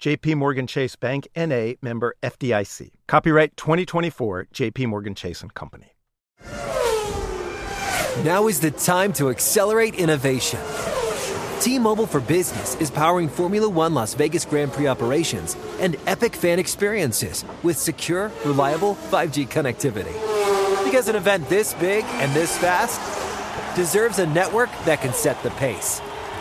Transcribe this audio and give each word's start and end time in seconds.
JP 0.00 0.36
Morgan 0.36 0.66
Chase 0.66 0.96
Bank 0.96 1.28
NA 1.36 1.72
member 1.82 2.14
FDIC. 2.22 2.92
Copyright 3.06 3.54
2024 3.58 4.46
JP 4.46 4.86
Morgan 4.86 5.14
Chase 5.14 5.42
and 5.42 5.52
Company. 5.52 5.94
Now 8.24 8.46
is 8.48 8.60
the 8.60 8.70
time 8.70 9.12
to 9.14 9.28
accelerate 9.28 9.94
innovation. 9.94 10.58
T-Mobile 11.60 12.06
for 12.06 12.20
Business 12.20 12.76
is 12.76 12.90
powering 12.90 13.28
Formula 13.28 13.68
1 13.68 13.92
Las 13.92 14.14
Vegas 14.14 14.46
Grand 14.46 14.72
Prix 14.72 14.86
operations 14.86 15.54
and 15.80 15.96
epic 16.06 16.34
fan 16.34 16.58
experiences 16.58 17.44
with 17.62 17.76
secure, 17.76 18.32
reliable 18.46 18.94
5G 18.94 19.48
connectivity. 19.48 20.14
Because 20.82 21.08
an 21.08 21.16
event 21.16 21.46
this 21.50 21.74
big 21.74 22.04
and 22.04 22.32
this 22.34 22.56
fast 22.56 22.98
deserves 23.76 24.18
a 24.18 24.26
network 24.28 24.70
that 24.86 25.02
can 25.02 25.12
set 25.12 25.42
the 25.42 25.50
pace. 25.50 26.00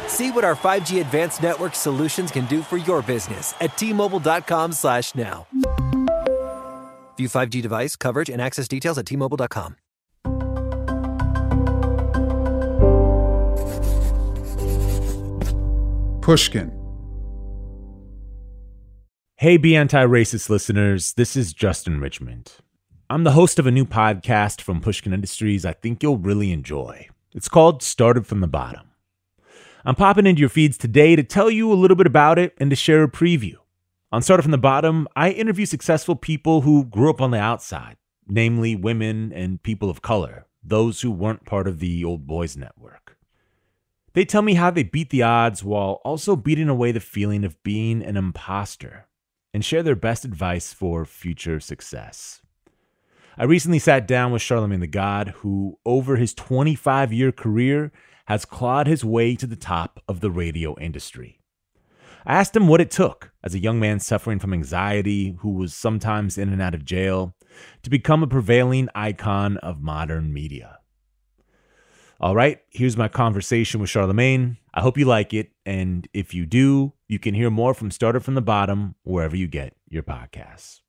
See 0.10 0.32
what 0.32 0.44
our 0.44 0.56
5G 0.56 1.00
advanced 1.02 1.42
network 1.42 1.76
solutions 1.76 2.32
can 2.32 2.46
do 2.48 2.62
for 2.64 2.78
your 2.78 3.02
business 3.02 3.54
at 3.62 3.78
T-Mobile.com 3.78 4.74
slash 4.74 5.14
now. 5.16 5.48
View 7.16 7.28
5G 7.28 7.62
device 7.62 7.96
coverage 7.96 8.30
and 8.30 8.42
access 8.42 8.68
details 8.68 8.98
at 8.98 9.06
T-Mobile.com. 9.06 9.76
Pushkin. 16.22 16.72
Hey, 19.38 19.58
Be 19.58 19.76
Anti 19.76 20.06
Racist 20.06 20.50
listeners, 20.50 21.14
this 21.14 21.36
is 21.36 21.54
Justin 21.54 22.02
Richmond. 22.02 22.54
I'm 23.10 23.23
the 23.23 23.32
host 23.32 23.58
of 23.58 23.66
a 23.66 23.72
new 23.72 23.86
podcast 23.86 24.62
from 24.62 24.82
Pushkin 24.82 25.14
Industries 25.14 25.66
I 25.66 25.73
think 25.73 26.04
you'll 26.04 26.18
really 26.18 26.52
enjoy. 26.52 27.08
It's 27.34 27.48
called 27.48 27.82
Started 27.82 28.28
from 28.28 28.42
the 28.42 28.48
Bottom. 28.48 28.89
I'm 29.86 29.96
popping 29.96 30.26
into 30.26 30.42
your 30.42 30.50
feeds 30.50 30.78
today 30.78 31.16
to 31.16 31.24
tell 31.24 31.50
you 31.50 31.72
a 31.72 31.76
little 31.76 31.96
bit 31.96 32.08
about 32.08 32.38
it 32.38 32.54
and 32.60 32.70
to 32.70 32.76
share 32.76 33.04
a 33.04 33.08
preview. 33.10 33.56
On 34.12 34.22
Started 34.22 34.44
from 34.44 34.52
the 34.52 34.58
Bottom, 34.58 35.08
I 35.16 35.30
interview 35.30 35.66
successful 35.66 36.18
people 36.18 36.62
who 36.62 36.84
grew 36.84 37.10
up 37.10 37.22
on 37.22 37.32
the 37.32 37.40
outside, 37.40 37.96
namely 38.28 38.76
women 38.76 39.32
and 39.32 39.64
people 39.64 39.90
of 39.90 40.02
color, 40.02 40.48
those 40.62 41.00
who 41.00 41.12
weren't 41.12 41.46
part 41.46 41.66
of 41.66 41.80
the 41.80 42.04
old 42.04 42.28
boys 42.28 42.58
network. 42.58 43.18
They 44.14 44.26
tell 44.26 44.42
me 44.42 44.56
how 44.56 44.70
they 44.70 44.84
beat 44.84 45.12
the 45.12 45.23
odds 45.23 45.64
while 45.64 46.02
also 46.04 46.36
beating 46.36 46.68
away 46.68 46.92
the 46.92 47.00
feeling 47.00 47.45
of 47.45 47.62
being 47.64 48.04
an 48.04 48.18
imposter 48.18 49.08
and 49.54 49.64
share 49.64 49.84
their 49.84 49.95
best 49.95 50.26
advice 50.26 50.73
for 50.73 51.06
future 51.06 51.62
success. 51.62 52.42
I 53.38 53.45
recently 53.45 53.80
sat 53.80 54.08
down 54.08 54.34
with 54.34 54.42
Charlamagne 54.42 54.82
Tha 54.82 54.88
God, 54.88 55.30
who, 55.38 55.80
over 55.86 56.18
his 56.18 56.34
25 56.34 57.14
year 57.14 57.32
career, 57.32 57.94
has 58.30 58.45
clawed 58.45 58.86
his 58.86 59.04
way 59.04 59.36
to 59.36 59.48
the 59.48 59.56
top 59.56 60.00
of 60.08 60.20
the 60.20 60.30
radio 60.30 60.78
industry. 60.80 61.42
I 62.28 62.36
asked 62.36 62.56
him 62.56 62.67
what 62.67 62.80
it 62.80 62.92
took, 62.92 63.32
as 63.44 63.56
a 63.56 63.60
young 63.60 63.80
man 63.80 64.00
suffering 64.00 64.38
from 64.38 64.54
anxiety 64.54 65.36
who 65.40 65.50
was 65.54 65.73
sometimes 65.73 66.38
in 66.38 66.50
and 66.50 66.62
out 66.62 66.76
of 66.76 66.86
jail, 66.86 67.36
to 67.82 67.89
become 67.89 68.22
a 68.22 68.28
prevailing 68.28 68.88
icon 68.94 69.58
of 69.58 69.82
modern 69.82 70.32
media. 70.32 70.78
All 72.20 72.36
right, 72.36 72.60
here's 72.70 72.95
my 72.95 73.08
conversation 73.08 73.80
with 73.80 73.89
Charlamagne. 73.89 74.58
I 74.76 74.82
hope 74.82 75.00
you 75.00 75.06
like 75.06 75.34
it. 75.34 75.50
And 75.66 76.08
if 76.14 76.36
you 76.36 76.45
do, 76.45 76.94
you 77.08 77.18
can 77.18 77.34
hear 77.34 77.50
more 77.50 77.73
from 77.73 77.89
Started 77.89 78.23
from 78.23 78.36
the 78.36 78.42
Bottom 78.42 78.94
wherever 79.02 79.36
you 79.36 79.48
get 79.48 79.73
your 79.88 80.04
podcasts. 80.04 80.82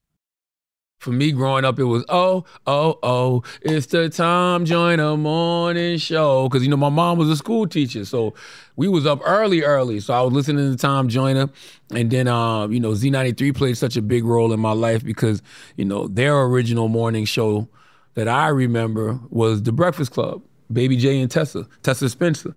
For 1.00 1.12
me 1.12 1.32
growing 1.32 1.64
up, 1.64 1.78
it 1.78 1.84
was, 1.84 2.04
oh, 2.10 2.44
oh, 2.66 2.98
oh, 3.02 3.42
it's 3.62 3.86
the 3.86 4.10
Tom 4.10 4.66
Joyner 4.66 5.16
morning 5.16 5.96
show. 5.96 6.46
Because, 6.46 6.62
you 6.62 6.68
know, 6.68 6.76
my 6.76 6.90
mom 6.90 7.16
was 7.16 7.30
a 7.30 7.36
school 7.36 7.66
teacher. 7.66 8.04
So 8.04 8.34
we 8.76 8.86
was 8.86 9.06
up 9.06 9.22
early, 9.24 9.62
early. 9.62 10.00
So 10.00 10.12
I 10.12 10.20
was 10.20 10.34
listening 10.34 10.70
to 10.70 10.76
Tom 10.76 11.08
Joyner. 11.08 11.48
And 11.94 12.10
then, 12.10 12.28
um, 12.28 12.70
you 12.70 12.80
know, 12.80 12.90
Z93 12.90 13.56
played 13.56 13.78
such 13.78 13.96
a 13.96 14.02
big 14.02 14.26
role 14.26 14.52
in 14.52 14.60
my 14.60 14.72
life 14.72 15.02
because, 15.02 15.42
you 15.74 15.86
know, 15.86 16.06
their 16.06 16.38
original 16.42 16.88
morning 16.88 17.24
show 17.24 17.66
that 18.12 18.28
I 18.28 18.48
remember 18.48 19.18
was 19.30 19.62
The 19.62 19.72
Breakfast 19.72 20.12
Club. 20.12 20.42
Baby 20.70 20.96
J 20.96 21.20
and 21.20 21.30
Tessa, 21.30 21.66
Tessa 21.82 22.10
Spencer. 22.10 22.54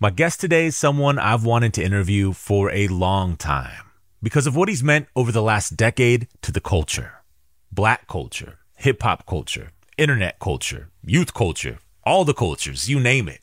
My 0.00 0.10
guest 0.10 0.40
today 0.40 0.66
is 0.66 0.76
someone 0.76 1.18
I've 1.18 1.44
wanted 1.44 1.74
to 1.74 1.82
interview 1.82 2.32
for 2.32 2.70
a 2.70 2.88
long 2.88 3.36
time 3.36 3.90
because 4.22 4.46
of 4.46 4.56
what 4.56 4.68
he's 4.68 4.82
meant 4.82 5.08
over 5.14 5.30
the 5.32 5.42
last 5.42 5.76
decade 5.76 6.28
to 6.42 6.52
the 6.52 6.60
culture 6.60 7.13
black 7.74 8.06
culture, 8.06 8.58
hip 8.74 9.02
hop 9.02 9.26
culture, 9.26 9.70
internet 9.98 10.38
culture, 10.38 10.90
youth 11.04 11.34
culture, 11.34 11.78
all 12.04 12.24
the 12.24 12.34
cultures, 12.34 12.88
you 12.88 13.00
name 13.00 13.28
it. 13.28 13.40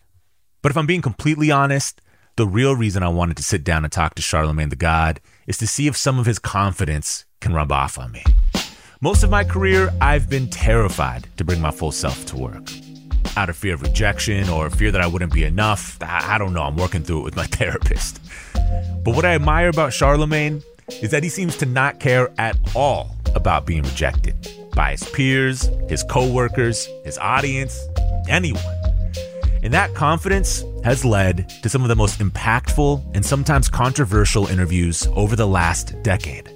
But 0.61 0.71
if 0.71 0.77
I'm 0.77 0.85
being 0.85 1.01
completely 1.01 1.51
honest, 1.51 2.01
the 2.37 2.47
real 2.47 2.75
reason 2.75 3.03
I 3.03 3.09
wanted 3.09 3.35
to 3.37 3.43
sit 3.43 3.63
down 3.63 3.83
and 3.83 3.91
talk 3.91 4.15
to 4.15 4.21
Charlamagne 4.21 4.69
Tha 4.69 4.77
God 4.77 5.19
is 5.47 5.57
to 5.57 5.67
see 5.67 5.87
if 5.87 5.97
some 5.97 6.17
of 6.17 6.25
his 6.25 6.39
confidence 6.39 7.25
can 7.41 7.53
rub 7.53 7.71
off 7.73 7.99
on 7.99 8.13
me. 8.13 8.23
Most 9.01 9.23
of 9.23 9.29
my 9.29 9.43
career, 9.43 9.91
I've 9.99 10.29
been 10.29 10.49
terrified 10.49 11.27
to 11.35 11.43
bring 11.43 11.59
my 11.59 11.71
full 11.71 11.91
self 11.91 12.25
to 12.27 12.37
work 12.37 12.71
out 13.35 13.49
of 13.49 13.57
fear 13.57 13.73
of 13.73 13.81
rejection 13.81 14.47
or 14.49 14.69
fear 14.69 14.91
that 14.91 15.01
I 15.01 15.07
wouldn't 15.07 15.33
be 15.33 15.43
enough. 15.43 15.97
I, 16.01 16.37
don't 16.37 16.53
know. 16.53 16.63
I'm 16.63 16.75
working 16.75 17.03
through 17.03 17.19
it 17.19 17.23
with 17.23 17.35
my 17.35 17.45
therapist. 17.59 18.21
But 18.53 19.15
what 19.15 19.25
I 19.25 19.35
admire 19.35 19.69
about 19.69 19.91
Charlamagne 19.91 20.63
is 21.01 21.11
that 21.11 21.23
he 21.23 21.29
seems 21.29 21.57
to 21.57 21.65
not 21.65 21.99
care 21.99 22.31
at 22.37 22.57
all 22.75 23.15
about 23.35 23.65
being 23.65 23.83
rejected 23.83 24.35
by 24.75 24.91
his 24.91 25.03
peers, 25.09 25.69
his 25.89 26.03
coworkers, 26.03 26.87
his 27.03 27.17
audience, 27.17 27.87
anyone. 28.29 28.63
And 29.63 29.73
that 29.73 29.93
confidence 29.93 30.63
has 30.83 31.05
led 31.05 31.49
to 31.61 31.69
some 31.69 31.83
of 31.83 31.87
the 31.87 31.95
most 31.95 32.19
impactful 32.19 33.03
and 33.15 33.25
sometimes 33.25 33.69
controversial 33.69 34.47
interviews 34.47 35.07
over 35.15 35.35
the 35.35 35.47
last 35.47 36.01
decade. 36.01 36.49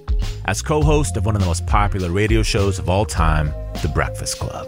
As 0.45 0.61
co 0.61 0.81
host 0.81 1.17
of 1.17 1.25
one 1.25 1.35
of 1.35 1.41
the 1.41 1.47
most 1.47 1.65
popular 1.67 2.11
radio 2.11 2.41
shows 2.41 2.79
of 2.79 2.89
all 2.89 3.05
time, 3.05 3.53
The 3.81 3.91
Breakfast 3.93 4.39
Club. 4.39 4.67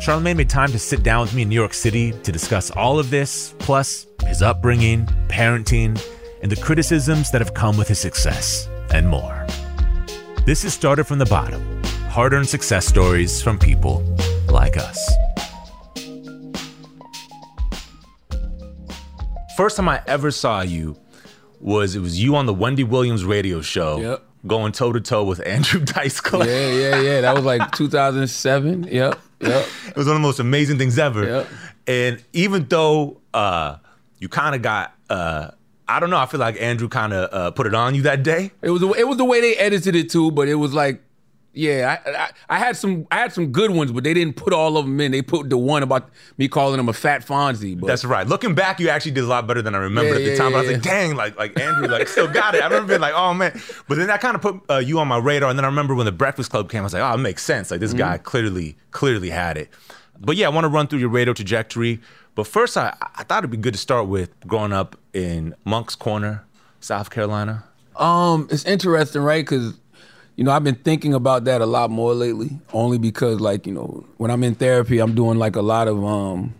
Charlamagne 0.00 0.36
made 0.36 0.50
time 0.50 0.72
to 0.72 0.78
sit 0.78 1.04
down 1.04 1.22
with 1.22 1.34
me 1.34 1.42
in 1.42 1.48
New 1.48 1.54
York 1.54 1.74
City 1.74 2.12
to 2.24 2.32
discuss 2.32 2.70
all 2.72 2.98
of 2.98 3.10
this, 3.10 3.54
plus 3.60 4.06
his 4.26 4.42
upbringing, 4.42 5.06
parenting, 5.28 6.00
and 6.42 6.50
the 6.50 6.56
criticisms 6.56 7.30
that 7.30 7.40
have 7.40 7.54
come 7.54 7.76
with 7.76 7.86
his 7.86 8.00
success, 8.00 8.68
and 8.92 9.08
more. 9.08 9.41
This 10.44 10.64
is 10.64 10.74
Started 10.74 11.04
from 11.04 11.18
the 11.20 11.26
Bottom 11.26 11.62
hard 12.08 12.32
earned 12.34 12.48
success 12.48 12.84
stories 12.84 13.40
from 13.40 13.58
people 13.58 14.02
like 14.48 14.76
us. 14.76 14.98
First 19.56 19.76
time 19.76 19.88
I 19.88 20.02
ever 20.08 20.32
saw 20.32 20.62
you 20.62 20.96
was 21.60 21.94
it 21.94 22.00
was 22.00 22.20
you 22.20 22.34
on 22.34 22.46
the 22.46 22.52
Wendy 22.52 22.82
Williams 22.82 23.24
radio 23.24 23.60
show. 23.62 23.98
Yep. 24.00 24.24
Going 24.44 24.72
toe 24.72 24.92
to 24.92 25.00
toe 25.00 25.22
with 25.22 25.46
Andrew 25.46 25.80
Dice 25.84 26.20
Clay. 26.20 26.48
Yeah, 26.48 26.96
yeah, 26.96 27.00
yeah. 27.00 27.20
That 27.20 27.36
was 27.36 27.44
like 27.44 27.70
2007. 27.70 28.88
Yep, 28.90 29.18
yep. 29.40 29.68
It 29.88 29.96
was 29.96 30.06
one 30.06 30.16
of 30.16 30.20
the 30.20 30.26
most 30.26 30.40
amazing 30.40 30.76
things 30.76 30.98
ever. 30.98 31.24
Yep. 31.24 31.48
And 31.86 32.24
even 32.32 32.66
though 32.68 33.20
uh, 33.32 33.76
you 34.18 34.28
kind 34.28 34.56
of 34.56 34.62
got, 34.62 34.92
uh, 35.08 35.52
I 35.96 36.00
don't 36.00 36.10
know, 36.10 36.18
I 36.18 36.26
feel 36.26 36.40
like 36.40 36.60
Andrew 36.60 36.88
kind 36.88 37.12
of 37.12 37.32
uh, 37.32 37.50
put 37.52 37.66
it 37.66 37.74
on 37.74 37.94
you 37.94 38.02
that 38.02 38.22
day. 38.22 38.50
It 38.62 38.70
was 38.70 38.80
the, 38.80 38.90
it 38.92 39.06
was 39.08 39.16
the 39.18 39.24
way 39.24 39.40
they 39.40 39.56
edited 39.56 39.94
it 39.94 40.10
too, 40.10 40.30
but 40.30 40.48
it 40.48 40.56
was 40.56 40.72
like 40.74 41.02
Yeah, 41.54 41.98
I, 42.06 42.10
I, 42.10 42.30
I 42.48 42.58
had 42.58 42.76
some 42.76 43.06
I 43.10 43.16
had 43.16 43.32
some 43.32 43.52
good 43.52 43.70
ones, 43.72 43.92
but 43.92 44.04
they 44.04 44.14
didn't 44.14 44.36
put 44.36 44.52
all 44.54 44.78
of 44.78 44.86
them 44.86 44.98
in. 45.00 45.12
They 45.12 45.20
put 45.20 45.50
the 45.50 45.58
one 45.58 45.82
about 45.82 46.08
me 46.38 46.48
calling 46.48 46.80
him 46.80 46.88
a 46.88 46.94
fat 46.94 47.26
Fonzie. 47.26 47.78
But 47.78 47.88
That's 47.88 48.06
right. 48.06 48.26
Looking 48.26 48.54
back, 48.54 48.80
you 48.80 48.88
actually 48.88 49.10
did 49.12 49.24
a 49.24 49.26
lot 49.26 49.46
better 49.46 49.60
than 49.60 49.74
I 49.74 49.78
remembered 49.78 50.12
Yeah, 50.12 50.16
at 50.20 50.24
the 50.24 50.30
yeah, 50.30 50.36
time. 50.38 50.52
But 50.52 50.58
I 50.58 50.60
was 50.62 50.70
yeah, 50.70 50.76
like, 50.76 50.82
dang, 50.82 51.14
like 51.14 51.36
like 51.38 51.60
Andrew, 51.60 51.88
like 51.88 52.08
still 52.08 52.26
got 52.28 52.54
it. 52.54 52.62
I 52.62 52.66
remember 52.68 52.88
being 52.88 53.02
like, 53.02 53.14
oh 53.14 53.34
man. 53.34 53.52
But 53.86 53.98
then 53.98 54.06
that 54.06 54.22
kind 54.22 54.34
of 54.34 54.40
put 54.40 54.62
uh, 54.70 54.78
you 54.78 54.98
on 54.98 55.08
my 55.08 55.18
radar. 55.18 55.50
And 55.50 55.58
then 55.58 55.64
I 55.66 55.68
remember 55.68 55.94
when 55.94 56.06
the 56.06 56.12
Breakfast 56.12 56.50
Club 56.50 56.70
came, 56.70 56.80
I 56.80 56.84
was 56.84 56.94
like, 56.94 57.02
oh, 57.02 57.14
it 57.14 57.18
makes 57.18 57.42
sense. 57.44 57.70
Like 57.70 57.80
this 57.80 57.92
guy 57.92 58.14
Mm-hmm. 58.16 58.24
clearly 58.24 58.76
clearly 58.90 59.28
had 59.28 59.58
it. 59.58 59.68
But 60.18 60.36
yeah, 60.36 60.46
I 60.46 60.50
want 60.50 60.64
to 60.64 60.68
run 60.68 60.86
through 60.86 61.00
your 61.00 61.10
radio 61.10 61.34
trajectory. 61.34 62.00
But 62.34 62.46
first, 62.46 62.78
I 62.78 62.96
I 63.16 63.24
thought 63.24 63.40
it'd 63.40 63.50
be 63.50 63.58
good 63.58 63.74
to 63.74 63.78
start 63.78 64.06
with 64.08 64.30
growing 64.46 64.72
up 64.72 64.96
in 65.12 65.54
Moncks 65.64 65.94
Corner, 65.94 66.44
South 66.80 67.10
Carolina. 67.10 67.64
Um, 67.96 68.48
it's 68.50 68.64
interesting, 68.64 69.22
right? 69.22 69.44
Because 69.44 69.78
you 70.36 70.44
know 70.44 70.50
I've 70.50 70.64
been 70.64 70.76
thinking 70.76 71.14
about 71.14 71.44
that 71.44 71.60
a 71.60 71.66
lot 71.66 71.90
more 71.90 72.14
lately. 72.14 72.58
Only 72.72 72.98
because, 72.98 73.40
like, 73.40 73.66
you 73.66 73.74
know, 73.74 74.06
when 74.16 74.30
I'm 74.30 74.42
in 74.44 74.54
therapy, 74.54 74.98
I'm 74.98 75.14
doing 75.14 75.38
like 75.38 75.56
a 75.56 75.62
lot 75.62 75.88
of 75.88 76.04
um 76.04 76.54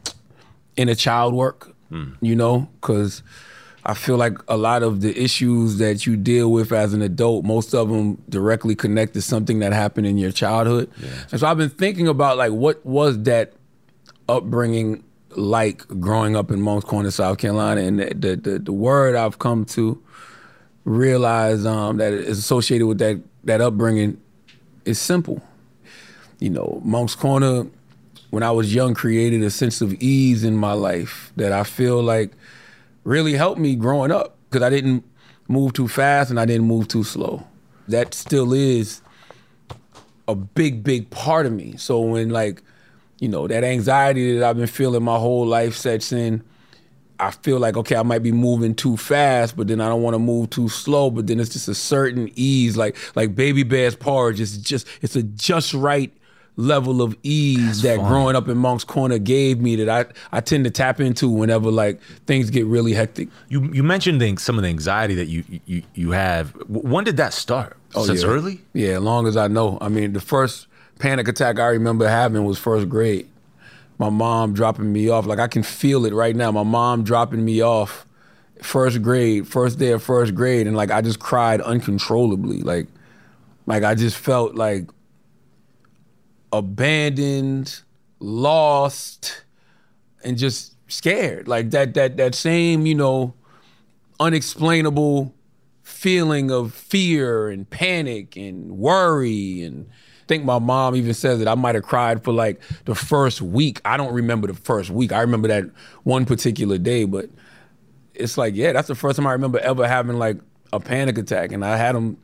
inner 0.77 0.95
child 0.95 1.35
work. 1.35 1.75
You 2.23 2.35
know, 2.35 2.69
because 2.81 3.23
I 3.85 3.93
feel 3.95 4.17
like 4.17 4.39
a 4.49 4.57
lot 4.57 4.83
of 4.83 5.01
the 5.03 5.15
issues 5.21 5.77
that 5.79 6.07
you 6.07 6.17
deal 6.17 6.51
with 6.51 6.73
as 6.73 6.95
an 6.95 7.03
adult, 7.03 7.45
most 7.45 7.75
of 7.75 7.89
them 7.91 8.23
directly 8.29 8.75
connect 8.75 9.13
to 9.15 9.21
something 9.23 9.59
that 9.59 9.73
happened 9.73 10.07
in 10.07 10.17
your 10.17 10.31
childhood. 10.33 10.89
And 11.31 11.41
so 11.41 11.47
I've 11.47 11.59
been 11.59 11.69
thinking 11.69 12.09
about 12.09 12.39
like 12.39 12.53
what 12.53 12.85
was 12.87 13.23
that 13.25 13.53
upbringing 14.29 15.05
like 15.37 15.87
growing 16.01 16.37
up 16.37 16.51
in 16.51 16.61
Moncks 16.61 16.85
Corner, 16.85 17.11
South 17.11 17.39
Carolina, 17.39 17.81
and 17.81 17.99
the 17.99 18.37
the, 18.37 18.59
the, 18.59 18.73
word 18.73 19.15
I've 19.15 19.39
come 19.39 19.65
to 19.67 20.03
realize 20.85 21.65
um, 21.67 21.99
that 21.99 22.13
is 22.13 22.39
associated 22.39 22.87
with 22.87 22.99
that 22.99 23.21
that 23.45 23.61
upbringing 23.61 24.21
is 24.85 25.01
simple. 25.01 25.43
You 26.39 26.51
know, 26.51 26.81
Moncks 26.85 27.15
Corner, 27.15 27.67
when 28.31 28.43
I 28.43 28.51
was 28.51 28.75
young, 28.75 28.95
created 28.95 29.43
a 29.43 29.51
sense 29.51 29.81
of 29.81 29.95
ease 29.95 30.45
in 30.45 30.57
my 30.57 30.73
life 30.73 31.33
that 31.37 31.53
I 31.53 31.63
feel 31.63 32.03
like 32.03 32.33
really 33.05 33.35
helped 33.35 33.61
me 33.61 33.75
growing 33.75 34.11
up 34.11 34.37
because 34.49 34.63
I 34.63 34.71
didn't 34.71 35.05
move 35.49 35.73
too 35.73 35.89
fast 35.89 36.31
and 36.31 36.39
I 36.39 36.45
didn't 36.45 36.67
move 36.67 36.89
too 36.89 37.05
slow. 37.05 37.47
That 37.89 38.15
still 38.15 38.53
is 38.53 39.03
a 40.29 40.35
big, 40.35 40.83
big 40.83 41.11
part 41.11 41.47
of 41.47 41.53
me. 41.53 41.77
So 41.77 42.01
when 42.01 42.31
like, 42.31 42.63
you 43.23 43.29
know, 43.29 43.47
that 43.47 43.63
anxiety 43.63 44.37
that 44.37 44.49
I've 44.49 44.57
been 44.57 44.67
feeling 44.67 45.05
my 45.05 45.17
whole 45.17 45.47
life 45.47 45.77
sets 45.77 46.11
in, 46.13 46.43
I 47.21 47.31
feel 47.31 47.61
like 47.61 47.77
okay, 47.77 47.95
I 47.95 48.03
might 48.03 48.23
be 48.25 48.33
moving 48.33 48.75
too 48.75 48.97
fast, 48.97 49.57
but 49.57 49.69
then 49.69 49.81
I 49.81 49.89
don't 49.89 50.03
want 50.03 50.15
to 50.15 50.19
move 50.19 50.51
too 50.51 50.69
slow. 50.69 51.09
But 51.09 51.29
then 51.29 51.39
it's 51.39 51.51
just 51.51 51.69
a 51.69 51.75
certain 51.75 52.31
ease, 52.35 52.77
like 52.77 52.97
like 53.15 53.37
baby 53.37 53.63
bear's 53.63 53.95
porridge. 53.95 54.41
It's 54.41 54.57
just 54.57 54.89
it's 55.03 55.15
a 55.15 55.23
just 55.23 55.73
right 55.73 56.13
level 56.57 57.01
of 57.01 57.17
ease 57.23 57.81
that 57.83 57.97
growing 57.99 58.35
up 58.37 58.47
in 58.49 58.59
Moncks 58.59 58.85
Corner 58.85 59.19
gave 59.19 59.61
me 59.61 59.77
that 59.77 59.89
I 59.89 60.37
I 60.37 60.41
tend 60.41 60.65
to 60.65 60.71
tap 60.71 61.01
into 61.01 61.29
whenever 61.29 61.71
like 61.71 62.01
things 62.27 62.51
get 62.51 62.67
really 62.67 62.93
hectic. 62.93 63.29
You 63.49 63.71
you 63.73 63.85
mentioned 63.85 64.21
the, 64.21 64.35
some 64.37 64.57
of 64.59 64.63
the 64.65 64.69
anxiety 64.69 65.15
that 65.15 65.29
you 65.29 65.45
you 65.67 65.83
you 65.95 66.11
have. 66.11 66.53
W- 66.55 66.81
When 66.93 67.05
did 67.05 67.17
that 67.19 67.33
start? 67.35 67.77
Oh, 67.95 68.05
Since 68.05 68.25
Oh, 68.25 68.27
yeah. 68.27 68.33
early? 68.35 68.61
Yeah, 68.73 68.97
as 68.97 69.03
long 69.03 69.29
as 69.29 69.37
I 69.37 69.47
know. 69.47 69.79
I 69.81 69.89
mean, 69.89 70.13
the 70.13 70.21
first 70.21 70.67
panic 71.03 71.27
attack 71.27 71.59
I 71.59 71.67
remember 71.67 72.09
having 72.09 72.45
was 72.45 72.61
first 72.61 72.89
grade. 72.89 73.29
My 73.99 74.09
mom 74.09 74.55
dropping 74.55 74.93
me 74.93 75.09
off. 75.09 75.27
Like 75.27 75.41
I 75.41 75.49
can 75.49 75.65
feel 75.65 76.07
it 76.07 76.15
right 76.15 76.35
now. 76.35 76.53
My 76.53 76.63
mom 76.63 77.03
dropping 77.03 77.45
me 77.45 77.61
off 77.61 78.07
first 78.63 79.03
grade, 79.03 79.49
first 79.49 79.81
day 79.81 79.91
of 79.91 80.03
first 80.03 80.35
grade, 80.37 80.69
and 80.69 80.77
like 80.77 80.93
I 80.93 81.03
just 81.03 81.19
cried 81.19 81.61
uncontrollably. 81.61 82.61
Like 82.63 82.87
like 83.67 83.83
I 83.83 83.97
just 83.97 84.17
felt 84.17 84.55
like 84.55 84.89
abandoned, 86.53 87.81
lost, 88.21 89.45
and 90.23 90.39
just 90.39 90.77
scared. 90.87 91.49
Like 91.49 91.71
that 91.73 91.95
that 91.95 92.17
that 92.17 92.37
same, 92.37 92.87
you 92.87 92.95
know, 92.95 93.35
unexplainable 94.21 95.35
feeling 95.83 96.53
of 96.53 96.73
fear 96.73 97.49
and 97.49 97.69
panic 97.69 98.37
and 98.37 98.79
worry 98.79 99.63
and 99.63 99.91
think 100.33 100.45
my 100.45 100.59
mom 100.59 100.97
even 100.97 101.13
says 101.15 101.39
that 101.41 101.49
I 101.49 101.55
might 101.55 101.75
have 101.75 101.85
cried 101.85 102.25
for 102.25 102.33
like 102.33 102.61
the 102.87 102.95
first 102.95 103.43
week. 103.43 103.81
I 103.85 103.97
don't 103.97 104.15
remember 104.15 104.47
the 104.47 104.55
first 104.55 104.91
week. 104.91 105.13
I 105.13 105.21
remember 105.21 105.49
that 105.49 105.65
one 106.05 106.25
particular 106.25 106.79
day, 106.79 107.05
but 107.05 107.27
it's 108.15 108.39
like, 108.39 108.55
yeah, 108.55 108.73
that's 108.73 108.89
the 108.89 108.95
first 108.95 109.17
time 109.17 109.27
I 109.27 109.33
remember 109.33 109.59
ever 109.59 109.87
having 109.87 110.17
like 110.19 110.39
a 110.73 110.81
panic 110.81 111.19
attack. 111.19 111.53
And 111.53 111.65
I 111.65 111.77
had 111.77 111.95
them 111.95 112.17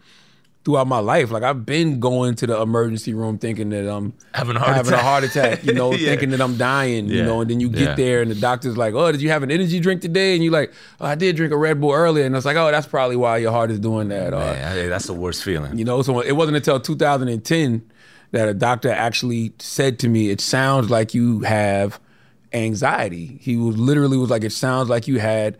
throughout 0.64 0.86
my 0.86 0.98
life. 0.98 1.30
Like 1.30 1.42
I've 1.42 1.64
been 1.64 2.00
going 2.00 2.34
to 2.36 2.46
the 2.46 2.60
emergency 2.60 3.14
room 3.14 3.38
thinking 3.38 3.70
that 3.70 3.90
I'm 3.90 4.12
Having 4.34 4.56
a 4.56 4.58
heart 4.60 4.74
having 4.76 4.92
attack. 4.92 5.00
a 5.02 5.06
heart 5.06 5.24
attack, 5.24 5.64
you 5.64 5.72
know, 5.72 5.92
Yeah. 5.94 6.08
thinking 6.10 6.30
that 6.30 6.40
I'm 6.40 6.56
dying, 6.56 7.08
you 7.08 7.22
know, 7.22 7.40
and 7.40 7.48
then 7.50 7.60
you 7.60 7.68
get 7.70 7.80
Yeah. 7.80 7.94
there 7.94 8.22
and 8.22 8.30
the 8.30 8.34
doctor's 8.34 8.76
like, 8.76 8.92
oh, 8.94 9.10
did 9.12 9.22
you 9.22 9.30
have 9.30 9.42
an 9.42 9.50
energy 9.50 9.80
drink 9.80 10.02
today? 10.02 10.34
And 10.34 10.42
you're 10.44 10.52
like, 10.52 10.72
oh, 11.00 11.06
I 11.06 11.14
did 11.14 11.36
drink 11.36 11.52
a 11.52 11.56
Red 11.56 11.80
Bull 11.80 11.92
earlier. 11.92 12.24
And 12.26 12.34
it's 12.36 12.44
like, 12.44 12.56
oh, 12.56 12.70
that's 12.70 12.86
probably 12.86 13.16
why 13.16 13.38
your 13.38 13.52
heart 13.52 13.70
is 13.70 13.78
doing 13.78 14.08
that. 14.08 14.32
Or, 14.34 14.40
Man, 14.40 14.78
I- 14.78 14.88
that's 14.88 15.06
the 15.06 15.14
worst 15.14 15.42
feeling. 15.44 15.78
you 15.78 15.84
know, 15.84 16.02
so 16.02 16.20
it 16.20 16.32
wasn't 16.32 16.56
until 16.56 16.80
2010 16.80 17.82
that 18.32 18.48
a 18.48 18.54
doctor 18.54 18.90
actually 18.90 19.52
said 19.58 19.98
to 20.00 20.08
me, 20.08 20.30
"It 20.30 20.40
sounds 20.40 20.90
like 20.90 21.14
you 21.14 21.40
have 21.40 22.00
anxiety." 22.52 23.38
He 23.40 23.56
was 23.56 23.76
literally 23.76 24.16
was 24.16 24.30
like, 24.30 24.44
"It 24.44 24.52
sounds 24.52 24.88
like 24.88 25.08
you 25.08 25.18
had 25.18 25.56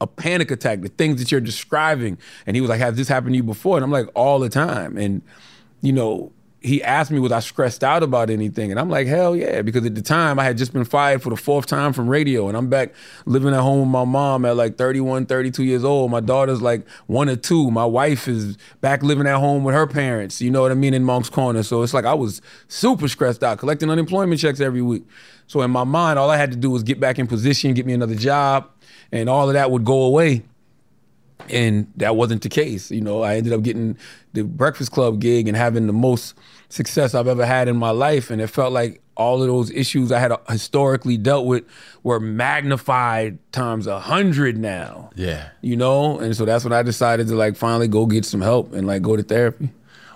a 0.00 0.06
panic 0.06 0.50
attack." 0.50 0.82
The 0.82 0.88
things 0.88 1.20
that 1.20 1.30
you're 1.30 1.40
describing, 1.40 2.18
and 2.46 2.56
he 2.56 2.60
was 2.60 2.70
like, 2.70 2.80
"Has 2.80 2.96
this 2.96 3.08
happened 3.08 3.34
to 3.34 3.36
you 3.36 3.42
before?" 3.42 3.76
And 3.76 3.84
I'm 3.84 3.92
like, 3.92 4.08
"All 4.14 4.38
the 4.38 4.48
time." 4.48 4.96
And 4.96 5.22
you 5.80 5.92
know, 5.92 6.32
he 6.68 6.82
asked 6.82 7.10
me, 7.10 7.18
"Was 7.18 7.32
I 7.32 7.40
stressed 7.40 7.82
out 7.82 8.02
about 8.02 8.30
anything?" 8.30 8.70
And 8.70 8.78
I'm 8.78 8.88
like, 8.88 9.06
"Hell 9.06 9.34
yeah!" 9.34 9.62
Because 9.62 9.84
at 9.84 9.94
the 9.94 10.02
time, 10.02 10.38
I 10.38 10.44
had 10.44 10.56
just 10.56 10.72
been 10.72 10.84
fired 10.84 11.22
for 11.22 11.30
the 11.30 11.36
fourth 11.36 11.66
time 11.66 11.92
from 11.92 12.08
radio, 12.08 12.48
and 12.48 12.56
I'm 12.56 12.68
back 12.68 12.92
living 13.26 13.54
at 13.54 13.60
home 13.60 13.80
with 13.80 13.88
my 13.88 14.04
mom 14.04 14.44
at 14.44 14.56
like 14.56 14.76
31, 14.76 15.26
32 15.26 15.64
years 15.64 15.84
old. 15.84 16.10
My 16.10 16.20
daughter's 16.20 16.62
like 16.62 16.88
one 17.06 17.28
or 17.28 17.36
two. 17.36 17.70
My 17.70 17.84
wife 17.84 18.28
is 18.28 18.56
back 18.80 19.02
living 19.02 19.26
at 19.26 19.36
home 19.36 19.64
with 19.64 19.74
her 19.74 19.86
parents. 19.86 20.40
You 20.40 20.50
know 20.50 20.62
what 20.62 20.70
I 20.70 20.74
mean 20.74 20.94
in 20.94 21.04
Moncks 21.04 21.30
Corner. 21.30 21.62
So 21.62 21.82
it's 21.82 21.94
like 21.94 22.04
I 22.04 22.14
was 22.14 22.40
super 22.68 23.08
stressed 23.08 23.42
out, 23.42 23.58
collecting 23.58 23.90
unemployment 23.90 24.40
checks 24.40 24.60
every 24.60 24.82
week. 24.82 25.04
So 25.46 25.62
in 25.62 25.70
my 25.70 25.84
mind, 25.84 26.18
all 26.18 26.30
I 26.30 26.36
had 26.36 26.50
to 26.50 26.56
do 26.56 26.70
was 26.70 26.82
get 26.82 27.00
back 27.00 27.18
in 27.18 27.26
position, 27.26 27.72
get 27.74 27.86
me 27.86 27.94
another 27.94 28.14
job, 28.14 28.68
and 29.10 29.28
all 29.28 29.48
of 29.48 29.54
that 29.54 29.70
would 29.70 29.84
go 29.84 30.02
away 30.02 30.44
and 31.50 31.90
that 31.96 32.16
wasn't 32.16 32.42
the 32.42 32.48
case. 32.48 32.90
You 32.90 33.00
know, 33.00 33.22
I 33.22 33.36
ended 33.36 33.52
up 33.52 33.62
getting 33.62 33.96
the 34.32 34.44
Breakfast 34.44 34.92
Club 34.92 35.20
gig 35.20 35.48
and 35.48 35.56
having 35.56 35.86
the 35.86 35.92
most 35.92 36.34
success 36.68 37.14
I've 37.14 37.28
ever 37.28 37.46
had 37.46 37.68
in 37.68 37.76
my 37.76 37.90
life, 37.90 38.30
and 38.30 38.40
it 38.40 38.48
felt 38.48 38.72
like 38.72 39.00
all 39.16 39.42
of 39.42 39.48
those 39.48 39.70
issues 39.72 40.12
I 40.12 40.20
had 40.20 40.32
historically 40.48 41.16
dealt 41.16 41.46
with 41.46 41.64
were 42.02 42.20
magnified 42.20 43.38
times 43.52 43.86
a 43.86 43.98
hundred 43.98 44.56
now. 44.56 45.10
Yeah. 45.16 45.50
You 45.60 45.76
know, 45.76 46.18
and 46.18 46.36
so 46.36 46.44
that's 46.44 46.64
when 46.64 46.72
I 46.72 46.82
decided 46.82 47.26
to 47.28 47.34
like 47.34 47.56
finally 47.56 47.88
go 47.88 48.06
get 48.06 48.24
some 48.24 48.40
help 48.40 48.72
and 48.72 48.86
like 48.86 49.02
go 49.02 49.16
to 49.16 49.22
therapy. 49.22 49.70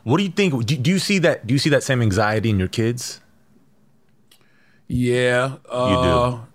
What 0.05 0.19
do 0.19 0.25
you 0.25 0.31
think? 0.31 0.67
Do, 0.67 0.77
do 0.77 0.91
you 0.91 0.99
see 0.99 1.19
that? 1.19 1.47
Do 1.47 1.55
you 1.55 1.59
see 1.59 1.71
that 1.71 1.83
same 1.83 2.03
anxiety 2.03 2.51
in 2.51 2.59
your 2.59 2.69
kids? 2.69 3.21
Yeah, 4.89 5.57
uh, 5.71 6.37
do. 6.37 6.47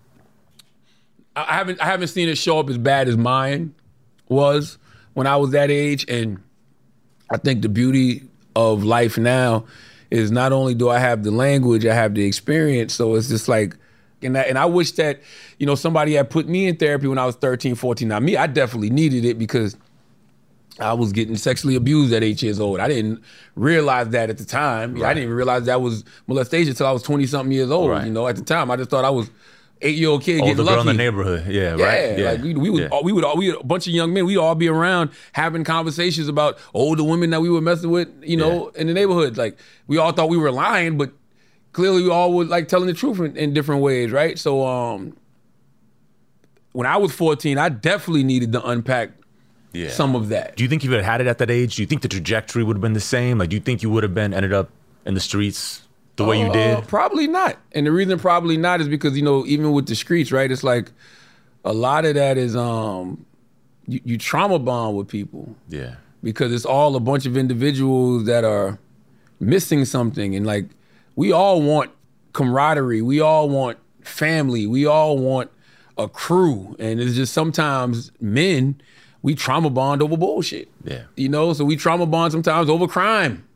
I 1.36 1.54
haven't 1.54 1.82
I 1.82 1.86
haven't 1.86 2.10
seen 2.10 2.30
it 2.30 2.38
show 2.38 2.60
up 2.60 2.70
as 2.70 2.78
bad 2.78 3.08
as 3.08 3.16
mine 3.16 3.74
was 4.30 4.78
when 5.14 5.28
I 5.28 5.36
was 5.38 5.52
that 5.52 5.72
age, 5.72 6.06
and 6.10 6.42
I 7.30 7.38
think 7.38 7.62
the 7.62 7.70
beauty 7.70 8.24
of 8.56 8.84
life 8.84 9.18
now 9.18 9.66
is 10.10 10.32
not 10.32 10.52
only 10.52 10.74
do 10.74 10.90
I 10.90 11.00
have 11.00 11.24
the 11.24 11.32
language, 11.32 11.86
I 11.86 11.94
have 11.94 12.16
the 12.16 12.26
experience. 12.26 12.94
So 12.94 13.16
it's 13.16 13.28
just 13.28 13.48
like, 13.48 13.76
and 14.22 14.38
I, 14.38 14.42
and 14.44 14.58
I 14.58 14.66
wish 14.66 14.92
that 14.94 15.22
you 15.60 15.66
know 15.66 15.76
somebody 15.76 16.14
had 16.14 16.30
put 16.30 16.48
me 16.48 16.68
in 16.68 16.78
therapy 16.78 17.08
when 17.08 17.18
I 17.18 17.26
was 17.26 17.36
13, 17.36 17.76
14. 17.76 18.08
Now 18.08 18.20
me, 18.20 18.38
I 18.38 18.48
definitely 18.48 18.90
needed 18.90 19.26
it 19.26 19.38
because 19.38 19.76
I 20.80 20.94
was 20.94 21.12
getting 21.12 21.36
sexually 21.36 21.76
abused 21.76 22.14
at 22.14 22.24
eight 22.24 22.42
years 22.42 22.60
old. 22.60 22.80
I 22.80 22.88
didn't 22.88 23.24
realize 23.56 24.10
that 24.10 24.30
at 24.30 24.38
the 24.38 24.46
time. 24.46 24.96
I 25.04 25.10
didn't 25.10 25.24
even 25.24 25.36
realize 25.36 25.66
that 25.66 25.82
was 25.82 26.04
molestation 26.28 26.70
until 26.70 26.88
I 26.88 26.92
was 26.92 27.04
20 27.04 27.26
something 27.26 27.52
years 27.52 27.72
old. 27.72 27.90
Right. 27.90 28.06
You 28.06 28.12
know, 28.12 28.28
at 28.28 28.36
the 28.36 28.44
time, 28.44 28.70
I 28.70 28.76
just 28.76 28.90
thought 28.90 29.06
I 29.06 29.10
was 29.10 29.30
eight 29.82 29.96
year 29.96 30.10
old 30.10 30.24
kid 30.24 30.42
Oh, 30.42 30.46
getting 30.46 30.58
the 30.58 30.64
girl 30.64 30.72
in 30.82 30.86
lucky. 30.86 30.88
the 30.98 31.04
neighborhood. 31.04 31.46
Yeah, 31.48 31.76
Yeah, 31.76 31.86
right. 31.86 32.20
like 32.36 32.42
we, 32.44 32.54
we 32.56 32.70
would, 32.70 32.82
Yeah. 32.84 32.90
all, 32.90 33.04
we 33.04 33.12
would, 33.12 33.24
all, 33.24 33.38
we 33.38 33.52
would, 33.52 33.62
a 33.62 33.64
bunch 33.66 33.88
of 33.88 33.94
young 33.94 34.14
men. 34.14 34.26
We'd 34.26 34.38
all 34.38 34.56
be 34.56 34.68
around 34.68 35.12
having 35.34 35.64
conversations 35.64 36.28
about 36.28 36.58
older 36.74 37.04
women 37.04 37.30
that 37.32 37.42
we 37.42 37.50
were 37.50 37.62
messing 37.62 37.92
with, 37.92 38.08
you 38.22 38.38
know, 38.38 38.70
in 38.70 38.88
the 38.88 38.94
neighborhood. 38.94 39.38
Like 39.38 39.58
we 39.88 39.98
all 39.98 40.12
thought 40.12 40.30
we 40.30 40.38
were 40.38 40.52
lying, 40.52 40.98
but 40.98 41.12
clearly 41.74 42.04
we 42.04 42.10
all 42.10 42.34
were 42.34 42.46
like 42.46 42.68
telling 42.68 42.88
the 42.88 42.94
truth 42.94 43.20
in, 43.20 43.36
in 43.38 43.54
different 43.54 43.82
ways, 43.82 44.12
right? 44.12 44.38
So, 44.40 44.66
um, 44.66 45.16
when 46.74 46.88
I 46.88 46.98
was 46.98 47.12
14, 47.14 47.58
I 47.58 47.70
definitely 47.70 48.24
needed 48.24 48.52
to 48.54 48.64
unpack 48.66 49.12
Yeah. 49.74 49.90
some 49.90 50.16
of 50.16 50.30
that. 50.30 50.56
Do 50.56 50.64
you 50.64 50.70
think 50.70 50.84
you 50.84 50.90
would 50.92 50.98
have 50.98 51.06
had 51.06 51.22
it 51.22 51.28
at 51.28 51.38
that 51.40 51.50
age? 51.52 51.76
Do 51.76 51.82
you 51.82 51.88
think 51.88 52.02
the 52.02 52.08
trajectory 52.08 52.64
would 52.64 52.76
have 52.78 52.82
been 52.82 52.94
the 52.94 53.00
same? 53.00 53.38
Like, 53.40 53.50
do 53.50 53.56
you 53.56 53.62
think 53.62 53.82
you 53.84 53.90
would 53.90 54.04
have 54.04 54.14
been 54.14 54.34
ended 54.34 54.54
up 54.54 54.70
in 55.06 55.14
the 55.14 55.20
streets 55.20 55.82
the 56.18 56.26
way 56.26 56.40
you 56.40 56.48
Uh, 56.48 56.54
did? 56.54 56.88
Probably 56.88 57.28
not. 57.28 57.58
And 57.72 57.86
the 57.88 57.92
reason 57.92 58.20
probably 58.20 58.58
not 58.58 58.82
is 58.82 58.88
because 58.90 59.16
you 59.16 59.24
know 59.24 59.46
even 59.46 59.72
with 59.72 59.88
the 59.88 59.96
streets, 59.96 60.32
right? 60.32 60.52
It's 60.52 60.64
like 60.64 60.92
a 61.66 61.74
lot 61.74 62.06
of 62.06 62.16
that 62.16 62.38
is 62.38 62.56
um 62.56 63.26
you, 63.88 64.02
you 64.04 64.18
trauma 64.18 64.60
bond 64.60 64.98
with 64.98 65.08
people 65.08 65.56
Yeah. 65.70 65.96
because 66.22 66.52
it's 66.52 66.66
all 66.66 66.96
a 66.96 67.00
bunch 67.00 67.26
of 67.26 67.38
individuals 67.38 68.26
that 68.26 68.44
are 68.44 68.78
missing 69.40 69.86
something. 69.86 70.36
And 70.36 70.46
like, 70.46 70.66
we 71.16 71.32
all 71.32 71.62
want 71.62 71.92
camaraderie. 72.34 73.02
We 73.02 73.22
all 73.22 73.48
want 73.50 73.78
family. 74.02 74.68
We 74.68 74.86
all 74.86 75.18
want 75.18 75.50
a 75.98 76.08
crew. 76.10 76.76
And 76.80 77.00
it's 77.00 77.16
just 77.16 77.34
sometimes 77.34 78.12
men, 78.20 78.76
we 79.22 79.36
trauma 79.36 79.70
bond 79.70 80.02
over 80.02 80.18
bullshit. 80.18 80.70
Yeah. 80.84 81.04
You 81.16 81.30
know, 81.30 81.54
so 81.54 81.64
we 81.64 81.76
trauma 81.78 82.06
bond 82.06 82.34
sometimes 82.34 82.70
over 82.70 82.88
crime. 82.88 83.47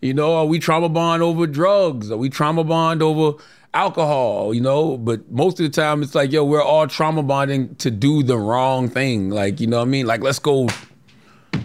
You 0.00 0.14
know, 0.14 0.34
are 0.34 0.46
we 0.46 0.58
trauma 0.58 0.88
bond 0.88 1.22
over 1.22 1.46
drugs, 1.46 2.10
Are 2.10 2.16
we 2.16 2.30
trauma 2.30 2.64
bond 2.64 3.02
over 3.02 3.42
alcohol, 3.72 4.52
you 4.52 4.60
know, 4.60 4.96
but 4.96 5.30
most 5.30 5.60
of 5.60 5.64
the 5.64 5.70
time 5.70 6.02
it's 6.02 6.14
like, 6.14 6.32
yo, 6.32 6.44
we're 6.44 6.62
all 6.62 6.86
trauma 6.86 7.22
bonding 7.22 7.74
to 7.76 7.90
do 7.90 8.22
the 8.22 8.36
wrong 8.36 8.88
thing. 8.88 9.30
Like, 9.30 9.60
you 9.60 9.66
know 9.66 9.78
what 9.78 9.84
I 9.84 9.90
mean? 9.90 10.06
Like, 10.06 10.22
let's 10.22 10.38
go 10.38 10.68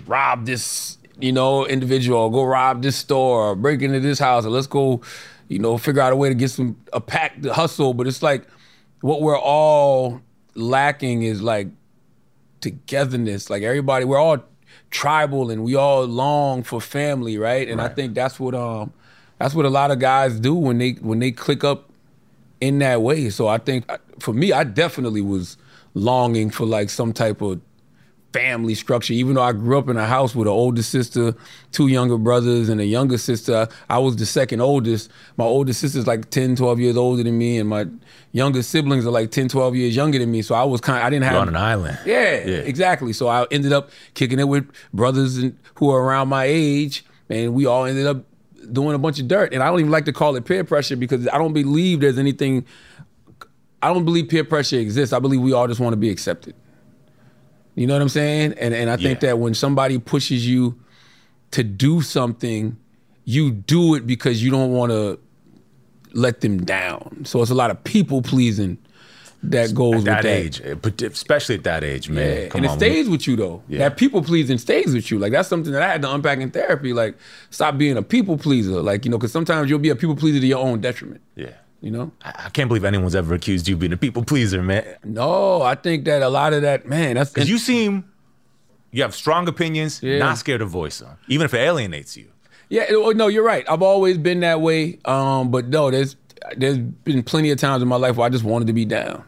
rob 0.05 0.45
this, 0.45 0.97
you 1.19 1.31
know, 1.31 1.65
individual, 1.65 2.29
go 2.29 2.43
rob 2.43 2.83
this 2.83 2.95
store, 2.95 3.51
or 3.51 3.55
break 3.55 3.81
into 3.81 3.99
this 3.99 4.19
house, 4.19 4.45
or 4.45 4.49
let's 4.49 4.67
go, 4.67 5.01
you 5.47 5.59
know, 5.59 5.77
figure 5.77 6.01
out 6.01 6.13
a 6.13 6.15
way 6.15 6.29
to 6.29 6.35
get 6.35 6.51
some 6.51 6.77
a 6.93 7.01
pack 7.01 7.41
to 7.41 7.53
hustle. 7.53 7.93
But 7.93 8.07
it's 8.07 8.21
like 8.21 8.47
what 9.01 9.21
we're 9.21 9.39
all 9.39 10.21
lacking 10.55 11.23
is 11.23 11.41
like 11.41 11.67
togetherness. 12.61 13.49
Like 13.49 13.63
everybody, 13.63 14.05
we're 14.05 14.19
all 14.19 14.43
tribal 14.95 15.51
and 15.51 15.63
we 15.63 15.75
all 15.75 16.05
long 16.05 16.63
for 16.63 16.79
family, 16.79 17.37
right? 17.37 17.67
And 17.67 17.81
I 17.81 17.89
think 17.89 18.15
that's 18.15 18.39
what 18.39 18.55
um 18.55 18.93
that's 19.39 19.53
what 19.53 19.65
a 19.65 19.69
lot 19.69 19.91
of 19.91 19.99
guys 19.99 20.39
do 20.39 20.55
when 20.55 20.77
they 20.77 20.91
when 20.93 21.19
they 21.19 21.31
click 21.31 21.63
up 21.63 21.89
in 22.61 22.79
that 22.79 23.01
way. 23.01 23.29
So 23.29 23.47
I 23.47 23.57
think 23.57 23.85
uh, 23.91 23.97
for 24.19 24.33
me, 24.33 24.53
I 24.53 24.63
definitely 24.63 25.21
was 25.21 25.57
longing 25.93 26.49
for 26.49 26.65
like 26.65 26.89
some 26.89 27.11
type 27.11 27.41
of 27.41 27.59
family 28.35 28.75
structure. 28.75 29.13
Even 29.13 29.35
though 29.35 29.43
I 29.43 29.53
grew 29.53 29.77
up 29.77 29.87
in 29.87 29.95
a 29.95 30.05
house 30.05 30.35
with 30.35 30.47
an 30.47 30.53
older 30.53 30.83
sister, 30.83 31.33
two 31.71 31.87
younger 31.87 32.17
brothers, 32.17 32.67
and 32.67 32.81
a 32.81 32.85
younger 32.85 33.17
sister, 33.17 33.67
I 33.89 33.97
was 33.99 34.17
the 34.17 34.25
second 34.25 34.59
oldest. 34.59 35.09
My 35.37 35.45
older 35.45 35.71
sister's 35.71 36.05
like 36.05 36.29
10, 36.31 36.57
12 36.57 36.79
years 36.81 36.97
older 36.97 37.23
than 37.23 37.37
me, 37.37 37.57
and 37.59 37.69
my 37.69 37.85
younger 38.33 38.61
siblings 38.61 39.05
are 39.05 39.11
like 39.11 39.31
10, 39.31 39.47
12 39.47 39.75
years 39.77 39.95
younger 39.95 40.19
than 40.19 40.31
me. 40.31 40.41
So 40.41 40.53
I 40.53 40.63
was 40.65 40.81
kind 40.81 40.99
of, 40.99 41.05
I 41.05 41.09
didn't 41.09 41.23
have. 41.23 41.33
You're 41.33 41.41
on 41.43 41.47
an 41.47 41.55
island. 41.55 41.97
Yeah, 42.05 42.45
Yeah. 42.45 42.57
exactly. 42.57 43.13
So 43.13 43.27
I 43.29 43.45
ended 43.51 43.71
up 43.71 43.89
kicking 44.15 44.39
it 44.39 44.47
with 44.49 44.69
brothers 44.93 45.37
and, 45.37 45.57
who 45.75 45.89
are 45.91 46.01
around 46.03 46.27
my 46.27 46.43
age, 46.45 47.05
and 47.29 47.53
we 47.53 47.65
all 47.65 47.85
ended 47.85 48.05
up 48.05 48.25
doing 48.73 48.95
a 48.95 48.99
bunch 48.99 49.19
of 49.19 49.27
dirt. 49.29 49.53
And 49.53 49.63
I 49.63 49.67
don't 49.67 49.79
even 49.79 49.91
like 49.91 50.05
to 50.05 50.13
call 50.13 50.35
it 50.35 50.43
peer 50.43 50.63
pressure 50.65 50.97
because 50.97 51.27
I 51.29 51.37
don't 51.37 51.53
believe 51.53 52.01
there's 52.01 52.17
anything. 52.19 52.65
I 53.81 53.93
don't 53.93 54.03
believe 54.03 54.27
peer 54.27 54.43
pressure 54.43 54.77
exists. 54.79 55.13
I 55.13 55.19
believe 55.19 55.39
we 55.39 55.53
all 55.53 55.67
just 55.67 55.79
want 55.79 55.93
to 55.93 55.97
be 55.97 56.09
accepted. 56.09 56.53
You 57.75 57.87
know 57.87 57.93
what 57.93 58.01
I'm 58.01 58.09
saying? 58.09 58.53
And 58.59 58.73
and 58.73 58.89
I 58.89 58.95
think 58.97 59.21
Yeah. 59.21 59.29
that 59.29 59.39
when 59.39 59.53
somebody 59.53 59.97
pushes 59.99 60.47
you 60.47 60.75
to 61.51 61.63
do 61.63 62.01
something, 62.01 62.77
you 63.25 63.51
do 63.51 63.95
it 63.95 64.07
because 64.07 64.43
you 64.43 64.49
don't 64.51 64.71
want 64.71 64.91
to 64.91 65.19
let 66.13 66.41
them 66.41 66.63
down. 66.63 67.25
So 67.25 67.41
it's 67.41 67.51
a 67.51 67.55
lot 67.55 67.71
of 67.71 67.83
people 67.83 68.21
pleasing 68.21 68.77
that 69.43 69.75
goes 69.75 69.93
At 69.93 69.95
with 69.97 70.05
that 70.05 70.23
that. 70.23 70.25
age, 70.29 70.61
eh, 70.63 70.73
but 70.73 70.99
especially 71.01 71.55
at 71.55 71.63
that 71.65 71.83
age, 71.83 72.09
man. 72.09 72.25
Yeah, 72.25 72.49
and 72.55 72.65
on, 72.65 72.71
it 72.73 72.77
stays 72.79 73.07
with 73.09 73.27
you 73.27 73.35
though. 73.35 73.61
Yeah. 73.67 73.79
That 73.79 73.97
people 73.97 74.23
pleasing 74.23 74.57
stays 74.57 74.93
with 74.93 75.11
you. 75.11 75.19
Like 75.19 75.33
that's 75.33 75.49
something 75.49 75.71
that 75.73 75.83
I 75.83 75.87
had 75.91 76.01
to 76.03 76.11
unpack 76.11 76.39
in 76.39 76.49
therapy. 76.51 76.93
Like 76.93 77.15
stop 77.51 77.77
being 77.77 77.97
a 77.97 78.01
people 78.01 78.37
pleaser. 78.37 78.81
Like 78.81 79.05
you 79.05 79.11
know, 79.11 79.17
because 79.17 79.31
sometimes 79.33 79.69
you'll 79.69 79.79
be 79.79 79.89
a 79.89 79.95
people 79.95 80.15
pleaser 80.15 80.39
to 80.39 80.47
your 80.47 80.59
own 80.65 80.79
detriment. 80.81 81.21
Yeah. 81.35 81.51
You 81.85 81.91
know? 81.91 82.11
I 82.23 82.45
I 82.45 82.49
can't 82.49 82.67
believe 82.67 82.83
anyone's 82.83 83.13
ever 83.13 83.35
accused 83.35 83.67
you 83.67 83.75
of 83.75 83.79
being 83.79 83.93
a 83.93 83.97
people 83.97 84.23
pleaser, 84.23 84.63
man. 84.63 84.83
No, 85.03 85.61
I 85.61 85.75
think 85.75 86.05
that 86.05 86.23
a 86.23 86.29
lot 86.29 86.51
of 86.53 86.63
that, 86.63 86.87
man. 86.87 87.13
That's 87.13 87.31
Because 87.31 87.47
you 87.47 87.59
seem, 87.59 88.05
you 88.91 89.03
have 89.03 89.13
strong 89.13 89.47
opinions, 89.47 90.01
Yeah. 90.01 90.17
not 90.17 90.39
scared 90.39 90.61
to 90.61 90.65
voice 90.65 90.97
them, 90.97 91.11
even 91.27 91.45
if 91.45 91.53
it 91.53 91.59
alienates 91.59 92.17
you. 92.17 92.25
Yeah, 92.69 92.85
oh, 92.89 93.11
no, 93.11 93.27
you're 93.27 93.43
right. 93.43 93.63
I've 93.69 93.83
always 93.83 94.17
been 94.17 94.39
that 94.39 94.61
way. 94.61 94.97
Um, 95.05 95.51
but 95.51 95.67
no, 95.67 95.91
there's 95.91 96.15
there's 96.57 96.79
been 96.79 97.21
plenty 97.21 97.51
of 97.51 97.59
times 97.59 97.83
in 97.83 97.87
my 97.87 97.97
life 97.97 98.17
where 98.17 98.25
I 98.25 98.29
just 98.29 98.43
wanted 98.43 98.65
to 98.65 98.73
be 98.73 98.85
down. 98.85 99.23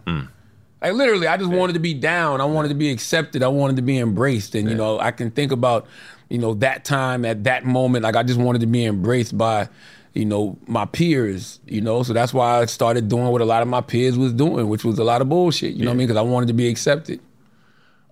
Like 0.81 0.93
literally, 0.93 1.27
I 1.27 1.37
just 1.37 1.51
wanted 1.51 1.73
to 1.73 1.79
be 1.79 1.93
down. 1.93 2.41
I 2.41 2.45
wanted 2.45 2.69
to 2.69 2.75
be 2.75 2.89
accepted. 2.89 3.43
I 3.43 3.47
wanted 3.49 3.75
to 3.75 3.81
be 3.83 3.99
embraced. 3.99 4.55
And 4.55 4.67
you 4.67 4.75
know, 4.75 4.99
I 4.99 5.11
can 5.11 5.29
think 5.29 5.51
about, 5.51 5.85
you 6.29 6.39
know, 6.39 6.55
that 6.55 6.85
time 6.85 7.23
at 7.23 7.43
that 7.43 7.65
moment. 7.65 8.03
Like 8.03 8.15
I 8.15 8.23
just 8.23 8.39
wanted 8.39 8.61
to 8.61 8.67
be 8.67 8.83
embraced 8.85 9.37
by, 9.37 9.69
you 10.13 10.25
know, 10.25 10.57
my 10.67 10.85
peers. 10.85 11.59
You 11.65 11.81
know, 11.81 12.03
so 12.03 12.13
that's 12.13 12.33
why 12.33 12.61
I 12.61 12.65
started 12.65 13.07
doing 13.07 13.27
what 13.27 13.41
a 13.41 13.45
lot 13.45 13.61
of 13.61 13.67
my 13.67 13.81
peers 13.81 14.17
was 14.17 14.33
doing, 14.33 14.69
which 14.69 14.83
was 14.83 14.99
a 14.99 15.03
lot 15.03 15.21
of 15.21 15.29
bullshit. 15.29 15.73
You 15.73 15.85
know 15.85 15.91
what 15.91 15.95
I 15.95 15.97
mean? 15.97 16.07
Because 16.07 16.17
I 16.17 16.21
wanted 16.21 16.47
to 16.47 16.53
be 16.53 16.67
accepted. 16.67 17.19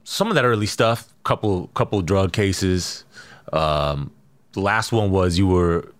Some 0.03 0.29
of 0.29 0.35
that 0.35 0.45
early 0.45 0.67
stuff, 0.67 1.13
couple 1.23 1.67
couple 1.73 2.01
drug 2.01 2.31
cases. 2.31 3.03
Um, 3.51 4.11
the 4.53 4.61
last 4.61 4.91
one 4.91 5.11
was 5.11 5.37
you 5.37 5.47
were 5.47 5.91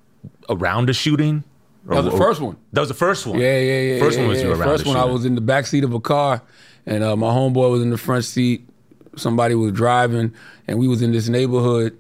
around 0.50 0.90
a 0.90 0.94
shooting. 0.94 1.44
That 1.86 2.04
was 2.04 2.06
the 2.06 2.18
first 2.18 2.42
one. 2.42 2.58
That 2.74 2.80
was 2.80 2.90
the 2.90 2.96
first 2.96 3.28
one. 3.28 3.40
Yeah, 3.40 3.60
yeah, 3.60 3.80
yeah. 3.80 4.00
First 4.00 4.18
yeah, 4.18 4.24
one 4.24 4.30
was 4.30 4.40
yeah. 4.40 4.48
you 4.48 4.54
around 4.54 4.70
First 4.70 4.84
the 4.86 4.90
one, 4.90 4.98
I 4.98 5.06
was 5.06 5.24
in 5.25 5.36
the 5.36 5.42
back 5.42 5.68
seat 5.68 5.84
of 5.84 5.94
a 5.94 6.00
car, 6.00 6.42
and 6.86 7.04
uh, 7.04 7.16
my 7.16 7.28
homeboy 7.28 7.70
was 7.70 7.82
in 7.84 7.92
the 7.92 7.98
front 7.98 8.25
seat. 8.25 8.68
Somebody 9.16 9.56
was 9.56 9.72
driving, 9.72 10.34
and 10.68 10.80
we 10.80 10.88
was 10.88 11.02
in 11.02 11.12
this 11.12 11.30
neighborhood, 11.30 11.98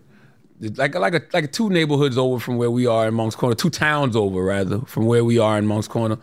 like 0.59 0.95
like 0.95 1.13
a, 1.13 1.21
like 1.33 1.51
two 1.51 1.69
neighborhoods 1.69 2.17
over 2.17 2.39
from 2.39 2.57
where 2.57 2.71
we 2.71 2.87
are 2.87 3.07
in 3.07 3.13
Moncks 3.13 3.35
Corner, 3.35 3.55
two 3.55 3.69
towns 3.69 4.15
over 4.15 4.43
rather 4.43 4.79
from 4.81 5.05
where 5.05 5.23
we 5.23 5.37
are 5.39 5.57
in 5.57 5.65
Moncks 5.65 5.87
Corner, 5.87 6.17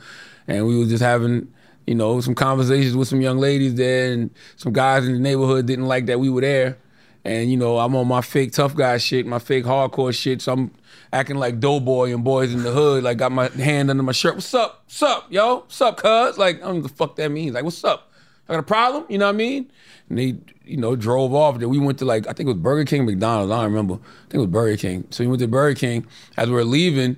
and 0.47 0.67
we 0.67 0.79
were 0.79 0.87
just 0.87 1.03
having. 1.03 1.53
You 1.85 1.97
know, 1.97 2.21
some 2.21 2.37
conversations 2.37 2.95
with 2.95 3.09
some 3.09 3.21
young 3.21 3.39
ladies 3.39 3.75
there, 3.75 4.13
and 4.13 4.31
some 4.55 4.73
guys 4.73 5.05
in 5.05 5.15
the 5.15 5.19
neighborhood 5.19 5.67
didn't 5.67 5.87
like 5.87 6.07
that 6.07 6.21
we 6.21 6.31
were 6.31 6.41
there. 6.41 6.79
And 7.25 7.51
you 7.51 7.57
know, 7.57 7.79
I'm 7.79 7.97
on 7.97 8.07
my 8.07 8.21
fake 8.21 8.53
tough 8.53 8.77
guy 8.77 8.99
shit, 8.99 9.27
my 9.27 9.41
fake 9.41 9.65
hardcore 9.65 10.15
shit. 10.15 10.43
So 10.43 10.53
I'm 10.53 10.71
acting 11.13 11.39
like 11.39 11.59
doughboy 11.59 12.13
and 12.13 12.23
boys 12.23 12.55
in 12.55 12.63
the 12.63 12.71
hood, 12.71 13.03
like 13.03 13.19
got 13.19 13.33
my 13.33 13.49
hand 13.49 13.91
under 13.91 14.05
my 14.05 14.13
shirt. 14.13 14.37
What's 14.37 14.55
up? 14.55 14.83
What's 14.85 15.03
up, 15.03 15.27
yo? 15.31 15.57
What's 15.57 15.81
up, 15.81 15.97
cuz? 15.97 16.39
Like, 16.39 16.57
I 16.57 16.61
don't 16.61 16.69
know 16.69 16.75
what 16.83 16.83
the 16.85 16.95
fuck 16.95 17.17
that 17.17 17.31
means. 17.31 17.55
Like, 17.55 17.65
what's 17.65 17.83
up? 17.83 18.12
I 18.49 18.55
got 18.55 18.61
a 18.61 18.63
problem? 18.65 19.05
You 19.09 19.19
know 19.19 19.27
what 19.27 19.35
I 19.35 19.39
mean? 19.39 19.71
And 20.09 20.19
they, 20.19 20.37
you 20.65 20.77
know, 20.77 20.97
drove 20.97 21.35
off. 21.35 21.59
Then 21.59 21.69
we 21.69 21.79
went 21.79 21.99
to 22.01 22.05
like, 22.05 22.27
I 22.27 22.33
think 22.33 22.49
it 22.49 22.53
was 22.53 22.63
Burger 22.63 22.85
King, 22.85 23.07
McDonald's. 23.07 23.53
I 23.53 23.57
don't 23.57 23.73
remember. 23.73 23.95
I 23.95 24.31
think 24.31 24.35
it 24.35 24.39
was 24.39 24.47
Burger 24.49 24.77
King. 24.77 25.07
So 25.11 25.25
we 25.25 25.29
went 25.29 25.41
to 25.41 25.49
Burger 25.49 25.79
King. 25.79 26.07
As 26.37 26.51
we 26.51 26.57
are 26.57 26.65
leaving, 26.65 27.17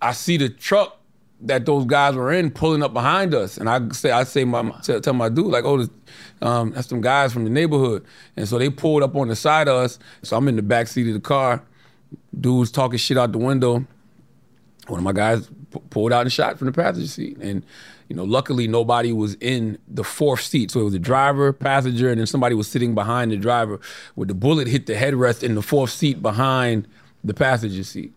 I 0.00 0.12
see 0.12 0.36
the 0.36 0.48
truck 0.48 0.98
that 1.42 1.66
those 1.66 1.84
guys 1.84 2.14
were 2.14 2.32
in 2.32 2.50
pulling 2.50 2.82
up 2.82 2.94
behind 2.94 3.34
us, 3.34 3.58
and 3.58 3.68
I 3.68 3.86
say, 3.90 4.10
I 4.10 4.24
say, 4.24 4.44
my 4.44 4.70
tell, 4.82 5.00
tell 5.00 5.12
my 5.12 5.28
dude 5.28 5.46
like, 5.46 5.64
oh, 5.64 5.78
this, 5.78 5.90
um, 6.40 6.70
that's 6.70 6.88
some 6.88 7.02
guys 7.02 7.32
from 7.32 7.44
the 7.44 7.50
neighborhood, 7.50 8.06
and 8.36 8.48
so 8.48 8.58
they 8.58 8.70
pulled 8.70 9.02
up 9.02 9.14
on 9.14 9.28
the 9.28 9.36
side 9.36 9.68
of 9.68 9.76
us. 9.76 9.98
So 10.22 10.36
I'm 10.36 10.48
in 10.48 10.56
the 10.56 10.62
back 10.62 10.86
seat 10.88 11.06
of 11.08 11.14
the 11.14 11.20
car. 11.20 11.62
Dude's 12.38 12.70
talking 12.70 12.98
shit 12.98 13.18
out 13.18 13.32
the 13.32 13.38
window. 13.38 13.86
One 14.86 14.98
of 14.98 15.04
my 15.04 15.12
guys 15.12 15.48
p- 15.72 15.80
pulled 15.90 16.12
out 16.12 16.22
and 16.22 16.32
shot 16.32 16.58
from 16.58 16.66
the 16.66 16.72
passenger 16.72 17.06
seat, 17.08 17.36
and 17.38 17.64
you 18.08 18.14
know, 18.16 18.24
luckily 18.24 18.68
nobody 18.68 19.12
was 19.12 19.34
in 19.40 19.78
the 19.88 20.04
fourth 20.04 20.40
seat. 20.42 20.70
So 20.70 20.80
it 20.80 20.84
was 20.84 20.94
a 20.94 20.98
driver, 20.98 21.52
passenger, 21.52 22.08
and 22.10 22.18
then 22.20 22.26
somebody 22.26 22.54
was 22.54 22.68
sitting 22.68 22.94
behind 22.94 23.32
the 23.32 23.36
driver. 23.36 23.80
Where 24.14 24.26
the 24.26 24.34
bullet 24.34 24.68
hit 24.68 24.86
the 24.86 24.94
headrest 24.94 25.42
in 25.42 25.54
the 25.54 25.62
fourth 25.62 25.90
seat 25.90 26.22
behind 26.22 26.86
the 27.24 27.34
passenger 27.34 27.82
seat. 27.84 28.12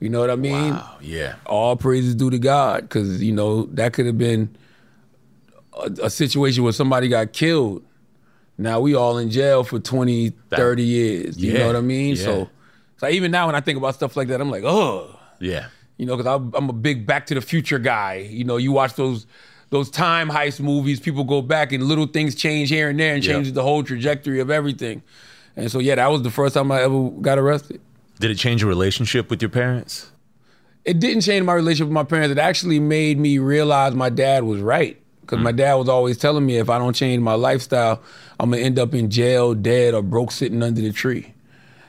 You 0.00 0.08
know 0.08 0.20
what 0.20 0.30
I 0.30 0.36
mean? 0.36 0.74
Wow, 0.74 0.96
yeah. 1.02 1.34
all 1.46 1.76
praises 1.76 2.14
due 2.14 2.30
to 2.30 2.38
God, 2.38 2.82
because 2.82 3.22
you 3.22 3.32
know 3.32 3.64
that 3.66 3.92
could 3.92 4.06
have 4.06 4.16
been 4.18 4.56
a, 5.74 5.90
a 6.04 6.10
situation 6.10 6.64
where 6.64 6.72
somebody 6.72 7.06
got 7.08 7.32
killed. 7.32 7.82
Now 8.56 8.80
we 8.80 8.94
all 8.94 9.18
in 9.18 9.30
jail 9.30 9.62
for 9.62 9.78
20, 9.78 10.30
30 10.50 10.82
years. 10.82 11.36
You 11.38 11.52
Yeah, 11.52 11.58
know 11.60 11.66
what 11.68 11.76
I 11.76 11.80
mean? 11.80 12.16
yeah. 12.16 12.24
So, 12.24 12.50
so 12.98 13.08
even 13.08 13.30
now 13.30 13.46
when 13.46 13.54
I 13.54 13.60
think 13.60 13.78
about 13.78 13.94
stuff 13.94 14.16
like 14.16 14.28
that, 14.28 14.40
I'm 14.40 14.50
like, 14.50 14.64
oh, 14.64 15.18
Yeah. 15.38 15.66
You 16.00 16.06
know, 16.06 16.16
because 16.16 16.50
I'm 16.54 16.70
a 16.70 16.72
big 16.72 17.04
Back 17.04 17.26
to 17.26 17.34
the 17.34 17.42
Future 17.42 17.78
guy. 17.78 18.26
You 18.30 18.44
know, 18.44 18.56
you 18.56 18.72
watch 18.72 18.94
those 18.94 19.26
those 19.68 19.90
time 19.90 20.30
heist 20.30 20.58
movies. 20.58 20.98
People 20.98 21.24
go 21.24 21.42
back 21.42 21.72
and 21.72 21.84
little 21.84 22.06
things 22.06 22.34
change 22.34 22.70
here 22.70 22.88
and 22.88 22.98
there 22.98 23.14
and 23.14 23.22
Yeah. 23.22 23.34
changes 23.34 23.52
the 23.52 23.62
whole 23.62 23.84
trajectory 23.84 24.40
of 24.40 24.50
everything. 24.50 25.02
And 25.56 25.70
so 25.70 25.78
yeah, 25.78 25.96
that 25.96 26.10
was 26.10 26.22
the 26.22 26.30
first 26.30 26.54
time 26.54 26.72
I 26.72 26.80
ever 26.80 27.10
got 27.10 27.38
arrested. 27.38 27.82
Did 28.18 28.30
it 28.30 28.36
change 28.36 28.62
your 28.62 28.70
relationship 28.70 29.28
with 29.28 29.42
your 29.42 29.50
parents? 29.50 30.10
it 30.86 30.98
didn't 30.98 31.20
change 31.20 31.44
my 31.44 31.52
relationship 31.52 31.88
with 31.88 31.94
my 31.94 32.04
parents. 32.04 32.32
It 32.32 32.38
actually 32.38 32.80
made 32.80 33.18
me 33.18 33.38
realize 33.38 33.94
my 33.94 34.08
dad 34.08 34.44
was 34.44 34.62
right. 34.62 34.96
Because 35.20 35.38
my 35.38 35.52
mm. 35.52 35.56
dad 35.58 35.74
was 35.74 35.90
always 35.90 36.16
telling 36.16 36.46
me 36.46 36.56
if 36.56 36.70
I 36.70 36.78
don't 36.78 36.96
change 36.96 37.20
my 37.20 37.34
lifestyle, 37.34 38.00
I'm 38.40 38.50
gonna 38.50 38.62
end 38.62 38.78
up 38.78 38.94
in 38.94 39.10
jail, 39.10 39.54
dead, 39.54 39.92
or 39.92 40.02
broke 40.02 40.32
sitting 40.32 40.62
under 40.62 40.80
the 40.80 40.92
tree. 40.92 41.34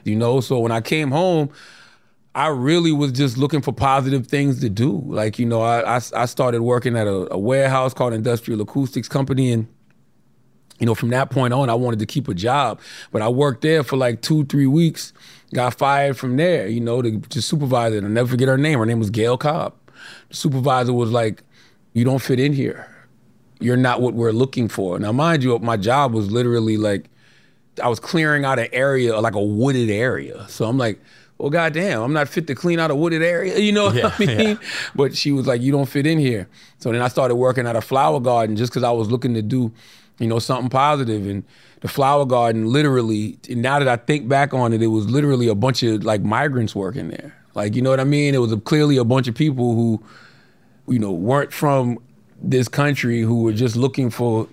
You 0.04 0.18
know, 0.18 0.42
so 0.42 0.60
when 0.60 0.74
I 0.74 0.82
came 0.82 1.10
home, 1.12 1.50
I 2.34 2.48
really 2.48 2.92
was 2.94 3.12
just 3.12 3.38
looking 3.38 3.62
for 3.62 3.74
positive 3.74 4.28
things 4.28 4.62
to 4.62 4.70
do. 4.70 5.04
Like, 5.06 5.38
you 5.38 5.46
know, 5.46 5.62
I, 5.62 5.98
I, 5.98 6.02
I 6.16 6.26
started 6.26 6.62
working 6.62 6.96
at 6.96 7.08
a, 7.08 7.34
a 7.34 7.38
warehouse 7.38 7.94
called 7.94 8.14
Industrial 8.14 8.62
Acoustics 8.62 9.10
Company 9.10 9.52
and 9.52 9.68
you 10.82 10.88
know, 10.88 10.96
from 10.96 11.10
that 11.10 11.30
point 11.30 11.54
on, 11.54 11.70
I 11.70 11.76
wanted 11.76 12.00
to 12.00 12.08
keep 12.08 12.28
a 12.28 12.34
job. 12.34 12.80
But 13.12 13.22
I 13.22 13.30
worked 13.30 13.62
there 13.62 13.84
for 13.84 13.98
like 13.98 14.22
two, 14.24 14.46
three 14.46 14.66
weeks, 14.66 15.14
got 15.54 15.76
fired 15.76 16.18
from 16.18 16.38
there, 16.38 16.68
you 16.68 16.82
know, 16.82 17.04
the, 17.04 17.22
the 17.30 17.40
supervisor. 17.40 17.98
And 17.98 18.08
I'll 18.08 18.12
never 18.12 18.30
forget 18.30 18.48
her 18.48 18.58
name. 18.58 18.80
Her 18.80 18.86
name 18.88 18.98
was 18.98 19.12
Gail 19.12 19.38
Cobb. 19.38 19.76
The 20.30 20.36
supervisor 20.36 20.92
was 20.92 21.12
like, 21.12 21.44
You 21.94 22.04
don't 22.04 22.18
fit 22.18 22.40
in 22.40 22.52
here. 22.52 22.88
You're 23.60 23.78
not 23.78 24.02
what 24.02 24.16
we're 24.16 24.32
looking 24.32 24.68
for. 24.68 24.98
Now, 24.98 25.12
mind 25.12 25.44
you, 25.44 25.60
my 25.60 25.78
job 25.78 26.16
was 26.16 26.32
literally 26.32 26.78
like, 26.78 27.12
I 27.82 27.88
was 27.88 28.00
clearing 28.00 28.44
out 28.44 28.58
an 28.58 28.70
area, 28.74 29.20
like 29.20 29.36
a 29.36 29.44
wooded 29.44 29.92
area. 29.92 30.48
So 30.50 30.66
I'm 30.66 30.80
like, 30.80 31.00
well, 31.42 31.50
goddamn, 31.50 32.02
I'm 32.02 32.14
not 32.14 32.28
fit 32.30 32.48
to 32.48 32.56
clean 32.56 32.80
out 32.80 32.92
a 32.92 32.96
wooded 32.96 33.22
area. 33.22 33.58
You 33.60 33.72
know 33.72 33.86
what 33.86 33.96
Yeah, 33.96 34.14
I 34.18 34.26
mean? 34.26 34.40
yeah. 34.40 34.56
But 34.96 35.16
she 35.16 35.32
was 35.32 35.48
like, 35.48 35.62
you 35.62 35.72
don't 35.72 35.88
fit 35.88 36.06
in 36.08 36.20
here. 36.20 36.48
So 36.78 36.92
then 36.92 37.02
I 37.02 37.08
started 37.08 37.36
working 37.36 37.68
at 37.68 37.76
a 37.76 37.82
flower 37.82 38.20
garden 38.20 38.56
just 38.56 38.72
because 38.72 38.84
I 38.84 38.92
was 38.92 39.10
looking 39.12 39.34
to 39.34 39.42
do, 39.42 39.72
you 40.20 40.28
know, 40.28 40.40
something 40.40 40.70
positive. 40.70 41.28
And 41.28 41.44
the 41.82 41.88
flower 41.88 42.26
garden 42.26 42.66
literally, 42.68 43.38
now 43.50 43.80
that 43.80 43.88
I 43.88 43.98
think 43.98 44.28
back 44.28 44.54
on 44.54 44.72
it, 44.74 44.82
it 44.82 44.88
was 44.88 45.10
literally 45.10 45.48
a 45.48 45.56
bunch 45.56 45.84
of 45.84 46.04
like 46.04 46.22
migrants 46.22 46.76
working 46.76 47.10
there. 47.10 47.36
Like, 47.56 47.76
you 47.76 47.82
know 47.82 47.90
what 47.90 48.00
I 48.00 48.06
mean? 48.06 48.34
It 48.36 48.38
was 48.40 48.52
a, 48.52 48.58
clearly 48.58 48.98
a 48.98 49.04
bunch 49.04 49.28
of 49.28 49.36
people 49.36 49.74
who, 49.76 50.02
you 50.88 51.00
know, 51.00 51.12
weren't 51.12 51.52
from 51.52 52.00
this 52.42 52.68
country 52.68 53.22
who 53.22 53.44
were 53.44 53.54
just 53.54 53.76
looking 53.76 54.10
for 54.10 54.48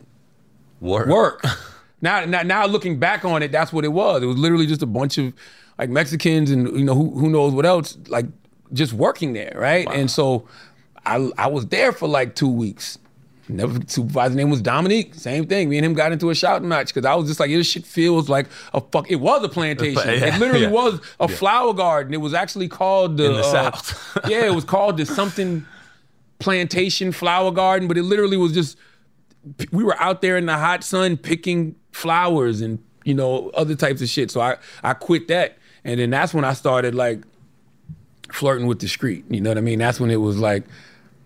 Work. 0.80 1.08
work. 1.08 1.44
now, 2.02 2.24
now, 2.24 2.42
now 2.42 2.66
looking 2.66 2.98
back 2.98 3.24
on 3.24 3.42
it, 3.42 3.50
that's 3.52 3.72
what 3.72 3.84
it 3.84 3.88
was. 3.88 4.22
It 4.22 4.26
was 4.26 4.36
literally 4.38 4.66
just 4.66 4.82
a 4.82 4.86
bunch 4.86 5.18
of 5.18 5.32
like 5.78 5.90
Mexicans 5.90 6.50
and 6.50 6.76
you 6.76 6.84
know 6.84 6.94
who 6.94 7.10
who 7.18 7.30
knows 7.30 7.52
what 7.52 7.64
else, 7.64 7.96
like 8.08 8.26
just 8.72 8.92
working 8.92 9.32
there, 9.32 9.54
right? 9.56 9.88
And 9.90 10.10
so 10.10 10.46
I 11.06 11.30
I 11.38 11.46
was 11.46 11.66
there 11.66 11.92
for 11.92 12.08
like 12.08 12.34
two 12.34 12.50
weeks. 12.50 12.98
Never 13.50 13.78
supervisor 13.86 14.34
name 14.34 14.50
was 14.50 14.60
Dominique. 14.60 15.14
Same 15.14 15.46
thing. 15.46 15.70
Me 15.70 15.78
and 15.78 15.86
him 15.86 15.94
got 15.94 16.12
into 16.12 16.28
a 16.28 16.34
shouting 16.34 16.68
match 16.68 16.88
because 16.88 17.06
I 17.06 17.14
was 17.14 17.28
just 17.28 17.40
like, 17.40 17.50
this 17.50 17.66
shit 17.66 17.86
feels 17.86 18.28
like 18.28 18.46
a 18.74 18.80
fuck. 18.80 19.10
It 19.10 19.16
was 19.16 19.42
a 19.42 19.48
plantation. 19.48 20.02
Yeah, 20.08 20.34
it 20.34 20.38
literally 20.38 20.64
yeah. 20.66 20.70
was 20.70 21.00
a 21.18 21.28
flower 21.28 21.72
garden. 21.72 22.12
It 22.12 22.18
was 22.18 22.34
actually 22.34 22.68
called 22.68 23.16
the, 23.16 23.24
In 23.24 23.32
the 23.32 23.40
uh, 23.40 23.42
South. 23.72 24.18
yeah, 24.28 24.44
it 24.44 24.54
was 24.54 24.64
called 24.64 24.98
the 24.98 25.06
something 25.06 25.64
plantation 26.38 27.10
flower 27.10 27.50
garden, 27.50 27.88
but 27.88 27.96
it 27.96 28.02
literally 28.02 28.36
was 28.36 28.52
just 28.52 28.76
we 29.72 29.82
were 29.82 30.00
out 30.00 30.20
there 30.20 30.36
in 30.36 30.46
the 30.46 30.56
hot 30.56 30.84
sun 30.84 31.16
picking 31.16 31.74
flowers 31.92 32.60
and 32.60 32.82
you 33.04 33.14
know 33.14 33.50
other 33.50 33.74
types 33.74 34.02
of 34.02 34.08
shit. 34.08 34.30
So 34.30 34.40
I 34.40 34.56
I 34.82 34.92
quit 34.92 35.28
that, 35.28 35.56
and 35.88 35.98
then 35.98 36.10
that's 36.10 36.34
when 36.34 36.44
I 36.44 36.52
started 36.52 36.94
like 36.94 37.24
flirting 38.30 38.66
with 38.66 38.78
the 38.78 38.88
street. 38.88 39.24
You 39.30 39.40
know 39.40 39.48
what 39.48 39.56
I 39.56 39.62
mean? 39.62 39.78
That's 39.78 39.98
when 39.98 40.10
it 40.10 40.16
was 40.16 40.36
like, 40.36 40.64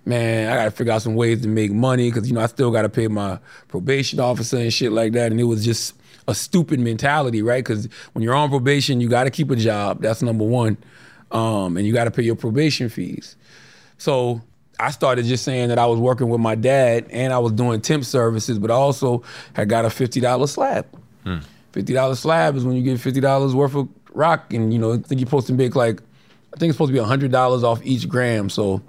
man, 0.05 0.53
I 0.53 0.55
got 0.55 0.65
to 0.67 0.71
figure 0.71 0.93
out 0.93 1.03
some 1.03 1.17
ways 1.17 1.43
to 1.43 1.49
make 1.49 1.73
money 1.73 2.13
because 2.13 2.29
you 2.29 2.35
know 2.35 2.43
I 2.43 2.47
still 2.47 2.71
got 2.71 2.83
to 2.83 2.89
pay 2.89 3.09
my 3.09 3.41
probation 3.67 4.21
officer 4.21 4.59
and 4.59 4.73
shit 4.73 4.93
like 4.93 5.15
that. 5.15 5.33
And 5.33 5.41
it 5.41 5.45
was 5.45 5.65
just 5.65 5.97
a 6.29 6.35
stupid 6.35 6.79
mentality, 6.79 7.43
right? 7.43 7.65
Because 7.65 7.89
when 8.13 8.23
you're 8.23 8.37
on 8.37 8.51
probation, 8.51 9.01
you 9.01 9.09
got 9.09 9.25
to 9.25 9.31
keep 9.31 9.51
a 9.51 9.57
job. 9.57 10.01
That's 10.01 10.23
number 10.23 10.45
one, 10.45 10.77
um, 11.33 11.77
and 11.77 11.85
you 11.85 11.93
got 11.93 12.05
to 12.05 12.13
pay 12.13 12.23
your 12.23 12.37
probation 12.37 12.89
fees. 12.89 13.35
So 13.99 14.43
I 14.79 14.93
started 14.93 15.25
just 15.25 15.45
saying 15.45 15.71
that 15.71 15.79
I 15.81 15.87
was 15.87 15.99
working 15.99 16.29
with 16.29 16.41
my 16.41 16.55
dad 16.55 17.09
and 17.11 17.33
I 17.33 17.41
was 17.41 17.51
doing 17.51 17.81
temp 17.81 18.05
services, 18.05 18.61
but 18.61 18.71
I 18.71 18.75
also 18.75 19.25
had 19.55 19.69
got 19.69 19.85
a 19.85 19.91
fifty 19.91 20.21
dollar 20.21 20.47
slab. 20.47 20.87
Fifty 21.73 21.95
dollar 21.95 22.15
slab 22.15 22.55
is 22.55 22.65
when 22.65 22.77
you 22.77 22.83
get 22.85 23.01
fifty 23.01 23.21
dollars 23.21 23.57
worth 23.57 23.75
of 23.75 23.89
rock, 24.15 24.53
and 24.53 24.73
you 24.73 24.79
know 24.79 24.93
I 24.93 24.97
think 24.99 25.21
you're 25.21 25.27
supposed 25.27 25.47
to 25.49 25.53
make 25.55 25.75
like 25.77 26.01
I 26.55 26.59
think 26.59 26.71
it's 26.71 26.77
supposed 26.77 26.93
to 26.93 26.99
be 27.01 27.05
hundred 27.05 27.31
dollars 27.33 27.65
off 27.65 27.81
each 27.85 28.09
gram. 28.09 28.49
So 28.51 28.83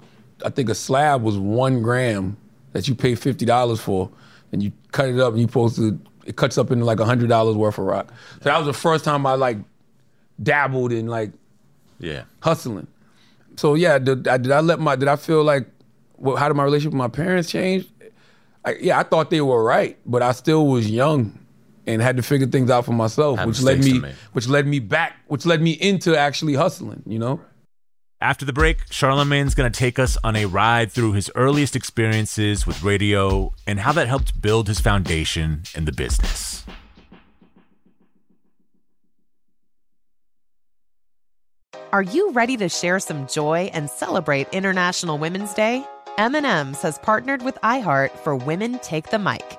I 0.44 0.50
think 0.50 0.68
a 0.68 0.74
slab 0.74 1.22
was 1.22 1.36
one 1.38 1.82
gram 1.82 2.36
that 2.72 2.88
you 2.88 2.94
pay 2.94 3.14
fifty 3.14 3.44
dollars 3.44 3.80
for, 3.80 4.10
and 4.52 4.62
you 4.62 4.72
cut 4.92 5.08
it 5.08 5.18
up 5.20 5.32
and 5.32 5.40
you 5.40 5.46
supposed 5.48 5.76
to 5.76 5.98
it 6.26 6.36
cuts 6.36 6.56
up 6.58 6.70
into 6.70 6.84
like 6.84 6.98
hundred 7.00 7.28
dollars 7.28 7.56
worth 7.56 7.78
of 7.78 7.84
rock. 7.84 8.12
So 8.40 8.44
that 8.50 8.56
was 8.58 8.66
the 8.66 8.72
first 8.72 9.04
time 9.04 9.26
I 9.26 9.34
like 9.34 9.58
dabbled 10.42 10.92
in 10.92 11.06
like 11.06 11.32
Yeah. 11.98 12.24
hustling. 12.40 12.86
So 13.56 13.74
yeah, 13.74 13.98
did 13.98 14.26
I, 14.26 14.36
did 14.38 14.50
I 14.52 14.60
let 14.60 14.80
my 14.80 14.96
did 14.96 15.08
I 15.08 15.16
feel 15.16 15.42
like 15.44 15.68
well, 16.16 16.36
how 16.36 16.48
did 16.48 16.54
my 16.54 16.64
relationship 16.64 16.92
with 16.92 16.98
my 16.98 17.08
parents 17.08 17.50
change? 17.50 17.88
I, 18.64 18.76
yeah, 18.80 18.98
I 18.98 19.02
thought 19.02 19.28
they 19.30 19.42
were 19.42 19.62
right, 19.62 19.98
but 20.06 20.22
I 20.22 20.32
still 20.32 20.66
was 20.66 20.90
young 20.90 21.38
and 21.86 22.00
had 22.02 22.16
to 22.16 22.22
figure 22.22 22.46
things 22.46 22.70
out 22.70 22.84
for 22.84 22.92
myself, 22.92 23.38
Had 23.38 23.48
which 23.48 23.60
led 23.60 23.78
mistakes 23.78 23.94
me 23.94 24.00
to 24.00 24.06
make. 24.08 24.14
which 24.32 24.48
led 24.48 24.66
me 24.66 24.78
back, 24.78 25.16
which 25.26 25.44
led 25.46 25.60
me 25.62 25.72
into 25.72 26.16
actually 26.16 26.54
hustling, 26.54 27.02
you 27.06 27.18
know? 27.18 27.40
After 28.20 28.46
the 28.46 28.52
break, 28.54 28.86
Charlamagne's 28.88 29.54
going 29.54 29.70
to 29.70 29.78
take 29.78 29.98
us 29.98 30.16
on 30.24 30.34
a 30.34 30.46
ride 30.46 30.90
through 30.90 31.12
his 31.12 31.30
earliest 31.34 31.76
experiences 31.76 32.66
with 32.66 32.82
radio 32.82 33.52
and 33.66 33.80
how 33.80 33.92
that 33.92 34.08
helped 34.08 34.40
build 34.40 34.66
his 34.68 34.80
foundation 34.80 35.64
in 35.74 35.84
the 35.84 35.92
business. 35.92 36.64
Are 41.92 42.02
you 42.02 42.30
ready 42.32 42.56
to 42.56 42.68
share 42.68 42.98
some 42.98 43.26
joy 43.28 43.70
and 43.72 43.88
celebrate 43.88 44.48
International 44.52 45.16
Women's 45.18 45.54
Day? 45.54 45.84
M&M's 46.18 46.80
has 46.82 46.98
partnered 46.98 47.42
with 47.42 47.56
iHeart 47.62 48.10
for 48.18 48.34
Women 48.36 48.78
Take 48.80 49.10
the 49.10 49.18
Mic, 49.18 49.58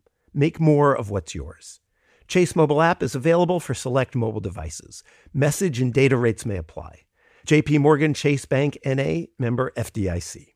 Make 0.33 0.59
more 0.59 0.95
of 0.95 1.09
what's 1.09 1.35
yours. 1.35 1.79
Chase 2.27 2.55
mobile 2.55 2.81
app 2.81 3.03
is 3.03 3.15
available 3.15 3.59
for 3.59 3.73
select 3.73 4.15
mobile 4.15 4.39
devices. 4.39 5.03
Message 5.33 5.81
and 5.81 5.93
data 5.93 6.15
rates 6.15 6.45
may 6.45 6.55
apply. 6.55 7.01
JP 7.45 7.79
Morgan 7.79 8.13
Chase 8.13 8.45
Bank 8.45 8.77
NA 8.85 9.23
member 9.37 9.71
FDIC. 9.75 10.53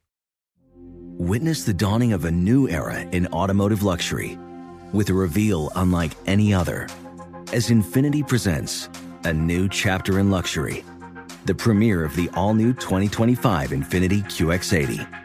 Witness 1.18 1.64
the 1.64 1.74
dawning 1.74 2.14
of 2.14 2.26
a 2.26 2.32
new 2.32 2.70
era 2.70 3.00
in 3.00 3.28
automotive 3.28 3.84
luxury 3.84 4.38
with 4.94 5.10
a 5.10 5.14
reveal 5.14 5.72
unlike 5.76 6.12
any 6.26 6.54
other 6.54 6.88
as 7.52 7.70
Infiniti 7.70 8.26
presents 8.26 8.90
a 9.24 9.34
new 9.34 9.68
chapter 9.68 10.20
in 10.20 10.30
luxury, 10.30 10.86
the 11.46 11.56
premiere 11.56 12.04
of 12.04 12.16
the 12.16 12.30
all 12.34 12.54
new 12.54 12.74
2025 12.74 13.72
Infiniti 13.72 14.24
QX80. 14.24 15.25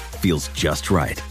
feels 0.21 0.47
just 0.49 0.91
right. 0.91 1.21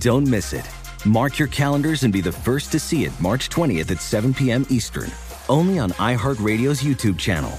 Don't 0.00 0.28
miss 0.28 0.52
it. 0.52 0.68
Mark 1.04 1.38
your 1.38 1.48
calendars 1.48 2.02
and 2.02 2.12
be 2.12 2.20
the 2.20 2.32
first 2.32 2.70
to 2.72 2.78
see 2.78 3.04
it 3.04 3.18
March 3.20 3.48
20th 3.48 3.90
at 3.90 4.00
7 4.00 4.34
p.m. 4.34 4.66
Eastern, 4.68 5.10
only 5.48 5.78
on 5.78 5.90
iHeartRadio's 5.92 6.82
YouTube 6.82 7.18
channel. 7.18 7.50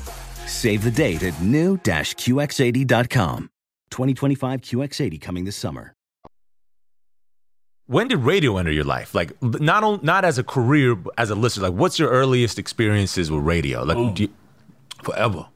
Save 0.46 0.84
the 0.84 0.92
date 0.92 1.24
at 1.24 1.40
new-QX80.com. 1.42 3.50
2025 3.92 4.62
QX80 4.62 5.20
coming 5.22 5.46
this 5.46 5.56
summer. 5.56 5.94
when 7.88 8.08
did 8.08 8.20
radio 8.20 8.58
enter 8.58 8.72
your 8.72 8.84
life? 8.84 9.16
Like 9.16 9.32
not 9.42 9.84
on, 9.84 10.00
not 10.04 10.24
as 10.24 10.38
a 10.38 10.44
career, 10.44 10.94
but 10.96 11.12
as 11.18 11.32
a 11.32 11.36
listener. 11.36 11.70
Like, 11.70 11.80
what's 11.80 11.98
your 11.98 12.10
earliest 12.12 12.60
experiences 12.60 13.32
with 13.32 13.44
radio? 13.44 13.84
Like, 13.84 13.98
Oh. 13.98 14.14
do 14.14 14.24
you, 14.24 14.30
forever. 15.04 15.48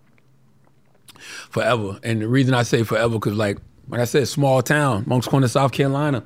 Forever. 1.52 2.00
And 2.04 2.22
the 2.24 2.28
reason 2.28 2.56
I 2.56 2.64
say 2.64 2.82
forever, 2.84 3.14
because 3.20 3.36
like 3.36 3.60
when 3.94 4.02
I 4.02 4.06
said 4.06 4.28
small 4.28 4.64
town, 4.64 5.04
Moncks 5.06 5.28
Corner, 5.28 5.48
South 5.48 5.72
Carolina. 5.72 6.24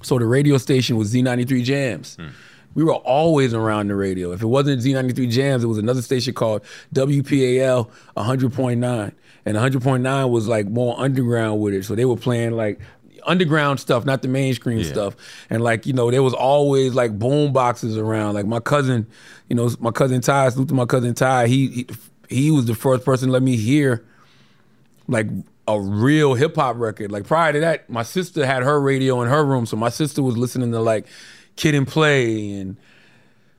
So 0.00 0.18
the 0.18 0.24
radio 0.24 0.56
station 0.56 0.96
was 0.96 1.12
Z93 1.12 1.62
Jams. 1.64 2.16
Hmm. 2.16 2.28
We 2.74 2.82
were 2.82 2.94
always 2.94 3.52
around 3.52 3.88
the 3.88 3.94
radio. 3.94 4.32
If 4.32 4.40
it 4.40 4.46
wasn't 4.46 4.80
Z93 4.80 5.30
Jams, 5.30 5.62
it 5.62 5.66
was 5.66 5.76
another 5.76 6.00
station 6.00 6.32
called 6.32 6.62
WPAL 6.94 7.90
100.9. 8.16 9.12
And 9.44 9.56
100.9 9.56 10.30
was 10.30 10.48
like 10.48 10.68
more 10.68 10.98
underground 10.98 11.60
with 11.60 11.74
it. 11.74 11.84
So 11.84 11.94
they 11.94 12.06
were 12.06 12.16
playing 12.16 12.52
like 12.52 12.80
underground 13.26 13.80
stuff, 13.80 14.06
not 14.06 14.22
the 14.22 14.28
mainstream 14.28 14.82
stuff. 14.82 15.14
And 15.50 15.62
like, 15.62 15.84
you 15.84 15.92
know, 15.92 16.10
there 16.10 16.22
was 16.22 16.32
always 16.32 16.94
like 16.94 17.18
boom 17.18 17.52
boxes 17.52 17.98
around. 17.98 18.32
Like 18.32 18.46
my 18.46 18.60
cousin, 18.60 19.06
you 19.50 19.56
know, 19.56 19.68
my 19.78 19.90
cousin 19.90 20.22
Ty, 20.22 20.48
salute 20.48 20.68
to 20.68 20.74
my 20.74 20.86
cousin 20.86 21.12
Ty, 21.12 21.48
he, 21.48 21.68
he 21.68 21.86
he 22.30 22.50
was 22.50 22.64
the 22.64 22.74
first 22.74 23.04
person 23.04 23.28
to 23.28 23.32
let 23.32 23.42
me 23.42 23.56
hear 23.56 24.06
like 25.06 25.26
a 25.76 25.80
real 25.80 26.34
hip 26.34 26.56
hop 26.56 26.76
record. 26.76 27.10
Like 27.12 27.26
prior 27.26 27.52
to 27.52 27.60
that, 27.60 27.88
my 27.90 28.02
sister 28.02 28.46
had 28.46 28.62
her 28.62 28.80
radio 28.80 29.20
in 29.22 29.28
her 29.28 29.44
room, 29.44 29.66
so 29.66 29.76
my 29.76 29.88
sister 29.90 30.22
was 30.22 30.36
listening 30.36 30.72
to 30.72 30.80
like 30.80 31.06
Kid 31.56 31.74
'n 31.74 31.86
Play 31.86 32.52
and 32.52 32.76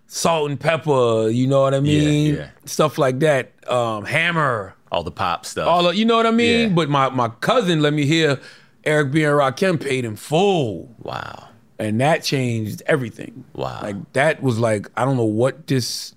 Salt-N-Pepa. 0.08 1.34
You 1.34 1.48
know 1.48 1.62
what 1.62 1.74
I 1.74 1.80
mean? 1.80 2.36
yeah. 2.36 2.40
yeah. 2.42 2.50
Stuff 2.66 2.98
like 2.98 3.20
that. 3.20 3.52
Um, 3.72 4.06
Hammer. 4.06 4.76
all 4.92 5.04
the 5.04 5.12
pop 5.12 5.46
stuff? 5.46 5.68
All 5.68 5.88
of, 5.88 5.96
you 5.96 6.06
know 6.06 6.18
what 6.18 6.26
I 6.26 6.32
mean? 6.32 6.70
Yeah. 6.70 6.76
But 6.76 6.90
my 6.90 7.10
my 7.10 7.30
cousin 7.30 7.82
let 7.82 7.94
me 7.94 8.06
hear 8.06 8.40
Eric 8.84 9.12
B 9.12 9.24
and 9.24 9.34
Rakim 9.34 9.80
paid 9.80 10.06
in 10.06 10.16
full. 10.16 10.94
wow. 11.00 11.48
And 11.80 12.00
that 12.00 12.22
changed 12.24 12.84
everything. 12.86 13.44
Wow. 13.54 13.80
Like 13.82 14.14
that 14.14 14.44
was 14.44 14.60
like, 14.60 14.88
I 14.96 15.04
don't 15.04 15.18
know 15.18 15.24
what 15.24 15.66
this 15.66 16.14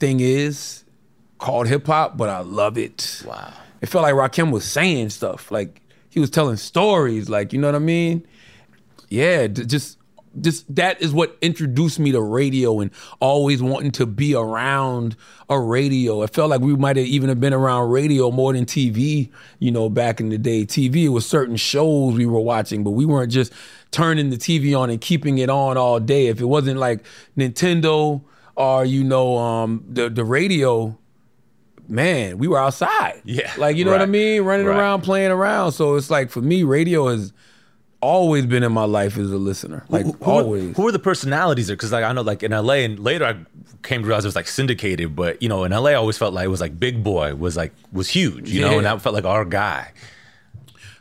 thing 0.00 0.18
is 0.18 0.82
called 1.38 1.68
hip 1.68 1.86
hop, 1.86 2.16
but 2.16 2.28
I 2.28 2.40
love 2.40 2.76
it. 2.76 3.22
Wow. 3.24 3.52
It 3.82 3.88
felt 3.88 4.02
like 4.02 4.14
Rakim 4.14 4.52
was 4.52 4.64
saying 4.64 5.10
stuff. 5.10 5.50
Like 5.50 5.82
he 6.08 6.20
was 6.20 6.30
telling 6.30 6.56
stories. 6.56 7.28
Like, 7.28 7.52
you 7.52 7.60
know 7.60 7.68
what 7.68 7.74
I 7.74 7.80
mean? 7.80 8.26
Yeah, 9.08 9.48
just 9.48 9.98
just 10.40 10.74
that 10.74 11.02
is 11.02 11.12
what 11.12 11.36
introduced 11.42 11.98
me 11.98 12.12
to 12.12 12.22
radio 12.22 12.80
and 12.80 12.90
always 13.20 13.62
wanting 13.62 13.90
to 13.90 14.06
be 14.06 14.34
around 14.34 15.16
a 15.50 15.60
radio. 15.60 16.22
It 16.22 16.32
felt 16.32 16.48
like 16.48 16.60
we 16.60 16.74
might 16.74 16.96
have 16.96 17.06
even 17.06 17.28
have 17.28 17.40
been 17.40 17.52
around 17.52 17.90
radio 17.90 18.30
more 18.30 18.52
than 18.54 18.64
TV, 18.64 19.30
you 19.58 19.70
know, 19.70 19.90
back 19.90 20.20
in 20.20 20.30
the 20.30 20.38
day. 20.38 20.64
TV 20.64 21.08
was 21.08 21.26
certain 21.26 21.56
shows 21.56 22.14
we 22.14 22.24
were 22.24 22.40
watching, 22.40 22.84
but 22.84 22.92
we 22.92 23.04
weren't 23.04 23.30
just 23.30 23.52
turning 23.90 24.30
the 24.30 24.38
TV 24.38 24.78
on 24.78 24.88
and 24.88 25.00
keeping 25.00 25.38
it 25.38 25.50
on 25.50 25.76
all 25.76 26.00
day. 26.00 26.28
If 26.28 26.40
it 26.40 26.46
wasn't 26.46 26.78
like 26.78 27.04
Nintendo 27.36 28.22
or 28.54 28.84
you 28.84 29.02
know 29.02 29.36
um 29.38 29.84
the 29.88 30.08
the 30.08 30.24
radio 30.24 30.96
man, 31.92 32.38
we 32.38 32.48
were 32.48 32.58
outside. 32.58 33.20
Yeah, 33.24 33.52
Like, 33.58 33.76
you 33.76 33.84
know 33.84 33.92
what 33.92 34.02
I 34.02 34.06
mean? 34.06 34.42
Running 34.42 34.66
right. 34.66 34.76
around, 34.78 35.02
playing 35.02 35.30
around. 35.30 35.72
So 35.72 35.94
it's 35.96 36.10
like 36.10 36.30
for 36.30 36.40
me, 36.40 36.62
radio 36.64 37.08
has 37.08 37.32
always 38.00 38.46
been 38.46 38.62
in 38.64 38.72
my 38.72 38.84
life 38.84 39.16
as 39.16 39.30
a 39.30 39.36
listener. 39.36 39.84
Like 39.88 40.06
Who- 40.06 40.12
who, 40.12 40.30
always. 40.30 40.76
Who 40.76 40.88
are 40.88 40.92
the 40.92 40.98
personalities 40.98 41.68
there? 41.68 41.76
Because 41.76 41.92
like 41.92 42.04
I 42.04 42.12
know, 42.12 42.22
like 42.22 42.42
in 42.42 42.50
LA, 42.52 42.74
and 42.74 42.98
later 42.98 43.24
I 43.24 43.36
came 43.82 44.02
to 44.02 44.08
realize 44.08 44.24
it 44.24 44.28
was 44.28 44.36
like 44.36 44.48
syndicated. 44.48 45.14
But 45.14 45.40
you 45.40 45.48
know, 45.48 45.64
in 45.64 45.72
LA, 45.72 45.90
I 45.90 45.94
always 45.94 46.18
felt 46.18 46.34
like 46.34 46.46
it 46.46 46.48
was 46.48 46.60
like 46.60 46.80
Big 46.80 47.04
Boy 47.04 47.34
was 47.34 47.56
like 47.56 47.72
was 47.92 48.08
huge. 48.08 48.50
You 48.50 48.62
know, 48.62 48.76
and 48.78 48.86
that 48.86 49.00
felt 49.02 49.14
like 49.14 49.24
our 49.24 49.44
guy. 49.44 49.92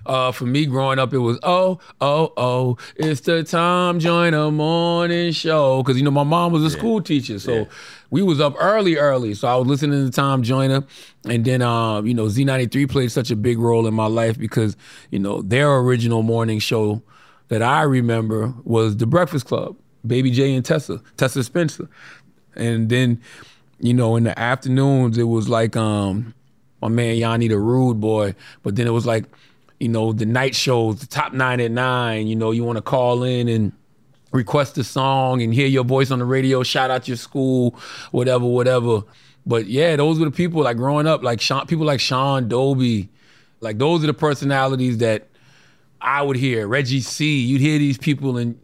Uh, 0.03 0.31
for 0.31 0.45
me 0.45 0.65
growing 0.65 0.97
up, 0.97 1.13
it 1.13 1.19
was 1.19 1.37
oh 1.43 1.79
oh 2.01 2.33
oh, 2.35 2.77
it's 2.95 3.21
the 3.21 3.43
Tom 3.43 3.99
Joyner 3.99 4.49
morning 4.49 5.31
show 5.31 5.83
because 5.83 5.95
you 5.95 6.03
know 6.03 6.09
my 6.11 6.23
mom 6.23 6.51
was 6.51 6.63
a 6.63 6.71
school 6.71 7.01
teacher, 7.01 7.37
so 7.37 7.67
we 8.11 8.21
was 8.21 8.39
up 8.39 8.55
early 8.59 8.97
early. 8.97 9.33
So 9.33 9.47
I 9.47 9.55
was 9.55 9.67
listening 9.67 10.05
to 10.05 10.11
Tom 10.11 10.43
Joyner, 10.43 10.83
and 11.27 11.43
then 11.43 11.63
um, 11.63 12.05
you 12.05 12.13
know 12.13 12.29
Z 12.29 12.43
ninety 12.45 12.67
three 12.67 12.85
played 12.85 13.11
such 13.11 13.31
a 13.31 13.35
big 13.35 13.57
role 13.57 13.87
in 13.87 13.95
my 13.95 14.05
life 14.05 14.37
because 14.37 14.77
you 15.09 15.17
know 15.17 15.41
their 15.41 15.75
original 15.77 16.21
morning 16.21 16.59
show 16.59 17.01
that 17.47 17.63
I 17.63 17.81
remember 17.81 18.53
was 18.63 18.97
The 18.97 19.07
Breakfast 19.07 19.47
Club, 19.47 19.75
Baby 20.05 20.29
J 20.29 20.53
and 20.53 20.63
Tessa, 20.63 21.01
Tessa 21.17 21.43
Spencer, 21.43 21.89
and 22.55 22.89
then 22.89 23.19
you 23.79 23.95
know 23.95 24.15
in 24.15 24.25
the 24.25 24.37
afternoons 24.37 25.17
it 25.17 25.23
was 25.23 25.49
like 25.49 25.75
um 25.75 26.35
my 26.81 26.89
man 26.89 27.15
Yanni 27.15 27.47
the 27.47 27.57
Rude 27.57 27.99
Boy, 27.99 28.35
but 28.61 28.75
then 28.75 28.85
it 28.85 28.91
was 28.91 29.07
like 29.07 29.25
you 29.79 29.89
know, 29.89 30.13
the 30.13 30.27
night 30.27 30.53
shows, 30.53 30.99
the 30.99 31.07
top 31.07 31.33
nine 31.33 31.59
at 31.59 31.71
nine, 31.71 32.27
you 32.27 32.35
know, 32.35 32.51
you 32.51 32.63
want 32.63 32.75
to 32.75 32.83
call 32.83 33.23
in 33.23 33.47
and 33.47 33.71
request 34.31 34.77
a 34.77 34.83
song 34.83 35.41
and 35.41 35.53
hear 35.53 35.67
your 35.67 35.83
voice 35.83 36.11
on 36.11 36.19
the 36.19 36.25
radio, 36.25 36.63
shout 36.63 36.89
out 36.89 37.07
your 37.07 37.17
school, 37.17 37.75
whatever, 38.11 38.45
whatever. 38.45 39.03
But 39.45 39.67
yeah, 39.67 39.95
those 39.95 40.19
were 40.19 40.25
the 40.25 40.31
people 40.31 40.63
like 40.63 40.77
growing 40.77 41.07
up, 41.07 41.23
like 41.23 41.41
Sean, 41.41 41.65
people 41.65 41.85
like 41.85 41.99
Sean 41.99 42.47
Doby, 42.47 43.09
like 43.59 43.77
those 43.77 44.03
are 44.03 44.07
the 44.07 44.13
personalities 44.13 44.99
that 44.99 45.27
I 45.99 46.21
would 46.21 46.37
hear. 46.37 46.67
Reggie 46.67 47.01
C, 47.01 47.39
you'd 47.39 47.61
hear 47.61 47.77
these 47.77 47.97
people 47.97 48.37
and 48.37 48.59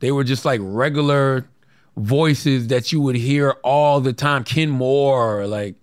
they 0.00 0.12
were 0.12 0.24
just 0.24 0.44
like 0.44 0.60
regular 0.62 1.46
voices 1.96 2.68
that 2.68 2.92
you 2.92 3.00
would 3.00 3.16
hear 3.16 3.52
all 3.62 4.00
the 4.00 4.12
time. 4.12 4.44
Ken 4.44 4.70
Moore, 4.70 5.46
like 5.46 5.74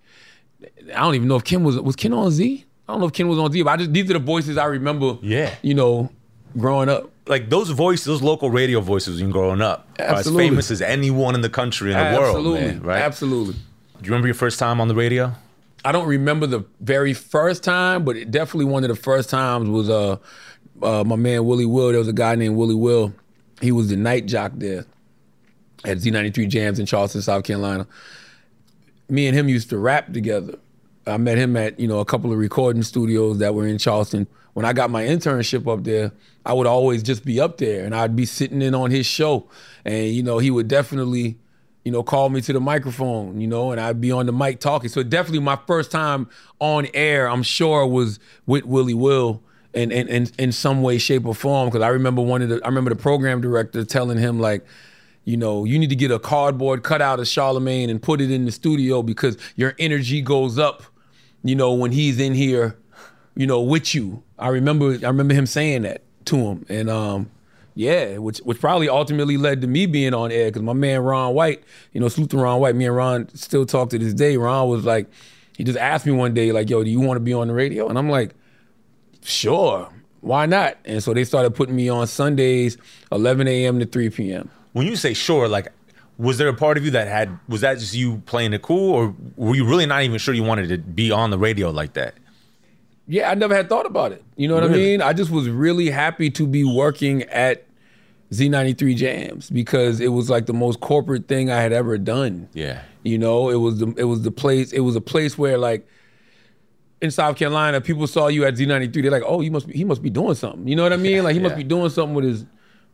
I 0.88 1.00
don't 1.00 1.14
even 1.14 1.28
know 1.28 1.36
if 1.36 1.44
Ken 1.44 1.64
was 1.64 1.78
was 1.80 1.96
Ken 1.96 2.12
on 2.12 2.30
Z. 2.30 2.64
I 2.88 2.92
don't 2.92 3.00
know 3.00 3.06
if 3.06 3.12
Ken 3.12 3.28
was 3.28 3.38
on 3.38 3.52
Z, 3.52 3.62
but 3.62 3.70
I 3.70 3.76
just 3.76 3.92
these 3.92 4.08
are 4.10 4.14
the 4.14 4.18
voices 4.18 4.56
I 4.56 4.66
remember. 4.66 5.18
Yeah. 5.22 5.54
you 5.62 5.74
know, 5.74 6.10
growing 6.56 6.88
up. 6.88 7.10
Like 7.26 7.50
those 7.50 7.70
voices, 7.70 8.06
those 8.06 8.22
local 8.22 8.50
radio 8.50 8.80
voices 8.80 9.20
when 9.20 9.30
growing 9.30 9.60
up, 9.60 9.88
are 9.98 10.16
as 10.16 10.30
famous 10.30 10.70
as 10.70 10.80
anyone 10.80 11.34
in 11.34 11.40
the 11.40 11.48
country 11.48 11.92
in 11.92 11.98
the 11.98 12.18
world, 12.18 12.36
Absolutely, 12.36 12.60
man, 12.60 12.82
right? 12.82 13.02
Absolutely. 13.02 13.54
Do 13.54 13.60
you 14.02 14.10
remember 14.10 14.28
your 14.28 14.34
first 14.34 14.58
time 14.58 14.80
on 14.80 14.88
the 14.88 14.94
radio? 14.94 15.32
I 15.84 15.92
don't 15.92 16.06
remember 16.06 16.46
the 16.46 16.64
very 16.80 17.14
first 17.14 17.64
time, 17.64 18.04
but 18.04 18.16
it 18.16 18.30
definitely 18.30 18.66
one 18.66 18.84
of 18.84 18.88
the 18.88 18.96
first 18.96 19.30
times 19.30 19.68
was 19.68 19.88
uh, 19.88 20.18
uh 20.82 21.04
my 21.04 21.16
man 21.16 21.44
Willie 21.44 21.66
Will. 21.66 21.88
There 21.88 21.98
was 21.98 22.08
a 22.08 22.12
guy 22.12 22.34
named 22.34 22.56
Willie 22.56 22.74
Will. 22.74 23.12
He 23.60 23.72
was 23.72 23.88
the 23.88 23.96
night 23.96 24.26
jock 24.26 24.52
there 24.54 24.84
at 25.84 25.98
Z93 25.98 26.48
Jams 26.48 26.78
in 26.78 26.86
Charleston, 26.86 27.22
South 27.22 27.44
Carolina. 27.44 27.86
Me 29.08 29.26
and 29.26 29.36
him 29.36 29.48
used 29.48 29.70
to 29.70 29.78
rap 29.78 30.12
together. 30.12 30.58
I 31.06 31.16
met 31.18 31.38
him 31.38 31.56
at, 31.56 31.78
you 31.78 31.86
know, 31.86 32.00
a 32.00 32.04
couple 32.04 32.32
of 32.32 32.38
recording 32.38 32.82
studios 32.82 33.38
that 33.38 33.54
were 33.54 33.66
in 33.66 33.78
Charleston. 33.78 34.26
When 34.56 34.64
I 34.64 34.72
got 34.72 34.88
my 34.88 35.04
internship 35.04 35.70
up 35.70 35.84
there, 35.84 36.12
I 36.46 36.54
would 36.54 36.66
always 36.66 37.02
just 37.02 37.26
be 37.26 37.38
up 37.40 37.58
there 37.58 37.84
and 37.84 37.94
I'd 37.94 38.16
be 38.16 38.24
sitting 38.24 38.62
in 38.62 38.74
on 38.74 38.90
his 38.90 39.04
show. 39.04 39.50
And, 39.84 40.06
you 40.06 40.22
know, 40.22 40.38
he 40.38 40.50
would 40.50 40.66
definitely, 40.66 41.36
you 41.84 41.92
know, 41.92 42.02
call 42.02 42.30
me 42.30 42.40
to 42.40 42.54
the 42.54 42.60
microphone, 42.60 43.38
you 43.38 43.48
know, 43.48 43.70
and 43.70 43.78
I'd 43.78 44.00
be 44.00 44.10
on 44.10 44.24
the 44.24 44.32
mic 44.32 44.60
talking. 44.60 44.88
So 44.88 45.02
definitely 45.02 45.40
my 45.40 45.58
first 45.66 45.90
time 45.90 46.30
on 46.58 46.86
air, 46.94 47.28
I'm 47.28 47.42
sure, 47.42 47.86
was 47.86 48.18
with 48.46 48.64
Willie 48.64 48.94
Will 48.94 49.42
in 49.74 49.92
in, 49.92 50.08
in, 50.08 50.30
in 50.38 50.52
some 50.52 50.80
way, 50.80 50.96
shape, 50.96 51.26
or 51.26 51.34
form. 51.34 51.70
Cause 51.70 51.82
I 51.82 51.88
remember 51.88 52.22
one 52.22 52.40
of 52.40 52.48
the 52.48 52.64
I 52.64 52.68
remember 52.68 52.88
the 52.88 52.96
program 52.96 53.42
director 53.42 53.84
telling 53.84 54.16
him 54.16 54.40
like, 54.40 54.64
you 55.26 55.36
know, 55.36 55.66
you 55.66 55.78
need 55.78 55.90
to 55.90 55.96
get 55.96 56.10
a 56.10 56.18
cardboard 56.18 56.82
cutout 56.82 57.20
of 57.20 57.26
Charlamagne 57.26 57.90
and 57.90 58.00
put 58.00 58.22
it 58.22 58.30
in 58.30 58.46
the 58.46 58.52
studio 58.52 59.02
because 59.02 59.36
your 59.54 59.74
energy 59.78 60.22
goes 60.22 60.58
up, 60.58 60.82
you 61.44 61.54
know, 61.54 61.74
when 61.74 61.92
he's 61.92 62.18
in 62.18 62.32
here, 62.32 62.78
you 63.34 63.46
know, 63.46 63.60
with 63.60 63.94
you. 63.94 64.22
I 64.38 64.48
remember 64.48 64.92
I 64.92 65.08
remember 65.08 65.34
him 65.34 65.46
saying 65.46 65.82
that 65.82 66.02
to 66.26 66.36
him. 66.36 66.66
And 66.68 66.90
um, 66.90 67.30
yeah, 67.74 68.18
which 68.18 68.38
which 68.38 68.60
probably 68.60 68.88
ultimately 68.88 69.36
led 69.36 69.60
to 69.62 69.66
me 69.66 69.86
being 69.86 70.14
on 70.14 70.32
air 70.32 70.46
because 70.46 70.62
my 70.62 70.72
man 70.72 71.00
Ron 71.00 71.34
White, 71.34 71.62
you 71.92 72.00
know, 72.00 72.08
salute 72.08 72.30
to 72.30 72.38
Ron 72.38 72.60
White. 72.60 72.74
Me 72.74 72.86
and 72.86 72.96
Ron 72.96 73.28
still 73.34 73.66
talk 73.66 73.90
to 73.90 73.98
this 73.98 74.14
day. 74.14 74.36
Ron 74.36 74.68
was 74.68 74.84
like, 74.84 75.08
he 75.56 75.64
just 75.64 75.78
asked 75.78 76.06
me 76.06 76.12
one 76.12 76.34
day, 76.34 76.52
like, 76.52 76.68
yo, 76.68 76.84
do 76.84 76.90
you 76.90 77.00
want 77.00 77.16
to 77.16 77.20
be 77.20 77.32
on 77.32 77.48
the 77.48 77.54
radio? 77.54 77.88
And 77.88 77.98
I'm 77.98 78.10
like, 78.10 78.34
sure, 79.22 79.88
why 80.20 80.46
not? 80.46 80.76
And 80.84 81.02
so 81.02 81.14
they 81.14 81.24
started 81.24 81.54
putting 81.54 81.76
me 81.76 81.88
on 81.88 82.06
Sundays, 82.06 82.76
11 83.12 83.48
a.m. 83.48 83.78
to 83.78 83.86
3 83.86 84.10
p.m. 84.10 84.50
When 84.72 84.86
you 84.86 84.96
say 84.96 85.14
sure, 85.14 85.48
like, 85.48 85.68
was 86.18 86.38
there 86.38 86.48
a 86.48 86.54
part 86.54 86.78
of 86.78 86.84
you 86.84 86.90
that 86.92 87.08
had 87.08 87.38
was 87.46 87.60
that 87.60 87.78
just 87.78 87.94
you 87.94 88.18
playing 88.26 88.52
it 88.54 88.62
cool, 88.62 88.94
or 88.94 89.14
were 89.36 89.54
you 89.54 89.66
really 89.66 89.86
not 89.86 90.02
even 90.02 90.18
sure 90.18 90.32
you 90.32 90.42
wanted 90.42 90.68
to 90.68 90.78
be 90.78 91.10
on 91.10 91.30
the 91.30 91.38
radio 91.38 91.70
like 91.70 91.92
that? 91.94 92.14
Yeah, 93.08 93.30
I 93.30 93.34
never 93.34 93.54
had 93.54 93.68
thought 93.68 93.86
about 93.86 94.12
it. 94.12 94.24
You 94.36 94.48
know 94.48 94.54
what 94.54 94.64
I 94.64 94.68
mean? 94.68 95.00
I 95.00 95.12
just 95.12 95.30
was 95.30 95.48
really 95.48 95.90
happy 95.90 96.28
to 96.30 96.46
be 96.46 96.64
working 96.64 97.22
at 97.24 97.64
Z93 98.32 98.96
Jams 98.96 99.50
because 99.50 100.00
it 100.00 100.08
was 100.08 100.28
like 100.28 100.46
the 100.46 100.52
most 100.52 100.80
corporate 100.80 101.28
thing 101.28 101.50
I 101.50 101.60
had 101.60 101.72
ever 101.72 101.98
done. 101.98 102.48
Yeah. 102.52 102.82
You 103.04 103.18
know, 103.18 103.48
it 103.48 103.56
was 103.56 103.78
the 103.78 103.94
it 103.96 104.04
was 104.04 104.22
the 104.22 104.32
place 104.32 104.72
it 104.72 104.80
was 104.80 104.96
a 104.96 105.00
place 105.00 105.38
where 105.38 105.56
like 105.56 105.86
in 107.00 107.10
South 107.10 107.36
Carolina, 107.36 107.80
people 107.80 108.06
saw 108.06 108.26
you 108.26 108.44
at 108.44 108.54
Z93, 108.54 109.02
they're 109.02 109.10
like, 109.10 109.22
"Oh, 109.24 109.40
you 109.40 109.50
must 109.50 109.68
be 109.68 109.74
he 109.74 109.84
must 109.84 110.02
be 110.02 110.10
doing 110.10 110.34
something." 110.34 110.66
You 110.66 110.74
know 110.74 110.82
what 110.82 110.92
I 110.92 110.96
mean? 110.96 111.22
like 111.22 111.34
he 111.34 111.40
must 111.40 111.56
be 111.56 111.62
doing 111.62 111.90
something 111.90 112.14
with 112.14 112.24
his 112.24 112.46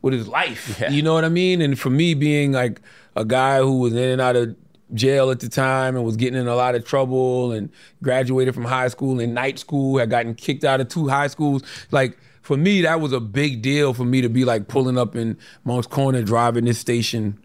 with 0.03 0.13
his 0.13 0.27
life. 0.27 0.77
Yeah. 0.79 0.89
You 0.89 1.01
know 1.01 1.13
what 1.13 1.25
I 1.25 1.29
mean? 1.29 1.61
And 1.61 1.79
for 1.79 1.89
me 1.89 2.13
being 2.13 2.51
like 2.51 2.81
a 3.15 3.25
guy 3.25 3.57
who 3.59 3.79
was 3.79 3.93
in 3.93 4.09
and 4.09 4.21
out 4.21 4.35
of 4.35 4.55
jail 4.93 5.31
at 5.31 5.39
the 5.39 5.49
time 5.49 5.95
and 5.95 6.05
was 6.05 6.15
getting 6.15 6.39
in 6.39 6.47
a 6.47 6.55
lot 6.55 6.75
of 6.75 6.85
trouble 6.85 7.51
and 7.51 7.69
graduated 8.01 8.53
from 8.53 8.65
high 8.65 8.87
school 8.87 9.19
and 9.19 9.33
night 9.33 9.59
school, 9.59 9.97
had 9.97 10.09
gotten 10.09 10.35
kicked 10.35 10.63
out 10.63 10.79
of 10.81 10.87
two 10.87 11.07
high 11.07 11.27
schools, 11.27 11.63
like 11.91 12.17
for 12.41 12.57
me, 12.57 12.81
that 12.81 12.99
was 12.99 13.13
a 13.13 13.19
big 13.21 13.61
deal 13.61 13.93
for 13.93 14.03
me 14.03 14.21
to 14.21 14.27
be 14.29 14.43
like 14.45 14.67
pulling 14.67 14.97
up 14.97 15.15
in 15.15 15.37
Moncks 15.63 15.87
Corner, 15.87 16.21
driving 16.23 16.65
this 16.65 16.77
station 16.77 17.39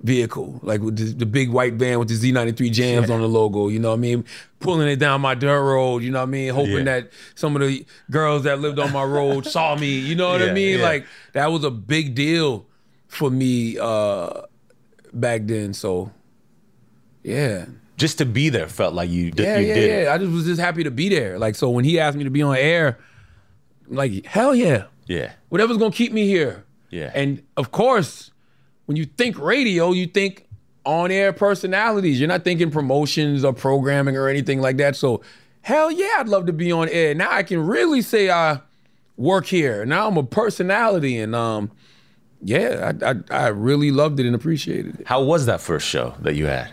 vehicle, 0.00 0.58
like 0.64 0.80
with 0.80 0.96
the, 0.96 1.04
the 1.16 1.26
big 1.26 1.50
white 1.50 1.74
van 1.74 1.98
with 1.98 2.08
the 2.08 2.14
Z93 2.32 2.72
jams 2.72 3.10
on 3.10 3.20
the 3.20 3.28
logo, 3.28 3.68
you 3.68 3.78
know 3.78 3.90
what 3.90 3.96
I 3.98 4.00
mean? 4.00 4.24
Pulling 4.58 4.88
it 4.88 4.96
down 4.96 5.20
my 5.20 5.34
dirt 5.36 5.62
road, 5.62 6.02
you 6.02 6.10
know 6.10 6.18
what 6.20 6.28
I 6.28 6.30
mean? 6.30 6.52
Hoping 6.52 6.78
Yeah. 6.78 6.84
that 6.84 7.10
some 7.36 7.54
of 7.54 7.62
the 7.62 7.86
girls 8.10 8.42
that 8.44 8.58
lived 8.58 8.78
on 8.80 8.90
my 8.92 9.04
road 9.04 9.46
saw 9.46 9.76
me, 9.76 9.98
you 9.98 10.16
know 10.16 10.30
what 10.30 10.40
Yeah, 10.40 10.48
I 10.48 10.54
mean? 10.54 10.78
yeah. 10.78 10.84
Like 10.84 11.06
that 11.34 11.52
was 11.52 11.62
a 11.62 11.70
big 11.70 12.14
deal 12.16 12.66
for 13.06 13.30
me 13.30 13.78
uh 13.78 14.40
back 15.12 15.42
then. 15.44 15.72
So 15.74 16.10
yeah. 17.22 17.66
Just 17.96 18.18
to 18.18 18.26
be 18.26 18.48
there 18.48 18.68
felt 18.68 18.94
like 18.94 19.10
you 19.10 19.30
did. 19.30 19.44
Yeah, 19.44 19.58
you 19.58 19.66
yeah, 19.68 19.74
did 19.74 19.90
it. 19.90 20.04
yeah. 20.04 20.14
I 20.14 20.18
just 20.18 20.32
was 20.32 20.44
just 20.44 20.60
happy 20.60 20.82
to 20.84 20.90
be 20.90 21.08
there. 21.08 21.38
Like 21.38 21.54
so 21.54 21.70
when 21.70 21.84
he 21.84 22.00
asked 22.00 22.16
me 22.16 22.24
to 22.24 22.30
be 22.30 22.42
on 22.42 22.56
air, 22.56 22.98
like, 23.86 24.26
hell 24.26 24.54
yeah. 24.54 24.84
Yeah. 25.06 25.32
Whatever's 25.50 25.76
gonna 25.76 25.92
keep 25.92 26.12
me 26.12 26.26
here. 26.26 26.64
Yeah. 26.90 27.10
And 27.14 27.42
of 27.56 27.70
course, 27.70 28.30
when 28.86 28.96
you 28.96 29.04
think 29.04 29.38
radio, 29.38 29.92
you 29.92 30.06
think 30.06 30.48
on-air 30.84 31.32
personalities. 31.32 32.18
You're 32.18 32.28
not 32.28 32.44
thinking 32.44 32.70
promotions 32.70 33.44
or 33.44 33.52
programming 33.52 34.16
or 34.16 34.28
anything 34.28 34.60
like 34.60 34.78
that. 34.78 34.96
So 34.96 35.22
hell 35.60 35.90
yeah, 35.90 36.16
I'd 36.18 36.28
love 36.28 36.46
to 36.46 36.52
be 36.52 36.72
on 36.72 36.88
air. 36.88 37.14
Now 37.14 37.30
I 37.30 37.42
can 37.42 37.64
really 37.64 38.02
say 38.02 38.30
I 38.30 38.60
work 39.16 39.46
here. 39.46 39.84
Now 39.84 40.08
I'm 40.08 40.16
a 40.16 40.24
personality 40.24 41.18
and 41.18 41.34
um 41.34 41.70
yeah, 42.44 42.92
I, 43.02 43.10
I 43.10 43.44
I 43.44 43.48
really 43.48 43.92
loved 43.92 44.18
it 44.18 44.26
and 44.26 44.34
appreciated 44.34 45.00
it. 45.00 45.06
How 45.06 45.22
was 45.22 45.46
that 45.46 45.60
first 45.60 45.86
show 45.86 46.14
that 46.20 46.34
you 46.34 46.46
had? 46.46 46.72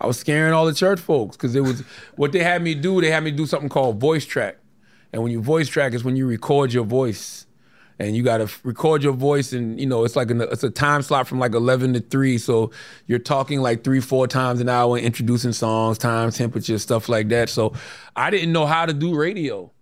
I 0.00 0.06
was 0.06 0.18
scaring 0.18 0.52
all 0.52 0.66
the 0.66 0.74
church 0.74 1.00
folks 1.00 1.36
because 1.36 1.54
it 1.54 1.60
was 1.60 1.80
what 2.16 2.32
they 2.32 2.42
had 2.42 2.62
me 2.62 2.74
do. 2.74 3.00
They 3.00 3.10
had 3.10 3.24
me 3.24 3.30
do 3.30 3.46
something 3.46 3.68
called 3.68 4.00
voice 4.00 4.24
track, 4.24 4.58
and 5.12 5.22
when 5.22 5.32
you 5.32 5.40
voice 5.40 5.68
track 5.68 5.92
is 5.92 6.04
when 6.04 6.16
you 6.16 6.26
record 6.26 6.72
your 6.72 6.84
voice, 6.84 7.46
and 7.98 8.16
you 8.16 8.22
got 8.22 8.38
to 8.38 8.48
record 8.62 9.02
your 9.02 9.12
voice, 9.12 9.52
and 9.52 9.80
you 9.80 9.86
know 9.86 10.04
it's 10.04 10.14
like 10.14 10.30
an, 10.30 10.40
it's 10.40 10.62
a 10.62 10.70
time 10.70 11.02
slot 11.02 11.26
from 11.26 11.38
like 11.38 11.54
eleven 11.54 11.92
to 11.94 12.00
three, 12.00 12.38
so 12.38 12.70
you're 13.06 13.18
talking 13.18 13.60
like 13.60 13.82
three 13.82 14.00
four 14.00 14.26
times 14.28 14.60
an 14.60 14.68
hour, 14.68 14.96
introducing 14.96 15.52
songs, 15.52 15.98
time, 15.98 16.30
temperature, 16.30 16.78
stuff 16.78 17.08
like 17.08 17.28
that. 17.28 17.48
So 17.48 17.72
I 18.14 18.30
didn't 18.30 18.52
know 18.52 18.66
how 18.66 18.86
to 18.86 18.92
do 18.92 19.16
radio, 19.16 19.72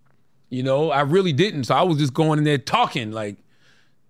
you 0.49 0.63
know, 0.63 0.89
I 0.89 1.01
really 1.01 1.33
didn't. 1.33 1.65
So 1.65 1.75
I 1.75 1.83
was 1.83 1.97
just 1.97 2.13
going 2.13 2.39
in 2.39 2.43
there 2.43 2.57
talking 2.57 3.11
like. 3.11 3.37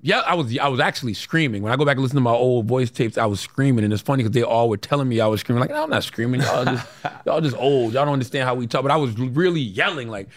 Yeah, 0.01 0.19
I 0.19 0.35
was 0.35 0.55
I 0.59 0.67
was 0.67 0.79
actually 0.79 1.15
screaming. 1.15 1.63
When 1.63 1.73
I 1.73 1.75
go 1.75 1.83
back 1.83 1.95
and 1.95 2.03
listen 2.03 2.17
to 2.17 2.21
my 2.21 2.31
old 2.31 2.67
voice 2.67 2.91
tapes, 2.91 3.17
I 3.17 3.25
was 3.25 3.39
screaming, 3.39 3.83
and 3.83 3.91
it's 3.91 4.01
funny 4.01 4.21
because 4.23 4.33
they 4.33 4.43
all 4.43 4.69
were 4.69 4.77
telling 4.77 5.09
me 5.09 5.19
I 5.19 5.25
was 5.27 5.39
screaming. 5.41 5.61
Like, 5.61 5.71
no, 5.71 5.83
I'm 5.83 5.89
not 5.89 6.03
screaming. 6.03 6.41
Y'all 6.41 6.65
just 6.65 6.87
y'all 7.25 7.41
just 7.41 7.57
old. 7.57 7.93
Y'all 7.93 8.05
don't 8.05 8.13
understand 8.13 8.45
how 8.45 8.53
we 8.53 8.67
talk. 8.67 8.83
But 8.83 8.91
I 8.91 8.95
was 8.97 9.17
really 9.17 9.59
yelling 9.59 10.07
like, 10.07 10.29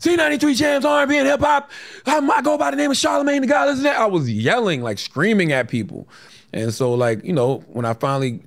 Z93 0.00 0.56
Jams, 0.56 0.84
R&B 0.84 1.16
and 1.18 1.26
hip 1.26 1.40
hop. 1.40 1.70
I'm- 2.06 2.30
I 2.30 2.42
go 2.42 2.56
by 2.56 2.70
the 2.70 2.76
name 2.76 2.90
of 2.92 2.96
Charlamagne 2.96 3.40
Tha 3.40 3.46
God. 3.48 3.74
That? 3.78 3.98
I 3.98 4.06
was 4.06 4.30
yelling 4.30 4.82
like 4.82 4.98
screaming 4.98 5.50
at 5.52 5.68
people, 5.68 6.08
and 6.52 6.72
so 6.72 6.94
like 6.94 7.24
you 7.24 7.32
know 7.32 7.58
when 7.68 7.84
I 7.84 7.94
finally 7.94 8.40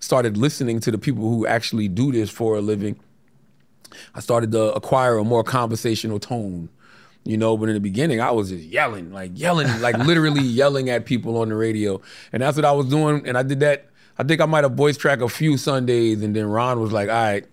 started 0.00 0.36
listening 0.36 0.80
to 0.80 0.90
the 0.90 0.98
people 0.98 1.28
who 1.28 1.46
actually 1.46 1.88
do 1.88 2.12
this 2.12 2.28
for 2.30 2.56
a 2.56 2.60
living, 2.60 3.00
I 4.14 4.20
started 4.20 4.52
to 4.52 4.72
acquire 4.74 5.16
a 5.16 5.24
more 5.24 5.42
conversational 5.42 6.20
tone. 6.20 6.68
You 7.24 7.36
know, 7.36 7.56
but 7.56 7.68
in 7.68 7.74
the 7.74 7.80
beginning, 7.80 8.20
I 8.20 8.30
was 8.30 8.48
just 8.48 8.64
yelling, 8.64 9.12
like 9.12 9.32
yelling, 9.34 9.80
like 9.80 9.98
literally 10.06 10.40
yelling 10.40 10.88
at 10.88 11.04
people 11.04 11.36
on 11.38 11.50
the 11.50 11.56
radio. 11.56 12.00
And 12.32 12.42
that's 12.42 12.56
what 12.56 12.64
I 12.64 12.72
was 12.72 12.86
doing. 12.86 13.26
And 13.26 13.36
I 13.36 13.42
did 13.42 13.60
that. 13.60 13.90
I 14.16 14.24
think 14.24 14.40
I 14.40 14.46
might 14.46 14.64
have 14.64 14.72
voice 14.72 14.96
track 14.96 15.20
a 15.20 15.28
few 15.28 15.56
Sundays. 15.58 16.22
And 16.22 16.34
then 16.34 16.46
Ron 16.46 16.80
was 16.80 16.90
like, 16.90 17.08
all 17.08 17.14
right, 17.14 17.46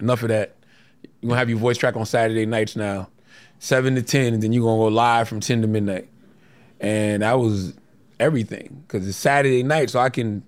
enough 0.00 0.22
of 0.22 0.28
that. 0.28 0.56
You're 1.02 1.28
going 1.28 1.36
to 1.36 1.38
have 1.38 1.50
your 1.50 1.58
voice 1.58 1.76
track 1.76 1.96
on 1.96 2.06
Saturday 2.06 2.46
nights 2.46 2.76
now, 2.76 3.10
7 3.58 3.94
to 3.94 4.02
10. 4.02 4.34
And 4.34 4.42
then 4.42 4.52
you're 4.52 4.62
going 4.62 4.78
to 4.78 4.84
go 4.84 4.88
live 4.88 5.28
from 5.28 5.40
10 5.40 5.62
to 5.62 5.68
midnight. 5.68 6.08
And 6.80 7.22
that 7.22 7.38
was 7.38 7.74
everything 8.18 8.84
because 8.86 9.06
it's 9.06 9.18
Saturday 9.18 9.62
night. 9.62 9.90
So 9.90 9.98
I 9.98 10.08
can 10.08 10.44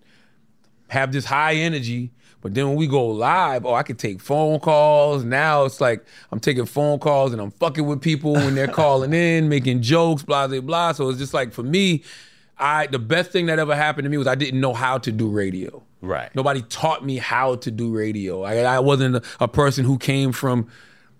have 0.88 1.12
this 1.12 1.24
high 1.24 1.54
energy. 1.54 2.10
But 2.42 2.54
then 2.54 2.66
when 2.68 2.76
we 2.76 2.88
go 2.88 3.06
live, 3.06 3.64
oh, 3.64 3.74
I 3.74 3.84
can 3.84 3.96
take 3.96 4.20
phone 4.20 4.58
calls. 4.58 5.24
Now 5.24 5.64
it's 5.64 5.80
like 5.80 6.04
I'm 6.30 6.40
taking 6.40 6.66
phone 6.66 6.98
calls 6.98 7.32
and 7.32 7.40
I'm 7.40 7.52
fucking 7.52 7.86
with 7.86 8.02
people 8.02 8.34
when 8.34 8.56
they're 8.56 8.66
calling 8.66 9.14
in, 9.14 9.48
making 9.48 9.80
jokes, 9.80 10.22
blah, 10.22 10.48
blah, 10.48 10.60
blah. 10.60 10.92
So 10.92 11.08
it's 11.08 11.18
just 11.18 11.32
like 11.32 11.52
for 11.52 11.62
me, 11.62 12.02
I 12.58 12.88
the 12.88 12.98
best 12.98 13.30
thing 13.30 13.46
that 13.46 13.60
ever 13.60 13.74
happened 13.76 14.04
to 14.04 14.10
me 14.10 14.18
was 14.18 14.26
I 14.26 14.34
didn't 14.34 14.60
know 14.60 14.74
how 14.74 14.98
to 14.98 15.12
do 15.12 15.28
radio. 15.28 15.82
Right. 16.00 16.34
Nobody 16.34 16.62
taught 16.62 17.04
me 17.04 17.16
how 17.18 17.54
to 17.56 17.70
do 17.70 17.94
radio. 17.94 18.42
I, 18.42 18.56
I 18.58 18.80
wasn't 18.80 19.16
a, 19.16 19.22
a 19.38 19.48
person 19.48 19.84
who 19.84 19.98
came 19.98 20.32
from, 20.32 20.66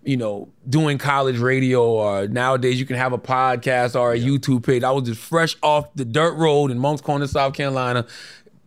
you 0.03 0.17
know, 0.17 0.49
doing 0.69 0.99
college 0.99 1.39
radio 1.39 1.85
or 1.85 2.27
nowadays 2.27 2.81
you 2.81 2.87
can 2.87 2.97
have 2.97 3.13
a 3.13 3.19
podcast 3.19 3.99
or 3.99 4.13
a 4.13 4.19
YouTube 4.19 4.67
page. 4.67 4.83
I 4.83 4.91
was 4.91 5.05
just 5.05 5.21
fresh 5.21 5.57
off 5.63 5.95
the 5.95 6.05
dirt 6.05 6.35
road 6.35 6.73
in 6.73 6.81
Moncks 6.81 7.01
Corner, 7.01 7.29
South 7.29 7.55
Carolina, 7.55 8.07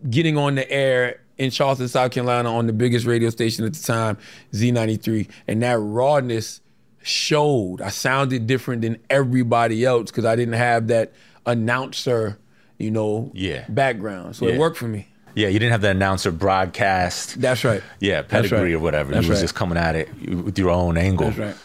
getting 0.09 0.37
on 0.37 0.55
the 0.55 0.69
air 0.71 1.19
in 1.37 1.51
Charleston, 1.51 1.87
South 1.87 2.11
Carolina 2.11 2.53
on 2.53 2.67
the 2.67 2.73
biggest 2.73 3.05
radio 3.05 3.29
station 3.29 3.65
at 3.65 3.73
the 3.73 3.83
time, 3.83 4.17
Z93. 4.53 5.27
And 5.47 5.61
that 5.63 5.77
rawness 5.79 6.61
showed. 7.03 7.81
I 7.81 7.89
sounded 7.89 8.47
different 8.47 8.81
than 8.81 8.97
everybody 9.09 9.85
else 9.85 10.11
because 10.11 10.25
I 10.25 10.35
didn't 10.35 10.55
have 10.55 10.87
that 10.87 11.13
announcer, 11.45 12.37
you 12.77 12.89
know, 12.91 13.31
Yeah. 13.33 13.65
background. 13.69 14.35
So 14.35 14.47
Yeah. 14.47 14.55
it 14.55 14.59
worked 14.59 14.77
for 14.77 14.87
me. 14.87 15.07
Yeah, 15.35 15.49
you 15.49 15.59
didn't 15.59 15.73
have 15.73 15.81
the 15.81 15.89
announcer 15.89 16.31
broadcast. 16.31 17.41
That's 17.41 17.63
right. 17.65 17.83
yeah, 17.99 18.21
pedigree 18.21 18.59
right. 18.59 18.73
or 18.73 18.79
whatever. 18.79 19.11
That's 19.11 19.25
you 19.25 19.29
was 19.31 19.39
right. 19.39 19.43
just 19.43 19.55
coming 19.55 19.77
at 19.77 19.95
it 19.95 20.09
with 20.29 20.57
your 20.57 20.69
own 20.69 20.97
angle. 20.97 21.27
That's 21.27 21.37
right. 21.37 21.55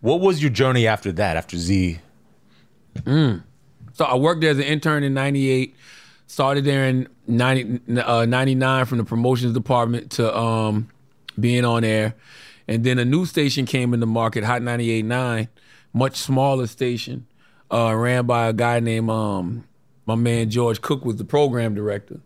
What 0.00 0.20
was 0.20 0.40
your 0.40 0.50
journey 0.50 0.86
after 0.86 1.10
that? 1.12 1.36
After 1.36 1.56
Z? 1.56 1.98
Mm. 3.00 3.42
So 3.94 4.04
I 4.04 4.14
worked 4.14 4.44
as 4.44 4.58
an 4.58 4.64
intern 4.64 5.02
in 5.02 5.12
98. 5.14 5.74
Started 6.26 6.64
there 6.64 6.84
in 6.84 7.08
90, 7.26 8.00
uh, 8.00 8.26
99 8.26 8.84
from 8.86 8.98
the 8.98 9.04
promotions 9.04 9.54
department 9.54 10.10
to 10.12 10.36
um, 10.36 10.88
being 11.38 11.64
on 11.64 11.84
air. 11.84 12.14
And 12.68 12.82
then 12.82 12.98
a 12.98 13.04
new 13.04 13.26
station 13.26 13.64
came 13.64 13.94
in 13.94 14.00
the 14.00 14.06
market, 14.06 14.44
Hot 14.44 14.60
98.9, 14.60 15.48
much 15.92 16.16
smaller 16.16 16.66
station, 16.66 17.26
uh, 17.72 17.94
ran 17.94 18.26
by 18.26 18.48
a 18.48 18.52
guy 18.52 18.80
named, 18.80 19.08
um, 19.08 19.64
my 20.04 20.16
man 20.16 20.50
George 20.50 20.80
Cook 20.80 21.04
was 21.04 21.16
the 21.16 21.24
program 21.24 21.74
director. 21.74 22.20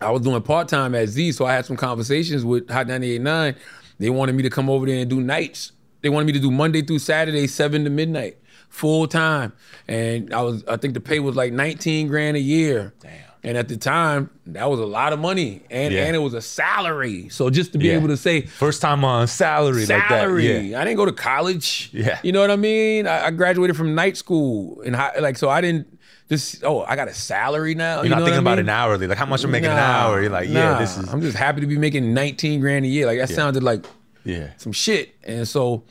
I 0.00 0.10
was 0.10 0.22
doing 0.22 0.40
part 0.42 0.68
time 0.68 0.94
at 0.94 1.08
Z, 1.08 1.32
so 1.32 1.46
I 1.46 1.54
had 1.54 1.66
some 1.66 1.76
conversations 1.76 2.44
with 2.44 2.70
Hot 2.70 2.86
98.9. 2.86 3.56
They 3.98 4.10
wanted 4.10 4.34
me 4.34 4.42
to 4.42 4.50
come 4.50 4.68
over 4.68 4.86
there 4.86 4.98
and 4.98 5.08
do 5.08 5.20
nights. 5.20 5.72
They 6.02 6.08
wanted 6.08 6.26
me 6.26 6.32
to 6.34 6.40
do 6.40 6.50
Monday 6.50 6.82
through 6.82 6.98
Saturday, 6.98 7.46
seven 7.46 7.84
to 7.84 7.90
midnight, 7.90 8.36
full 8.68 9.06
time. 9.06 9.52
And 9.88 10.32
I 10.34 10.42
was, 10.42 10.64
I 10.66 10.76
think 10.76 10.94
the 10.94 11.00
pay 11.00 11.20
was 11.20 11.36
like 11.36 11.52
19 11.52 12.08
grand 12.08 12.36
a 12.36 12.40
year. 12.40 12.92
Damn. 13.00 13.23
And 13.44 13.58
at 13.58 13.68
the 13.68 13.76
time, 13.76 14.30
that 14.46 14.70
was 14.70 14.80
a 14.80 14.86
lot 14.86 15.12
of 15.12 15.18
money, 15.18 15.62
and 15.70 15.92
Yeah. 15.92 16.04
and 16.06 16.16
it 16.16 16.18
was 16.18 16.32
a 16.32 16.40
salary. 16.40 17.28
So 17.28 17.50
just 17.50 17.72
to 17.72 17.78
be 17.78 17.88
Yeah. 17.88 17.94
able 17.96 18.08
to 18.08 18.16
say 18.16 18.40
First 18.42 18.80
time 18.80 19.04
on 19.04 19.26
salary, 19.26 19.80
like 19.80 19.88
that. 19.88 20.08
salary. 20.08 20.70
Yeah. 20.70 20.80
I 20.80 20.84
didn't 20.84 20.96
go 20.96 21.04
to 21.04 21.12
college. 21.12 21.90
Yeah. 21.92 22.18
You 22.22 22.32
know 22.32 22.40
what 22.40 22.50
I 22.50 22.56
mean? 22.56 23.06
I, 23.06 23.26
I 23.26 23.30
graduated 23.30 23.76
from 23.76 23.94
night 23.94 24.16
school 24.16 24.80
and 24.86 24.96
high, 24.96 25.12
like 25.20 25.36
so 25.36 25.50
I 25.50 25.60
didn't 25.60 25.86
just 26.30 26.64
oh 26.64 26.82
I 26.88 26.96
got 26.96 27.08
a 27.08 27.14
salary 27.14 27.74
now. 27.74 27.96
You're 27.96 28.04
you 28.04 28.10
not 28.10 28.16
know 28.16 28.22
what 28.22 28.28
thinking 28.30 28.46
I 28.48 28.50
about 28.52 28.58
an 28.58 28.68
hourly. 28.70 29.06
Like 29.06 29.18
how 29.18 29.26
much 29.26 29.44
I'm 29.44 29.50
making 29.50 29.70
an 29.70 29.78
hour. 29.78 30.22
You're 30.22 30.30
like, 30.30 30.48
yeah, 30.48 30.70
nah. 30.72 30.78
this 30.78 30.96
is 30.96 31.06
I'm 31.12 31.20
just 31.20 31.36
happy 31.36 31.60
to 31.60 31.66
be 31.66 31.76
making 31.76 32.14
19 32.14 32.60
grand 32.60 32.86
a 32.86 32.88
year. 32.88 33.04
Like 33.06 33.18
that 33.18 33.28
sounded 33.28 33.62
like 33.62 33.84
yeah. 34.24 34.48
some 34.56 34.72
shit. 34.72 35.14
And 35.22 35.46
so, 35.46 35.84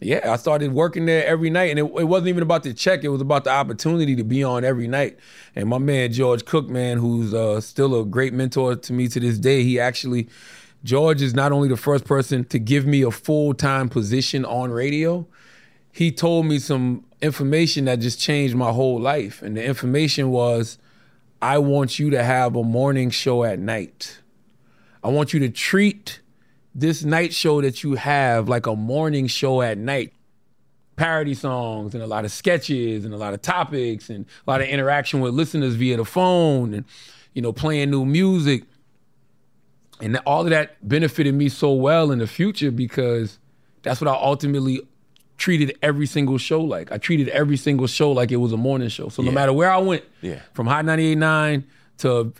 yeah, 0.00 0.32
I 0.32 0.36
started 0.36 0.72
working 0.72 1.06
there 1.06 1.26
every 1.26 1.50
night. 1.50 1.70
And 1.70 1.78
it, 1.78 1.82
it 1.82 2.04
wasn't 2.04 2.28
even 2.28 2.42
about 2.42 2.62
the 2.62 2.72
check, 2.72 3.04
it 3.04 3.08
was 3.08 3.20
about 3.20 3.44
the 3.44 3.50
opportunity 3.50 4.14
to 4.16 4.24
be 4.24 4.44
on 4.44 4.64
every 4.64 4.88
night. 4.88 5.18
And 5.56 5.68
my 5.68 5.78
man, 5.78 6.12
George 6.12 6.44
Cook, 6.44 6.68
man, 6.68 6.98
who's 6.98 7.34
uh, 7.34 7.60
still 7.60 8.00
a 8.00 8.04
great 8.04 8.32
mentor 8.32 8.76
to 8.76 8.92
me 8.92 9.08
to 9.08 9.20
this 9.20 9.38
day, 9.38 9.62
he 9.64 9.80
actually, 9.80 10.28
George 10.84 11.22
is 11.22 11.34
not 11.34 11.52
only 11.52 11.68
the 11.68 11.76
first 11.76 12.04
person 12.04 12.44
to 12.46 12.58
give 12.58 12.86
me 12.86 13.02
a 13.02 13.10
full 13.10 13.54
time 13.54 13.88
position 13.88 14.44
on 14.44 14.70
radio, 14.70 15.26
he 15.90 16.12
told 16.12 16.46
me 16.46 16.58
some 16.58 17.04
information 17.20 17.86
that 17.86 17.96
just 17.96 18.20
changed 18.20 18.54
my 18.54 18.70
whole 18.70 19.00
life. 19.00 19.42
And 19.42 19.56
the 19.56 19.64
information 19.64 20.30
was, 20.30 20.78
I 21.42 21.58
want 21.58 21.98
you 21.98 22.10
to 22.10 22.22
have 22.22 22.54
a 22.54 22.62
morning 22.62 23.10
show 23.10 23.42
at 23.42 23.58
night. 23.58 24.20
I 25.02 25.08
want 25.08 25.32
you 25.32 25.40
to 25.40 25.48
treat 25.48 26.20
this 26.74 27.02
night 27.04 27.32
show 27.34 27.60
that 27.60 27.82
you 27.82 27.94
have 27.94 28.48
like 28.48 28.66
a 28.66 28.76
morning 28.76 29.26
show 29.26 29.62
at 29.62 29.78
night. 29.78 30.12
Parody 30.96 31.34
songs 31.34 31.94
and 31.94 32.02
a 32.02 32.06
lot 32.08 32.24
of 32.24 32.32
sketches 32.32 33.04
and 33.04 33.14
a 33.14 33.16
lot 33.16 33.32
of 33.32 33.40
topics 33.40 34.10
and 34.10 34.26
a 34.46 34.50
lot 34.50 34.60
of 34.60 34.66
interaction 34.66 35.20
with 35.20 35.32
listeners 35.32 35.74
via 35.76 35.96
the 35.96 36.04
phone 36.04 36.74
and 36.74 36.84
you 37.34 37.40
know 37.42 37.52
playing 37.52 37.90
new 37.90 38.04
music. 38.04 38.64
And 40.00 40.16
all 40.26 40.42
of 40.42 40.50
that 40.50 40.76
benefited 40.88 41.34
me 41.34 41.48
so 41.48 41.72
well 41.72 42.10
in 42.10 42.18
the 42.18 42.26
future 42.26 42.70
because 42.70 43.38
that's 43.82 44.00
what 44.00 44.08
I 44.08 44.12
ultimately 44.14 44.80
treated 45.36 45.76
every 45.82 46.06
single 46.06 46.38
show 46.38 46.60
like. 46.60 46.90
I 46.92 46.98
treated 46.98 47.28
every 47.28 47.56
single 47.56 47.86
show 47.86 48.10
like 48.12 48.30
it 48.32 48.36
was 48.36 48.52
a 48.52 48.56
morning 48.56 48.88
show. 48.88 49.08
So 49.08 49.22
no 49.22 49.30
matter 49.30 49.52
where 49.52 49.70
I 49.70 49.78
went, 49.78 50.04
Yeah. 50.20 50.40
from 50.52 50.66
Hot 50.66 50.84
98.9 50.84 51.64
to 51.98 52.32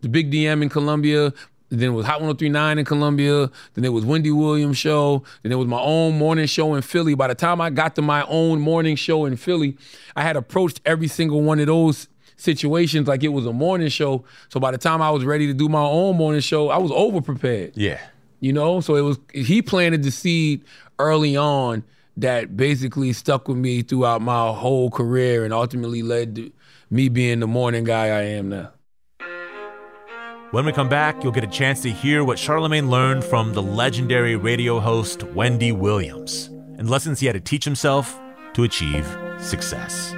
the 0.00 0.08
Big 0.08 0.30
DM 0.30 0.62
in 0.62 0.68
Columbia, 0.68 1.32
then 1.80 1.90
it 1.90 1.94
was 1.94 2.06
Hot 2.06 2.20
1039 2.20 2.78
in 2.78 2.84
Columbia, 2.84 3.50
then 3.74 3.84
it 3.84 3.92
was 3.92 4.04
Wendy 4.04 4.30
Williams 4.30 4.78
show, 4.78 5.22
then 5.42 5.52
it 5.52 5.56
was 5.56 5.66
my 5.66 5.80
own 5.80 6.16
morning 6.16 6.46
show 6.46 6.74
in 6.74 6.82
Philly. 6.82 7.14
By 7.14 7.28
the 7.28 7.34
time 7.34 7.60
I 7.60 7.70
got 7.70 7.94
to 7.96 8.02
my 8.02 8.24
own 8.26 8.60
morning 8.60 8.96
show 8.96 9.24
in 9.24 9.36
Philly, 9.36 9.76
I 10.14 10.22
had 10.22 10.36
approached 10.36 10.80
every 10.84 11.08
single 11.08 11.42
one 11.42 11.58
of 11.60 11.66
those 11.66 12.08
situations 12.36 13.08
like 13.08 13.24
it 13.24 13.28
was 13.28 13.46
a 13.46 13.52
morning 13.52 13.88
show. 13.88 14.24
So 14.48 14.60
by 14.60 14.70
the 14.70 14.78
time 14.78 15.02
I 15.02 15.10
was 15.10 15.24
ready 15.24 15.46
to 15.46 15.54
do 15.54 15.68
my 15.68 15.82
own 15.82 16.16
morning 16.16 16.40
show, 16.40 16.68
I 16.68 16.78
was 16.78 16.90
over 16.92 17.20
prepared. 17.20 17.72
Yeah. 17.76 18.00
You 18.40 18.52
know, 18.52 18.80
so 18.80 18.96
it 18.96 19.00
was 19.00 19.18
he 19.32 19.62
planted 19.62 20.02
the 20.02 20.10
seed 20.10 20.62
early 20.98 21.36
on 21.36 21.82
that 22.18 22.56
basically 22.56 23.12
stuck 23.12 23.48
with 23.48 23.56
me 23.56 23.82
throughout 23.82 24.22
my 24.22 24.52
whole 24.52 24.90
career 24.90 25.44
and 25.44 25.52
ultimately 25.52 26.02
led 26.02 26.36
to 26.36 26.52
me 26.90 27.08
being 27.08 27.40
the 27.40 27.46
morning 27.46 27.84
guy 27.84 28.06
I 28.06 28.22
am 28.22 28.48
now. 28.50 28.72
When 30.56 30.64
we 30.64 30.72
come 30.72 30.88
back, 30.88 31.22
you'll 31.22 31.32
get 31.32 31.44
a 31.44 31.48
chance 31.48 31.82
to 31.82 31.90
hear 31.90 32.24
what 32.24 32.38
Charlamagne 32.38 32.88
learned 32.88 33.24
from 33.24 33.52
the 33.52 33.62
legendary 33.62 34.36
radio 34.36 34.80
host 34.80 35.22
Wendy 35.22 35.70
Williams 35.70 36.46
and 36.78 36.88
lessons 36.88 37.20
he 37.20 37.26
had 37.26 37.34
to 37.34 37.40
teach 37.40 37.62
himself 37.62 38.18
to 38.54 38.62
achieve 38.62 39.06
success. 39.38 40.14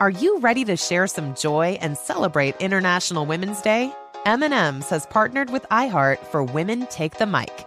Are 0.00 0.08
you 0.08 0.38
ready 0.38 0.64
to 0.64 0.74
share 0.78 1.06
some 1.06 1.34
joy 1.34 1.76
and 1.82 1.94
celebrate 1.94 2.56
International 2.60 3.26
Women's 3.26 3.60
Day? 3.60 3.92
M&M's 4.24 4.88
has 4.88 5.04
partnered 5.04 5.50
with 5.50 5.66
iHeart 5.70 6.24
for 6.28 6.42
Women 6.42 6.86
Take 6.86 7.18
the 7.18 7.26
Mic, 7.26 7.66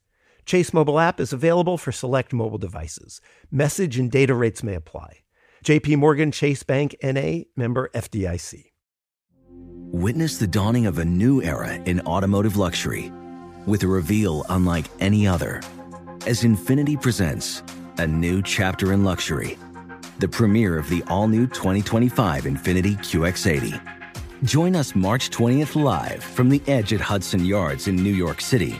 Chase 0.45 0.73
mobile 0.73 0.99
app 0.99 1.19
is 1.19 1.33
available 1.33 1.77
for 1.77 1.91
select 1.91 2.33
mobile 2.33 2.57
devices. 2.57 3.21
Message 3.51 3.97
and 3.97 4.11
data 4.11 4.33
rates 4.33 4.63
may 4.63 4.75
apply. 4.75 5.19
JP 5.63 5.97
Morgan 5.97 6.31
Chase 6.31 6.63
Bank 6.63 6.95
NA 7.03 7.43
member 7.55 7.89
FDIC. 7.93 8.65
Witness 9.93 10.37
the 10.37 10.47
dawning 10.47 10.85
of 10.85 10.97
a 10.99 11.05
new 11.05 11.41
era 11.41 11.73
in 11.85 11.99
automotive 12.01 12.57
luxury 12.57 13.11
with 13.65 13.83
a 13.83 13.87
reveal 13.87 14.45
unlike 14.49 14.85
any 14.99 15.27
other 15.27 15.61
as 16.25 16.43
Infiniti 16.43 16.99
presents 16.99 17.63
a 17.97 18.07
new 18.07 18.41
chapter 18.41 18.93
in 18.93 19.03
luxury, 19.03 19.57
the 20.19 20.27
premiere 20.27 20.77
of 20.77 20.87
the 20.89 21.03
all 21.07 21.27
new 21.27 21.47
2025 21.47 22.45
Infiniti 22.45 22.97
QX80. 22.97 23.81
Join 24.43 24.75
us 24.75 24.95
March 24.95 25.29
20th 25.29 25.81
live 25.81 26.23
from 26.23 26.49
the 26.49 26.61
edge 26.67 26.93
at 26.93 27.01
Hudson 27.01 27.45
Yards 27.45 27.87
in 27.87 27.95
New 27.95 28.13
York 28.13 28.39
City, 28.41 28.79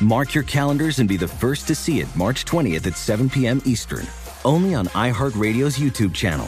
Mark 0.00 0.34
your 0.34 0.44
calendars 0.44 0.98
and 0.98 1.08
be 1.08 1.16
the 1.16 1.28
first 1.28 1.66
to 1.68 1.74
see 1.74 2.00
it 2.00 2.14
March 2.14 2.44
20th 2.44 2.86
at 2.86 2.96
7 2.96 3.30
p.m. 3.30 3.62
Eastern, 3.64 4.06
only 4.44 4.74
on 4.74 4.86
iHeartRadio's 4.88 5.78
YouTube 5.78 6.14
channel. 6.14 6.46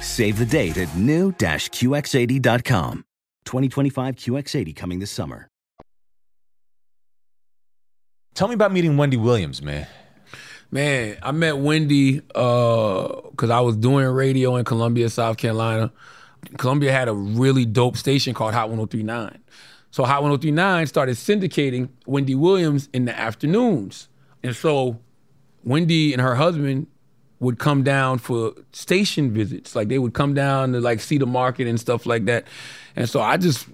Save 0.00 0.38
the 0.38 0.46
date 0.46 0.78
at 0.78 0.94
new-QX80.com. 0.96 3.04
2025 3.44 4.16
QX80 4.16 4.74
coming 4.74 4.98
this 4.98 5.10
summer. 5.10 5.48
Tell 8.34 8.48
me 8.48 8.54
about 8.54 8.72
meeting 8.72 8.96
Wendy 8.96 9.16
Williams, 9.16 9.62
man. 9.62 9.86
Man, 10.70 11.16
I 11.22 11.32
met 11.32 11.56
Wendy 11.56 12.22
uh, 12.34 13.20
because 13.30 13.50
I 13.50 13.60
was 13.60 13.76
doing 13.76 14.04
radio 14.06 14.56
in 14.56 14.64
Columbia, 14.64 15.08
South 15.08 15.36
Carolina. 15.36 15.92
Columbia 16.58 16.92
had 16.92 17.08
a 17.08 17.14
really 17.14 17.64
dope 17.64 17.96
station 17.96 18.34
called 18.34 18.52
Hot 18.52 18.68
1039. 18.68 19.42
So 19.96 20.04
Hot 20.04 20.22
1039 20.22 20.88
started 20.88 21.16
syndicating 21.16 21.88
Wendy 22.04 22.34
Williams 22.34 22.90
in 22.92 23.06
the 23.06 23.18
afternoons. 23.18 24.10
And 24.42 24.54
so 24.54 25.00
Wendy 25.64 26.12
and 26.12 26.20
her 26.20 26.34
husband 26.34 26.88
would 27.40 27.58
come 27.58 27.82
down 27.82 28.18
for 28.18 28.52
station 28.72 29.32
visits. 29.32 29.74
Like 29.74 29.88
they 29.88 29.98
would 29.98 30.12
come 30.12 30.34
down 30.34 30.72
to 30.72 30.82
like 30.82 31.00
see 31.00 31.16
the 31.16 31.24
market 31.24 31.66
and 31.66 31.80
stuff 31.80 32.04
like 32.04 32.26
that. 32.26 32.44
And 32.94 33.08
so 33.08 33.22
I 33.22 33.38
just 33.38 33.68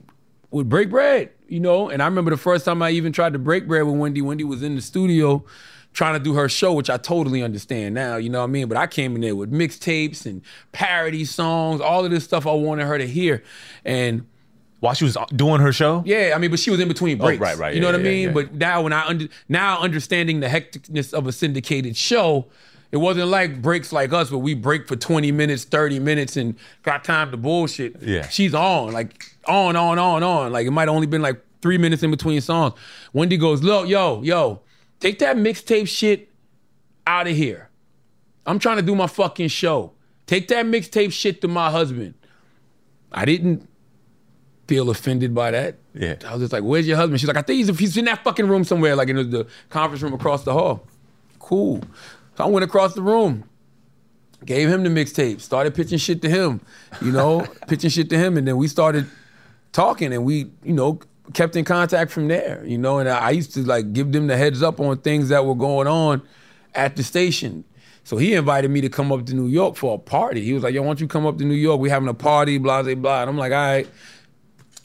would 0.52 0.68
break 0.68 0.90
bread, 0.90 1.30
you 1.48 1.58
know. 1.58 1.88
And 1.88 2.00
I 2.00 2.04
remember 2.04 2.30
the 2.30 2.37
first 2.37 2.64
time 2.64 2.82
I 2.82 2.90
even 2.90 3.12
tried 3.12 3.32
to 3.32 3.40
break 3.40 3.66
bread 3.66 3.82
with 3.82 3.96
Wendy, 3.96 4.22
Wendy 4.22 4.44
was 4.44 4.62
in 4.62 4.76
the 4.76 4.80
studio 4.80 5.44
trying 5.92 6.14
to 6.14 6.20
do 6.20 6.35
her 6.35 6.48
show, 6.48 6.72
which 6.72 6.88
I 6.88 6.98
totally 6.98 7.42
understand 7.42 7.96
now, 7.96 8.16
you 8.16 8.30
know 8.30 8.38
what 8.38 8.44
I 8.44 8.52
mean? 8.52 8.68
But 8.68 8.78
I 8.78 8.87
came 8.87 9.16
in 9.16 9.22
there 9.22 9.35
with 9.35 9.50
mixtapes 9.50 10.24
and 10.24 10.40
parody 10.70 11.24
songs, 11.24 11.80
all 11.80 12.04
of 12.04 12.12
this 12.12 12.22
stuff 12.22 12.46
I 12.46 12.52
wanted 12.52 12.87
her 12.87 12.96
to 12.96 13.08
hear. 13.08 13.42
And 13.85 14.24
While 14.83 14.95
she 14.95 15.05
was 15.05 15.16
uh, 15.16 15.27
doing 15.27 15.61
her 15.61 15.73
show? 15.73 16.03
yeah, 16.05 16.33
I 16.35 16.38
mean, 16.38 16.51
but 16.51 16.59
she 16.59 16.68
was 16.68 16.81
in 16.81 16.88
between 16.88 17.16
breaks. 17.16 17.40
Oh, 17.40 17.45
right, 17.45 17.57
right, 17.57 17.73
You 17.73 17.81
know 17.81 17.87
yeah, 17.87 17.92
what 17.92 18.01
I 18.01 18.03
mean? 18.03 18.27
yeah. 18.27 18.33
But 18.35 18.55
now 18.55 18.83
when 18.83 18.92
I 18.92 19.07
under 19.07 19.29
now 19.49 19.79
understanding 19.81 20.40
the 20.40 20.49
hecticness 20.49 21.14
of 21.14 21.29
a 21.29 21.31
syndicated 21.33 21.97
show, 21.97 22.47
it 22.90 22.97
wasn't 22.97 23.29
like 23.29 23.62
breaks 23.62 23.92
like 23.92 24.12
us 24.12 24.33
where 24.33 24.40
we 24.40 24.55
break 24.55 24.88
for 24.88 24.97
20 24.97 25.31
minutes, 25.31 25.62
30 25.62 26.01
minutes 26.01 26.37
and 26.37 26.57
got 26.83 27.05
time 27.05 27.31
to 27.31 27.37
bullshit. 27.37 28.03
Yeah. 28.03 28.29
She's 28.29 28.55
on, 28.55 28.92
like 28.92 29.25
on, 29.47 29.77
on, 29.77 30.01
on, 30.01 30.25
on. 30.25 30.51
Like 30.53 30.66
it 30.66 30.73
might 30.73 30.88
only 30.88 31.07
been 31.07 31.23
like 31.23 31.40
three 31.61 31.79
minutes 31.79 32.03
in 32.03 32.11
between 32.11 32.40
songs. 32.40 32.75
Wendy 33.12 33.37
goes, 33.37 33.62
Look, 33.62 33.88
yo, 33.88 34.21
yo, 34.23 34.62
take 34.99 35.21
that 35.21 35.37
mixtape 35.37 35.87
shit 35.87 36.29
out 37.07 37.29
of 37.29 37.37
here. 37.37 37.68
I'm 38.47 38.59
trying 38.59 38.79
to 38.79 38.83
do 38.83 38.97
my 38.97 39.07
fucking 39.07 39.47
show. 39.47 39.92
Take 40.27 40.49
that 40.49 40.66
mixtape 40.66 41.12
shit 41.12 41.40
to 41.42 41.47
my 41.47 41.71
husband. 41.71 42.14
I 43.12 43.25
didn't 43.25 43.68
feel 44.72 44.88
offended 44.88 45.35
by 45.35 45.50
that. 45.50 45.76
Yeah. 45.92 46.14
I 46.26 46.32
was 46.32 46.40
just 46.40 46.52
like, 46.54 46.62
"Where's 46.62 46.88
your 46.88 46.96
husband?" 46.96 47.20
She's 47.20 47.28
like, 47.28 47.37
"I 47.37 47.42
think 47.42 47.58
he's, 47.58 47.78
he's 47.78 47.96
in 47.98 48.06
that 48.06 48.24
fucking 48.24 48.48
room 48.48 48.64
somewhere, 48.64 48.96
like 48.96 49.11
in 49.11 49.16
the, 49.16 49.25
the 49.25 49.46
conference 49.68 50.02
room 50.02 50.14
across 50.14 50.44
the 50.44 50.54
hall." 50.54 50.87
Cool. 51.38 51.83
So 52.38 52.44
I 52.44 52.46
went 52.46 52.64
across 52.64 52.94
the 52.94 53.02
room, 53.02 53.44
gave 54.46 54.70
him 54.70 54.83
the 54.83 54.88
mixtape, 54.88 55.42
started 55.42 55.75
pitching 55.75 55.98
shit 55.98 56.23
to 56.23 56.31
him, 56.31 56.62
you 57.02 57.12
know, 57.12 57.46
pitching 57.68 57.90
shit 57.90 58.08
to 58.08 58.16
him, 58.16 58.38
and 58.38 58.48
then 58.48 58.56
we 58.56 58.66
started 58.66 59.06
talking, 59.73 60.14
and 60.14 60.25
we, 60.25 60.50
you 60.64 60.73
know, 60.73 61.00
kept 61.35 61.54
in 61.54 61.66
contact 61.66 62.10
from 62.10 62.29
there, 62.29 62.64
you 62.64 62.79
know. 62.79 62.98
And 62.98 63.10
I, 63.10 63.18
I 63.18 63.31
used 63.33 63.52
to 63.52 63.62
like 63.64 63.92
give 63.92 64.10
them 64.12 64.27
the 64.27 64.38
heads 64.38 64.62
up 64.62 64.81
on 64.81 64.96
things 65.00 65.29
that 65.29 65.44
were 65.44 65.54
going 65.54 65.87
on 65.87 66.23
at 66.75 66.96
the 66.96 67.02
station. 67.02 67.64
So 68.04 68.16
he 68.16 68.33
invited 68.33 68.70
me 68.70 68.81
to 68.81 68.88
come 68.88 69.12
up 69.12 69.27
to 69.27 69.35
New 69.35 69.48
York 69.48 69.77
for 69.77 69.96
a 69.96 69.98
party. 69.98 70.42
He 70.42 70.54
was 70.54 70.62
like, 70.62 70.73
"Yo, 70.73 70.81
why 70.81 70.88
don't 70.88 71.00
you 71.00 71.08
come 71.08 71.27
up 71.27 71.37
to 71.37 71.44
New 71.44 71.54
York? 71.54 71.79
We're 71.79 71.92
having 71.92 72.08
a 72.08 72.14
party, 72.14 72.56
blah 72.56 72.83
blah 72.83 72.94
blah." 72.94 73.20
And 73.20 73.29
I'm 73.29 73.37
like, 73.37 73.52
"All 73.52 73.58
right." 73.58 73.88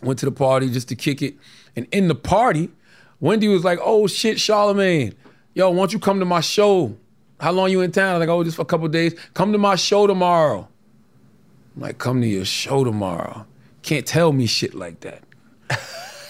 Went 0.01 0.19
to 0.19 0.25
the 0.25 0.31
party 0.31 0.69
just 0.69 0.89
to 0.89 0.95
kick 0.95 1.21
it, 1.21 1.35
and 1.75 1.87
in 1.91 2.07
the 2.07 2.15
party, 2.15 2.69
Wendy 3.19 3.47
was 3.47 3.63
like, 3.63 3.79
"Oh 3.81 4.07
shit, 4.07 4.37
Charlamagne, 4.37 5.15
yo, 5.53 5.69
why 5.71 5.77
don't 5.77 5.93
you 5.93 5.99
come 5.99 6.19
to 6.19 6.25
my 6.25 6.41
show? 6.41 6.95
How 7.39 7.51
long 7.51 7.71
you 7.71 7.81
in 7.81 7.91
town?" 7.91 8.15
I'm 8.15 8.19
like, 8.19 8.29
"Oh, 8.29 8.43
just 8.43 8.57
for 8.57 8.61
a 8.61 8.65
couple 8.65 8.87
days. 8.89 9.15
Come 9.33 9.51
to 9.53 9.57
my 9.57 9.75
show 9.75 10.05
tomorrow." 10.05 10.67
I'm 11.75 11.81
like, 11.81 11.97
"Come 11.97 12.21
to 12.21 12.27
your 12.27 12.45
show 12.45 12.83
tomorrow." 12.83 13.45
Can't 13.81 14.05
tell 14.05 14.33
me 14.33 14.45
shit 14.45 14.73
like 14.73 14.99
that. 14.99 15.23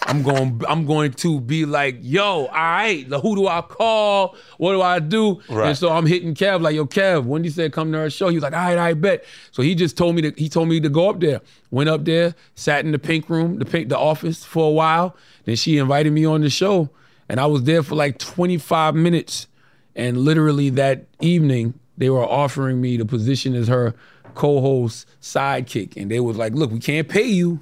I'm 0.07 0.23
going 0.23 0.61
I'm 0.69 0.85
going 0.85 1.11
to 1.11 1.41
be 1.41 1.65
like, 1.65 1.97
yo, 2.01 2.45
all 2.45 2.47
right, 2.47 3.05
who 3.05 3.35
do 3.35 3.47
I 3.47 3.61
call? 3.61 4.37
What 4.57 4.71
do 4.71 4.81
I 4.81 4.99
do? 4.99 5.41
Right. 5.49 5.69
And 5.69 5.77
so 5.77 5.89
I'm 5.89 6.05
hitting 6.05 6.33
Kev, 6.33 6.61
like, 6.61 6.75
yo, 6.75 6.85
Kev, 6.85 7.25
Wendy 7.25 7.49
said 7.49 7.73
come 7.73 7.91
to 7.91 7.97
her 7.97 8.09
show. 8.09 8.29
He 8.29 8.35
was 8.35 8.43
like, 8.43 8.53
all 8.53 8.59
right, 8.59 8.77
I 8.77 8.93
bet. 8.93 9.25
So 9.51 9.61
he 9.61 9.75
just 9.75 9.97
told 9.97 10.15
me 10.15 10.21
to 10.21 10.33
he 10.37 10.47
told 10.47 10.69
me 10.69 10.79
to 10.79 10.87
go 10.87 11.09
up 11.09 11.19
there. 11.19 11.41
Went 11.71 11.89
up 11.89 12.05
there, 12.05 12.35
sat 12.55 12.85
in 12.85 12.93
the 12.93 12.99
pink 12.99 13.29
room, 13.29 13.59
the 13.59 13.65
pink 13.65 13.89
the 13.89 13.97
office 13.97 14.45
for 14.45 14.67
a 14.67 14.71
while. 14.71 15.15
Then 15.43 15.57
she 15.57 15.77
invited 15.77 16.13
me 16.13 16.23
on 16.23 16.39
the 16.41 16.49
show. 16.49 16.89
And 17.27 17.41
I 17.41 17.45
was 17.45 17.63
there 17.63 17.83
for 17.83 17.95
like 17.95 18.17
25 18.17 18.95
minutes. 18.95 19.47
And 19.93 20.17
literally 20.17 20.69
that 20.71 21.05
evening, 21.19 21.73
they 21.97 22.09
were 22.09 22.23
offering 22.23 22.79
me 22.79 22.95
the 22.95 23.05
position 23.05 23.53
as 23.55 23.67
her 23.67 23.93
co-host 24.35 25.05
sidekick. 25.21 25.97
And 25.97 26.09
they 26.09 26.21
was 26.21 26.37
like, 26.37 26.53
look, 26.53 26.71
we 26.71 26.79
can't 26.79 27.09
pay 27.09 27.25
you 27.25 27.59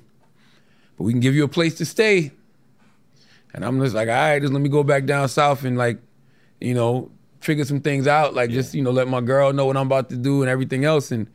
but 0.97 1.03
we 1.03 1.13
can 1.13 1.19
give 1.19 1.35
you 1.35 1.43
a 1.43 1.47
place 1.47 1.75
to 1.75 1.85
stay. 1.85 2.31
And 3.53 3.63
I'm 3.63 3.79
just 3.81 3.95
like, 3.95 4.09
all 4.09 4.13
right, 4.13 4.41
just 4.41 4.53
let 4.53 4.61
me 4.61 4.69
go 4.69 4.83
back 4.83 5.05
down 5.05 5.29
south 5.29 5.63
and 5.63 5.77
like, 5.77 5.99
you 6.59 6.73
know, 6.73 7.09
figure 7.39 7.63
some 7.63 7.79
things 7.79 8.07
out. 8.07 8.33
Like 8.33 8.49
just, 8.49 8.73
you 8.73 8.81
know, 8.81 8.91
let 8.91 9.07
my 9.07 9.21
girl 9.21 9.53
know 9.53 9.65
what 9.65 9.77
I'm 9.77 9.85
about 9.87 10.09
to 10.09 10.17
do 10.17 10.41
and 10.41 10.49
everything 10.49 10.83
else. 10.83 11.11
And 11.11 11.27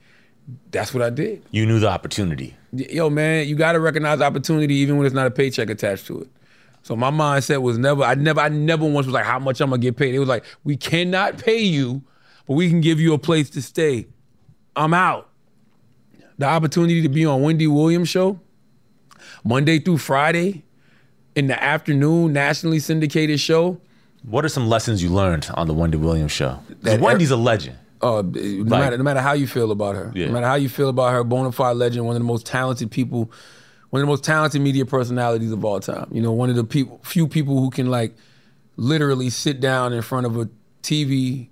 that's 0.70 0.92
what 0.92 1.02
I 1.02 1.10
did. 1.10 1.42
You 1.50 1.64
knew 1.66 1.78
the 1.78 1.88
opportunity. 1.88 2.56
Yo, 2.72 3.08
man, 3.10 3.48
you 3.48 3.56
gotta 3.56 3.80
recognize 3.80 4.20
opportunity 4.20 4.74
even 4.76 4.96
when 4.96 5.06
it's 5.06 5.14
not 5.14 5.26
a 5.26 5.30
paycheck 5.30 5.70
attached 5.70 6.06
to 6.08 6.20
it. 6.20 6.28
So 6.82 6.96
my 6.96 7.10
mindset 7.10 7.62
was 7.62 7.78
never, 7.78 8.02
I 8.02 8.14
never, 8.14 8.40
I 8.40 8.48
never 8.48 8.84
once 8.86 9.06
was 9.06 9.14
like, 9.14 9.24
how 9.24 9.38
much 9.38 9.60
I'm 9.60 9.70
gonna 9.70 9.82
get 9.82 9.96
paid. 9.96 10.14
It 10.14 10.18
was 10.18 10.28
like, 10.28 10.44
we 10.64 10.76
cannot 10.76 11.38
pay 11.38 11.60
you, 11.60 12.02
but 12.46 12.54
we 12.54 12.68
can 12.68 12.80
give 12.80 13.00
you 13.00 13.12
a 13.12 13.18
place 13.18 13.50
to 13.50 13.62
stay. 13.62 14.08
I'm 14.76 14.94
out. 14.94 15.28
The 16.38 16.46
opportunity 16.46 17.02
to 17.02 17.08
be 17.08 17.26
on 17.26 17.42
Wendy 17.42 17.66
Williams 17.66 18.08
show, 18.08 18.40
Monday 19.44 19.78
through 19.78 19.98
Friday 19.98 20.62
in 21.34 21.46
the 21.46 21.62
afternoon, 21.62 22.32
nationally 22.32 22.78
syndicated 22.78 23.40
show. 23.40 23.80
What 24.22 24.44
are 24.44 24.48
some 24.48 24.68
lessons 24.68 25.02
you 25.02 25.08
learned 25.10 25.48
on 25.54 25.66
the 25.66 25.74
Wendy 25.74 25.96
Williams 25.96 26.32
show? 26.32 26.58
That- 26.82 27.00
Wendy's 27.00 27.30
a 27.30 27.36
legend. 27.36 27.76
Uh, 28.02 28.22
no, 28.22 28.64
matter, 28.64 28.96
no 28.96 29.04
matter 29.04 29.20
how 29.20 29.32
you 29.34 29.46
feel 29.46 29.70
about 29.70 29.94
her, 29.94 30.10
Yeah. 30.14 30.26
no 30.26 30.32
matter 30.32 30.46
how 30.46 30.54
you 30.54 30.70
feel 30.70 30.88
about 30.88 31.12
her, 31.12 31.22
bona 31.22 31.52
fide 31.52 31.76
legend, 31.76 32.06
one 32.06 32.16
of 32.16 32.20
the 32.22 32.26
most 32.26 32.46
talented 32.46 32.90
people, 32.90 33.30
one 33.90 34.00
of 34.00 34.06
the 34.06 34.10
most 34.10 34.24
talented 34.24 34.62
media 34.62 34.86
personalities 34.86 35.52
of 35.52 35.62
all 35.64 35.80
time. 35.80 36.08
You 36.10 36.22
know, 36.22 36.32
one 36.32 36.48
of 36.48 36.56
the 36.56 36.64
people, 36.64 36.98
few 37.04 37.28
people 37.28 37.60
who 37.60 37.68
can 37.68 37.90
like 37.90 38.14
literally 38.76 39.28
sit 39.28 39.60
down 39.60 39.92
in 39.92 40.00
front 40.00 40.24
of 40.24 40.38
a 40.38 40.48
TV 40.82 41.48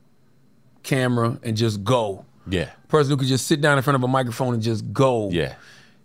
camera 0.82 1.39
and 1.43 1.55
just 1.57 1.84
go. 1.84 2.24
Yeah. 2.49 2.70
Person 2.89 3.11
who 3.11 3.16
could 3.18 3.28
just 3.28 3.47
sit 3.47 3.61
down 3.61 3.76
in 3.76 3.82
front 3.84 3.97
of 3.97 4.03
a 4.03 4.09
microphone 4.09 4.55
and 4.55 4.62
just 4.62 4.91
go. 4.93 5.28
Yeah. 5.30 5.55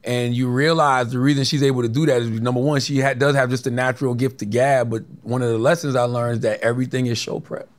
And 0.04 0.36
you 0.36 0.50
realize 0.50 1.12
the 1.12 1.20
reason 1.20 1.46
she's 1.46 1.64
able 1.64 1.82
to 1.82 1.90
do 1.90 2.06
that 2.06 2.22
is 2.22 2.42
number 2.42 2.60
one, 2.60 2.82
she 2.82 3.00
ha- 3.00 3.14
does 3.14 3.36
have 3.36 3.50
just 3.50 3.66
a 3.68 3.72
natural 3.72 4.14
gift 4.14 4.40
to 4.40 4.46
gab. 4.46 4.90
But 4.90 5.04
one 5.22 5.42
of 5.42 5.50
the 5.50 5.58
lessons 5.58 5.96
I 5.96 6.04
learned 6.04 6.34
is 6.34 6.40
that 6.42 6.60
everything 6.62 7.06
is 7.06 7.18
show 7.18 7.40
prep. 7.40 7.70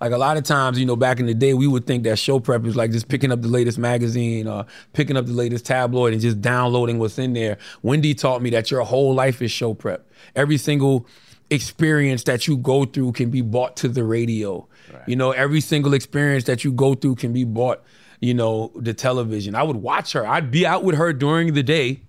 Like 0.00 0.12
a 0.12 0.18
lot 0.18 0.36
of 0.36 0.44
times, 0.44 0.78
you 0.78 0.86
know, 0.86 0.94
back 0.96 1.18
in 1.18 1.26
the 1.26 1.34
day, 1.34 1.54
we 1.54 1.66
would 1.66 1.86
think 1.86 2.04
that 2.04 2.18
show 2.18 2.38
prep 2.38 2.64
is 2.66 2.76
like 2.76 2.92
just 2.92 3.08
picking 3.08 3.32
up 3.32 3.42
the 3.42 3.48
latest 3.48 3.78
magazine 3.78 4.46
or 4.46 4.64
picking 4.92 5.16
up 5.16 5.26
the 5.26 5.32
latest 5.32 5.66
tabloid 5.66 6.12
and 6.12 6.22
just 6.22 6.40
downloading 6.40 6.98
what's 6.98 7.18
in 7.18 7.32
there. 7.32 7.58
Wendy 7.82 8.14
taught 8.14 8.40
me 8.40 8.50
that 8.50 8.70
your 8.70 8.82
whole 8.82 9.12
life 9.14 9.42
is 9.42 9.50
show 9.50 9.74
prep. 9.74 10.08
Every 10.36 10.56
single 10.56 11.06
experience 11.50 12.24
that 12.24 12.46
you 12.46 12.56
go 12.56 12.84
through 12.84 13.12
can 13.12 13.30
be 13.30 13.40
bought 13.40 13.76
to 13.78 13.88
the 13.88 14.04
radio. 14.04 14.68
You 15.06 15.16
know, 15.16 15.32
every 15.32 15.60
single 15.60 15.94
experience 15.94 16.44
that 16.44 16.62
you 16.62 16.72
go 16.72 16.94
through 16.94 17.16
can 17.16 17.32
be 17.32 17.44
bought, 17.44 17.82
you 18.20 18.34
know, 18.34 18.72
the 18.74 18.94
television. 18.94 19.54
I 19.54 19.62
would 19.62 19.76
watch 19.76 20.12
her. 20.12 20.26
I'd 20.26 20.50
be 20.50 20.66
out 20.66 20.84
with 20.84 20.96
her 20.96 21.12
during 21.12 21.54
the 21.54 21.62
day, 21.62 22.00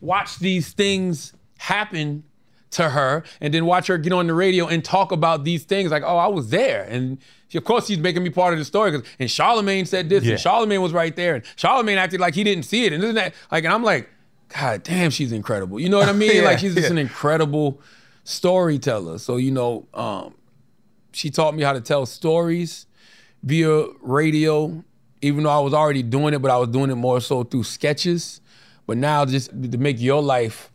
watch 0.00 0.38
these 0.38 0.72
things 0.72 1.32
happen 1.58 2.24
to 2.70 2.90
her 2.90 3.24
and 3.40 3.52
then 3.52 3.66
watch 3.66 3.88
her 3.88 3.98
get 3.98 4.12
on 4.12 4.28
the 4.28 4.34
radio 4.34 4.66
and 4.68 4.84
talk 4.84 5.10
about 5.12 5.42
these 5.44 5.64
things 5.64 5.90
like, 5.90 6.04
oh, 6.04 6.16
I 6.16 6.28
was 6.28 6.50
there. 6.50 6.84
And 6.84 7.18
she, 7.48 7.58
of 7.58 7.64
course, 7.64 7.88
she's 7.88 7.98
making 7.98 8.22
me 8.22 8.30
part 8.30 8.52
of 8.52 8.58
the 8.60 8.64
story. 8.64 8.94
And 8.94 9.28
Charlamagne 9.28 9.86
said 9.86 10.08
this, 10.08 10.22
Yeah. 10.24 10.32
and 10.32 10.40
Charlamagne 10.40 10.80
was 10.80 10.92
right 10.92 11.14
there, 11.16 11.34
and 11.34 11.44
Charlamagne 11.56 11.96
acted 11.96 12.20
like 12.20 12.34
he 12.34 12.44
didn't 12.44 12.64
see 12.64 12.84
it. 12.86 12.92
And 12.92 13.02
isn't 13.02 13.16
that 13.16 13.34
like? 13.50 13.64
And 13.64 13.72
I'm 13.72 13.82
like, 13.82 14.08
God 14.56 14.84
damn, 14.84 15.10
she's 15.10 15.32
incredible. 15.32 15.80
You 15.80 15.88
know 15.88 15.98
what 15.98 16.08
I 16.08 16.12
mean? 16.12 16.30
Yeah, 16.36 16.42
like 16.42 16.60
she's 16.60 16.74
just 16.74 16.86
yeah. 16.86 16.92
an 16.92 16.98
incredible 16.98 17.80
storyteller. 18.24 19.18
So 19.18 19.36
you 19.36 19.50
know, 19.50 19.86
um, 19.94 20.34
she 21.12 21.30
taught 21.30 21.54
me 21.56 21.62
how 21.64 21.72
to 21.72 21.80
tell 21.80 22.06
stories 22.06 22.86
via 23.42 23.86
radio. 24.00 24.84
Even 25.22 25.44
though 25.44 25.50
I 25.50 25.58
was 25.60 25.74
already 25.74 26.02
doing 26.02 26.34
it, 26.34 26.40
but 26.40 26.50
I 26.50 26.56
was 26.56 26.68
doing 26.68 26.90
it 26.90 26.94
more 26.94 27.20
so 27.20 27.44
through 27.44 27.64
sketches. 27.64 28.40
But 28.86 28.96
now, 28.96 29.24
just 29.24 29.50
to 29.50 29.78
make 29.78 30.00
your 30.00 30.22
life 30.22 30.70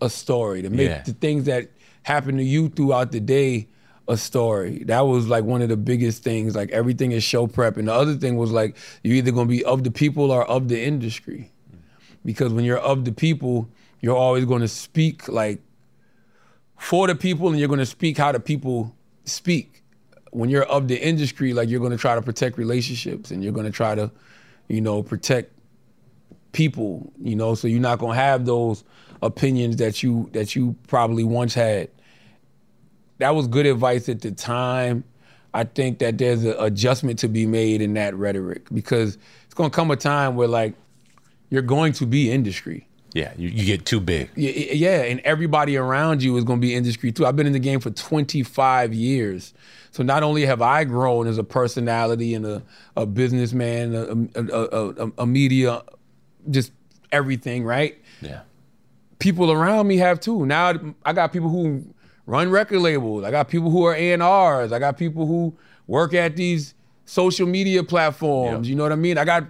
a 0.00 0.08
story, 0.08 0.62
to 0.62 0.70
make 0.70 0.88
Yeah. 0.88 1.02
the 1.02 1.12
things 1.12 1.44
that 1.44 1.70
happen 2.02 2.36
to 2.36 2.44
you 2.44 2.68
throughout 2.68 3.12
the 3.12 3.20
day 3.20 3.68
a 4.06 4.16
story. 4.16 4.84
That 4.84 5.00
was 5.00 5.28
like 5.28 5.44
one 5.44 5.60
of 5.60 5.68
the 5.68 5.76
biggest 5.76 6.22
things. 6.22 6.54
Like 6.56 6.70
everything 6.70 7.12
is 7.12 7.22
show 7.22 7.46
prep. 7.46 7.76
And 7.76 7.88
the 7.88 7.92
other 7.92 8.14
thing 8.14 8.36
was 8.36 8.50
like 8.50 8.74
you're 9.02 9.16
either 9.16 9.32
gonna 9.32 9.48
be 9.48 9.62
of 9.64 9.84
the 9.84 9.90
people 9.90 10.30
or 10.30 10.44
of 10.48 10.68
the 10.68 10.82
industry. 10.82 11.50
Because 12.24 12.52
when 12.54 12.64
you're 12.64 12.78
of 12.78 13.04
the 13.04 13.12
people, 13.12 13.68
you're 14.00 14.16
always 14.16 14.46
gonna 14.46 14.68
speak 14.68 15.28
like 15.28 15.60
for 16.78 17.06
the 17.06 17.14
people 17.14 17.48
and 17.50 17.58
you're 17.58 17.68
gonna 17.68 17.84
speak 17.84 18.16
how 18.16 18.32
the 18.32 18.40
people 18.40 18.94
speak. 19.24 19.77
When 20.30 20.50
you're 20.50 20.64
of 20.64 20.88
the 20.88 20.96
industry, 20.96 21.52
like 21.52 21.68
you're 21.68 21.80
gonna 21.80 21.96
try 21.96 22.14
to 22.14 22.22
protect 22.22 22.58
relationships 22.58 23.30
and 23.30 23.42
you're 23.42 23.52
gonna 23.52 23.70
try 23.70 23.94
to, 23.94 24.10
you 24.68 24.80
know, 24.80 25.02
protect 25.02 25.52
people, 26.52 27.12
you 27.20 27.36
know, 27.36 27.54
so 27.54 27.68
you're 27.68 27.80
not 27.80 27.98
gonna 27.98 28.14
have 28.14 28.44
those 28.44 28.84
opinions 29.22 29.76
that 29.76 30.02
you 30.02 30.28
that 30.32 30.54
you 30.56 30.74
probably 30.86 31.24
once 31.24 31.54
had. 31.54 31.88
That 33.18 33.34
was 33.34 33.46
good 33.46 33.66
advice 33.66 34.08
at 34.08 34.20
the 34.20 34.32
time. 34.32 35.04
I 35.54 35.64
think 35.64 35.98
that 36.00 36.18
there's 36.18 36.44
an 36.44 36.54
adjustment 36.58 37.18
to 37.20 37.28
be 37.28 37.46
made 37.46 37.80
in 37.80 37.94
that 37.94 38.14
rhetoric 38.14 38.68
because 38.72 39.18
it's 39.44 39.54
gonna 39.54 39.70
come 39.70 39.90
a 39.90 39.96
time 39.96 40.36
where 40.36 40.48
like 40.48 40.74
you're 41.50 41.62
going 41.62 41.92
to 41.94 42.06
be 42.06 42.30
industry. 42.30 42.87
Yeah. 43.12 43.32
You, 43.36 43.48
you 43.48 43.64
get 43.64 43.86
too 43.86 44.00
big. 44.00 44.30
Yeah, 44.36 44.50
yeah, 44.50 45.02
and 45.02 45.20
everybody 45.20 45.76
around 45.76 46.22
you 46.22 46.36
is 46.36 46.44
going 46.44 46.60
to 46.60 46.66
be 46.66 46.74
industry 46.74 47.12
too. 47.12 47.26
I've 47.26 47.36
been 47.36 47.46
in 47.46 47.52
the 47.52 47.58
game 47.58 47.80
for 47.80 47.90
25 47.90 48.92
years. 48.92 49.54
So 49.90 50.02
not 50.02 50.22
only 50.22 50.44
have 50.44 50.62
I 50.62 50.84
grown 50.84 51.26
as 51.26 51.38
a 51.38 51.44
personality 51.44 52.34
and 52.34 52.46
a, 52.46 52.62
a 52.96 53.06
businessman, 53.06 53.94
a, 53.94 54.40
a, 54.40 55.04
a, 55.06 55.12
a, 55.18 55.26
media, 55.26 55.82
just 56.50 56.72
everything, 57.10 57.64
right? 57.64 57.98
Yeah. 58.20 58.42
People 59.18 59.50
around 59.50 59.88
me 59.88 59.96
have 59.96 60.20
too. 60.20 60.46
Now 60.46 60.74
I 61.04 61.12
got 61.12 61.32
people 61.32 61.48
who 61.48 61.84
run 62.26 62.50
record 62.50 62.80
labels. 62.80 63.24
I 63.24 63.30
got 63.30 63.48
people 63.48 63.70
who 63.70 63.84
are 63.86 63.94
A&Rs. 63.94 64.72
I 64.72 64.78
got 64.78 64.98
people 64.98 65.26
who 65.26 65.56
work 65.86 66.14
at 66.14 66.36
these 66.36 66.74
social 67.06 67.46
media 67.46 67.82
platforms. 67.82 68.68
Yep. 68.68 68.70
You 68.70 68.76
know 68.76 68.82
what 68.82 68.92
I 68.92 68.96
mean? 68.96 69.16
I 69.16 69.24
got 69.24 69.44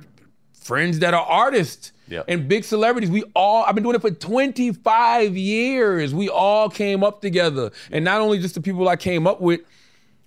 friends 0.52 1.00
that 1.00 1.12
are 1.12 1.24
artists 1.24 1.92
Yep. 2.08 2.24
and 2.28 2.48
big 2.48 2.64
celebrities. 2.64 3.10
We 3.10 3.24
all, 3.34 3.64
I've 3.64 3.74
been 3.74 3.84
doing 3.84 3.96
it 3.96 4.00
for 4.00 4.10
25 4.10 5.36
years. 5.36 6.14
We 6.14 6.28
all 6.28 6.68
came 6.68 7.04
up 7.04 7.20
together. 7.20 7.70
And 7.90 8.04
not 8.04 8.20
only 8.20 8.38
just 8.38 8.54
the 8.54 8.60
people 8.60 8.88
I 8.88 8.96
came 8.96 9.26
up 9.26 9.40
with, 9.40 9.60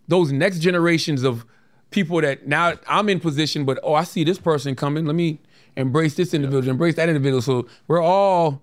those 0.08 0.32
next 0.32 0.60
generations 0.60 1.24
of 1.24 1.46
people 1.90 2.22
that 2.22 2.48
now 2.48 2.74
I'm 2.88 3.10
in 3.10 3.20
position, 3.20 3.66
but 3.66 3.80
oh, 3.84 3.94
I 3.94 4.04
see 4.04 4.24
this 4.24 4.38
person 4.38 4.76
coming. 4.76 5.06
Let 5.06 5.16
me 5.16 5.40
embrace 5.78 6.16
this 6.16 6.34
individual, 6.34 6.70
embrace 6.70 6.96
that 6.96 7.10
individual. 7.10 7.42
So 7.42 7.68
we're 7.88 8.02
all 8.02 8.62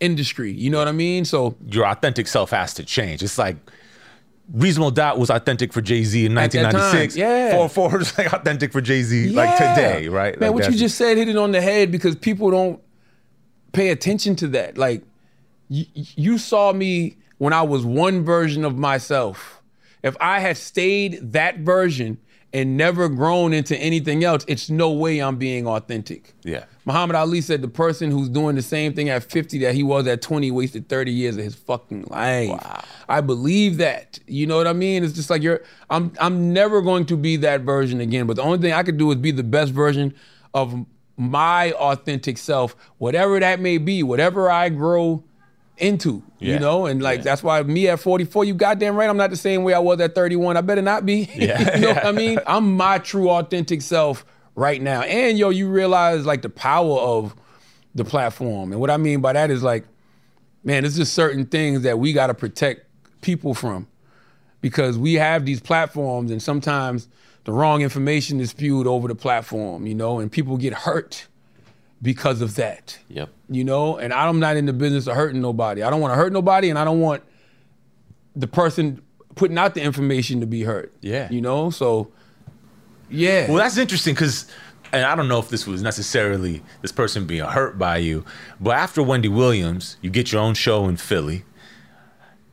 industry. 0.00 0.52
You 0.52 0.70
know 0.70 0.78
what 0.78 0.88
I 0.88 0.92
mean? 0.92 1.24
So 1.24 1.56
Your 1.66 1.86
authentic 1.86 2.26
self 2.26 2.50
has 2.50 2.74
to 2.74 2.84
change. 2.84 3.22
It's 3.22 3.38
like 3.38 3.56
Reasonable 4.52 4.90
Doubt 4.90 5.18
was 5.18 5.28
authentic 5.30 5.72
for 5.72 5.80
Jay 5.82 6.04
Z 6.04 6.24
in 6.24 6.38
At 6.38 6.50
time, 6.52 6.62
1996. 6.64 7.16
yeah. 7.16 7.50
4 7.52 7.68
4 7.68 8.00
is 8.00 8.16
like 8.18 8.32
authentic 8.32 8.72
for 8.72 8.80
Jay 8.80 9.02
Z 9.02 9.28
like 9.30 9.56
today, 9.58 10.08
right? 10.08 10.38
Man, 10.40 10.50
Like 10.52 10.60
what 10.62 10.72
you 10.72 10.78
just 10.78 10.96
said 10.96 11.16
hit 11.18 11.28
it 11.28 11.36
on 11.36 11.52
the 11.52 11.60
head 11.60 11.90
because 11.92 12.16
people 12.16 12.50
don't 12.50 12.80
pay 13.72 13.90
attention 13.90 14.36
to 14.36 14.48
that. 14.48 14.78
Like, 14.78 15.02
y- 15.68 15.86
you 15.94 16.38
saw 16.38 16.72
me 16.72 17.16
when 17.36 17.52
I 17.52 17.62
was 17.62 17.84
one 17.84 18.24
version 18.24 18.64
of 18.64 18.78
myself. 18.78 19.62
If 20.02 20.16
I 20.20 20.40
had 20.40 20.56
stayed 20.56 21.32
that 21.32 21.58
version 21.58 22.18
and 22.52 22.76
never 22.76 23.08
grown 23.08 23.52
into 23.52 23.76
anything 23.76 24.24
else, 24.24 24.44
it's 24.48 24.70
no 24.70 24.90
way 24.90 25.20
I'm 25.20 25.36
being 25.36 25.66
authentic. 25.66 26.34
Yeah. 26.44 26.64
Muhammad 26.86 27.16
Ali 27.16 27.42
said 27.42 27.60
the 27.60 27.68
person 27.68 28.10
who's 28.10 28.28
doing 28.28 28.56
the 28.56 28.62
same 28.62 28.94
thing 28.94 29.10
at 29.10 29.22
50 29.22 29.58
that 29.58 29.74
he 29.74 29.82
was 29.82 30.06
at 30.06 30.22
20 30.22 30.50
wasted 30.50 30.88
30 30.88 31.12
years 31.12 31.36
of 31.36 31.44
his 31.44 31.54
fucking 31.54 32.04
life. 32.04 32.48
Wow. 32.48 32.84
I 33.08 33.20
believe 33.20 33.76
that. 33.78 34.18
You 34.26 34.46
know 34.46 34.56
what 34.56 34.66
I 34.66 34.72
mean? 34.72 35.04
It's 35.04 35.12
just 35.12 35.28
like 35.28 35.42
you're 35.42 35.62
I'm 35.90 36.12
I'm 36.18 36.52
never 36.52 36.80
going 36.80 37.04
to 37.06 37.16
be 37.16 37.36
that 37.38 37.62
version 37.62 38.00
again. 38.00 38.26
But 38.26 38.36
the 38.36 38.42
only 38.42 38.58
thing 38.58 38.72
I 38.72 38.82
could 38.82 38.96
do 38.96 39.10
is 39.10 39.16
be 39.16 39.30
the 39.30 39.42
best 39.42 39.72
version 39.72 40.14
of 40.54 40.86
my 41.18 41.72
authentic 41.72 42.38
self, 42.38 42.76
whatever 42.98 43.40
that 43.40 43.60
may 43.60 43.76
be, 43.76 44.02
whatever 44.02 44.50
I 44.50 44.68
grow 44.68 45.24
into. 45.80 46.22
Yeah. 46.38 46.54
You 46.54 46.60
know, 46.60 46.86
and 46.86 47.02
like 47.02 47.22
that's 47.22 47.42
why 47.42 47.62
me 47.62 47.88
at 47.88 48.00
44, 48.00 48.44
you 48.44 48.54
goddamn 48.54 48.96
right, 48.96 49.08
I'm 49.08 49.16
not 49.16 49.30
the 49.30 49.36
same 49.36 49.64
way 49.64 49.74
I 49.74 49.78
was 49.78 50.00
at 50.00 50.14
31. 50.14 50.56
I 50.56 50.60
better 50.60 50.82
not 50.82 51.06
be. 51.06 51.28
Yeah. 51.38 51.76
you 51.76 51.82
know 51.82 51.94
what 51.94 52.06
I 52.06 52.12
mean? 52.12 52.38
I'm 52.46 52.76
my 52.76 52.98
true 52.98 53.30
authentic 53.30 53.82
self 53.82 54.24
right 54.54 54.82
now. 54.82 55.02
And 55.02 55.38
yo, 55.38 55.50
you 55.50 55.68
realize 55.68 56.26
like 56.26 56.42
the 56.42 56.50
power 56.50 56.98
of 56.98 57.34
the 57.94 58.04
platform. 58.04 58.72
And 58.72 58.80
what 58.80 58.90
I 58.90 58.96
mean 58.96 59.20
by 59.20 59.32
that 59.32 59.50
is 59.50 59.62
like, 59.62 59.84
man, 60.64 60.82
there's 60.82 60.96
just 60.96 61.14
certain 61.14 61.46
things 61.46 61.82
that 61.82 61.98
we 61.98 62.12
gotta 62.12 62.34
protect 62.34 62.86
people 63.20 63.54
from. 63.54 63.86
Because 64.60 64.98
we 64.98 65.14
have 65.14 65.46
these 65.46 65.60
platforms 65.60 66.32
and 66.32 66.42
sometimes 66.42 67.08
the 67.44 67.52
wrong 67.52 67.82
information 67.82 68.40
is 68.40 68.50
spewed 68.50 68.88
over 68.88 69.06
the 69.06 69.14
platform, 69.14 69.86
you 69.86 69.94
know, 69.94 70.18
and 70.18 70.30
people 70.32 70.56
get 70.56 70.74
hurt 70.74 71.27
because 72.00 72.40
of 72.40 72.54
that 72.56 72.98
Yep. 73.08 73.28
you 73.50 73.64
know 73.64 73.96
and 73.98 74.12
i'm 74.12 74.38
not 74.38 74.56
in 74.56 74.66
the 74.66 74.72
business 74.72 75.06
of 75.06 75.16
hurting 75.16 75.40
nobody 75.40 75.82
i 75.82 75.90
don't 75.90 76.00
want 76.00 76.12
to 76.12 76.16
hurt 76.16 76.32
nobody 76.32 76.70
and 76.70 76.78
i 76.78 76.84
don't 76.84 77.00
want 77.00 77.22
the 78.36 78.46
person 78.46 79.02
putting 79.34 79.58
out 79.58 79.74
the 79.74 79.80
information 79.82 80.40
to 80.40 80.46
be 80.46 80.62
hurt 80.62 80.92
Yeah. 81.00 81.28
you 81.30 81.40
know 81.40 81.70
so 81.70 82.12
yeah 83.10 83.48
Well, 83.48 83.56
that's 83.58 83.78
interesting 83.78 84.14
because, 84.14 84.46
and 84.92 85.04
I 85.04 85.14
don't 85.14 85.28
know 85.28 85.38
if 85.38 85.48
this 85.48 85.66
was 85.66 85.82
necessarily 85.82 86.62
this 86.82 86.92
person 86.92 87.26
being 87.26 87.42
hurt 87.44 87.78
by 87.78 87.96
you, 87.98 88.24
but 88.60 88.72
after 88.76 89.02
Wendy 89.02 89.28
Williams, 89.28 89.96
you 90.02 90.10
get 90.10 90.30
your 90.30 90.42
own 90.42 90.52
show 90.54 90.86
in 90.88 90.98
Philly, 90.98 91.44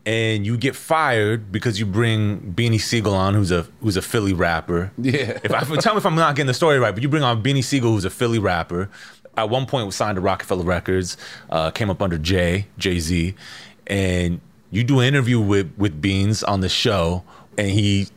and 0.05 0.45
you 0.45 0.55
get 0.57 0.75
fired 0.75 1.51
because 1.51 1.79
you 1.79 1.85
bring 1.85 2.53
Beanie 2.53 2.79
Sigel 2.79 3.13
on, 3.13 3.33
who's 3.33 3.51
a 3.51 3.67
who's 3.81 3.97
a 3.97 4.01
Philly 4.01 4.33
rapper. 4.33 4.91
Yeah. 4.97 5.39
If 5.43 5.51
I 5.51 5.61
tell 5.77 5.93
me 5.95 5.97
if 5.97 6.05
I'm 6.05 6.15
not 6.15 6.35
getting 6.35 6.47
the 6.47 6.53
story 6.53 6.77
right, 6.79 6.93
but 6.93 7.01
you 7.03 7.09
bring 7.09 7.23
on 7.23 7.41
Beanie 7.43 7.63
Sigel, 7.63 7.91
who's 7.91 8.05
a 8.05 8.09
Philly 8.09 8.39
rapper. 8.39 8.89
At 9.37 9.49
one 9.49 9.65
point, 9.65 9.85
was 9.85 9.95
signed 9.95 10.15
to 10.15 10.21
Roc-A-Fella 10.21 10.63
Records, 10.63 11.17
uh, 11.49 11.71
came 11.71 11.89
up 11.89 12.01
under 12.01 12.17
Jay 12.17 12.67
Jay 12.77 12.99
Z, 12.99 13.35
and 13.87 14.39
you 14.71 14.83
do 14.83 14.99
an 14.99 15.05
interview 15.05 15.39
with 15.39 15.71
with 15.77 16.01
Beans 16.01 16.43
on 16.43 16.61
the 16.61 16.69
show, 16.69 17.23
and 17.57 17.69
he 17.69 18.07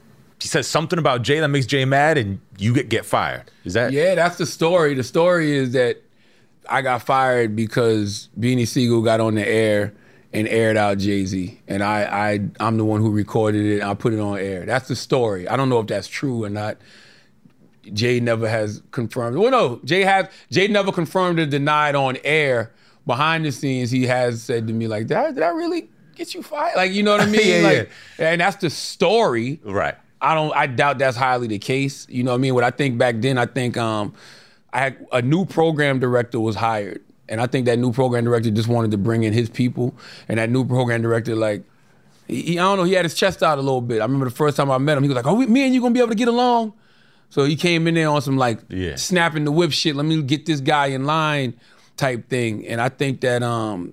he 0.41 0.47
says 0.47 0.69
something 0.69 0.99
about 0.99 1.23
Jay 1.23 1.41
that 1.41 1.49
makes 1.49 1.67
Jay 1.67 1.85
mad, 1.85 2.19
and 2.19 2.41
you 2.59 2.73
get 2.73 2.89
get 2.89 3.05
fired. 3.05 3.51
Is 3.65 3.75
that? 3.75 3.93
Yeah 3.93 4.15
that's 4.15 4.37
the 4.39 4.47
story. 4.47 4.95
The 4.95 5.05
story 5.05 5.57
is 5.57 5.73
that 5.73 6.03
i 6.69 6.83
got 6.83 7.03
fired 7.03 7.57
because 7.57 8.29
beanie 8.39 8.67
sigel 8.67 9.03
got 9.03 9.21
on 9.21 9.35
the 9.35 9.49
air 9.49 9.95
and 10.33 10.47
aired 10.49 10.77
out 10.77 10.99
jay-z 10.99 11.59
and 11.67 11.83
I, 11.83 12.03
I 12.03 12.41
i'm 12.61 12.77
the 12.77 12.85
one 12.85 13.01
who 13.01 13.11
recorded 13.11 13.65
it. 13.65 13.83
I 13.83 13.95
put 13.95 14.13
it 14.13 14.21
on 14.21 14.39
air. 14.39 14.67
That's 14.67 14.89
the 14.89 14.97
story. 14.97 15.49
I 15.49 15.57
don't 15.57 15.69
know 15.69 15.81
if 15.81 15.87
that's 15.87 16.09
true 16.09 16.45
or 16.45 16.51
not 16.51 16.77
Jay 17.93 18.21
never 18.21 18.49
has 18.49 18.83
confirmed. 18.91 19.37
Well, 19.37 19.51
no, 19.51 19.81
Jay 19.85 20.03
has. 20.03 20.27
Jay 20.51 20.69
never 20.69 20.93
confirmed 20.93 21.39
or 21.39 21.47
denied 21.47 21.95
on 21.95 22.17
air. 22.25 22.73
Behind 23.07 23.45
the 23.45 23.53
scenes, 23.53 23.91
he 23.91 24.07
has 24.07 24.43
said 24.43 24.67
to 24.67 24.73
me 24.73 24.87
like, 24.87 25.07
"Did 25.07 25.17
I, 25.17 25.31
did 25.33 25.43
I 25.43 25.49
really 25.49 25.89
get 26.15 26.35
you 26.35 26.43
fired?" 26.43 26.77
Like, 26.77 26.93
you 26.93 27.03
know 27.03 27.13
what 27.13 27.21
I 27.23 27.27
mean? 27.31 27.63
Yeah, 27.63 27.69
like, 27.69 27.91
and 28.19 28.41
that's 28.41 28.57
the 28.57 28.69
story. 28.71 29.61
right? 29.65 29.95
I 30.21 30.35
don't. 30.35 30.55
I 30.55 30.67
doubt 30.67 30.99
that's 30.99 31.17
highly 31.17 31.47
the 31.47 31.59
case. 31.59 32.07
You 32.11 32.23
know 32.25 32.33
what 32.33 32.39
I 32.39 32.41
mean? 32.41 32.55
What 32.55 32.65
I 32.65 32.71
think 32.71 32.99
back 32.99 33.17
then, 33.21 33.39
I 33.39 33.47
think 33.47 33.77
um, 33.79 34.13
I 34.73 34.81
had 34.81 35.07
a 35.13 35.23
new 35.23 35.45
program 35.47 36.01
director 36.01 36.39
was 36.41 36.57
hired, 36.57 37.01
and 37.29 37.41
I 37.41 37.47
think 37.47 37.65
that 37.67 37.79
new 37.79 37.93
program 37.93 38.25
director 38.25 38.51
just 38.51 38.69
wanted 38.69 38.91
to 38.91 38.99
bring 38.99 39.23
in 39.23 39.33
his 39.33 39.49
people, 39.49 39.95
and 40.29 40.39
that 40.39 40.51
new 40.51 40.65
program 40.67 41.01
director 41.03 41.35
like. 41.35 41.63
He, 42.27 42.43
he- 42.43 42.59
I 42.59 42.63
don't 42.63 42.77
know. 42.77 42.85
He 42.85 42.93
had 42.93 43.07
his 43.07 43.15
chest 43.15 43.43
out 43.43 43.57
a 43.57 43.63
little 43.63 43.81
bit. 43.81 44.01
I 44.01 44.05
remember 44.05 44.27
the 44.27 44.35
first 44.35 44.57
time 44.59 44.71
I 44.71 44.77
met 44.77 44.99
him. 44.99 45.03
He 45.05 45.09
was 45.09 45.17
like, 45.17 45.27
"Oh, 45.27 45.33
we, 45.35 45.47
me 45.47 45.65
and 45.65 45.73
you 45.75 45.81
gonna 45.81 45.95
be 45.95 46.01
able 46.01 46.11
to 46.11 46.15
get 46.15 46.29
along." 46.29 46.75
So 47.31 47.45
he 47.45 47.57
came 47.57 47.87
in 47.87 47.95
there 47.95 48.09
on 48.09 48.23
some 48.23 48.37
like 48.37 48.61
Yeah. 48.69 48.97
snapping 48.97 49.45
the 49.45 49.53
whip 49.53 49.73
shit. 49.73 49.95
Let 49.97 50.07
me 50.07 50.23
get 50.23 50.47
this 50.47 50.61
guy 50.61 50.87
in 50.87 51.05
line 51.05 51.55
type 51.97 52.29
thing. 52.29 52.67
And 52.67 52.81
I 52.81 52.89
think 52.89 53.21
that 53.21 53.43
um, 53.43 53.93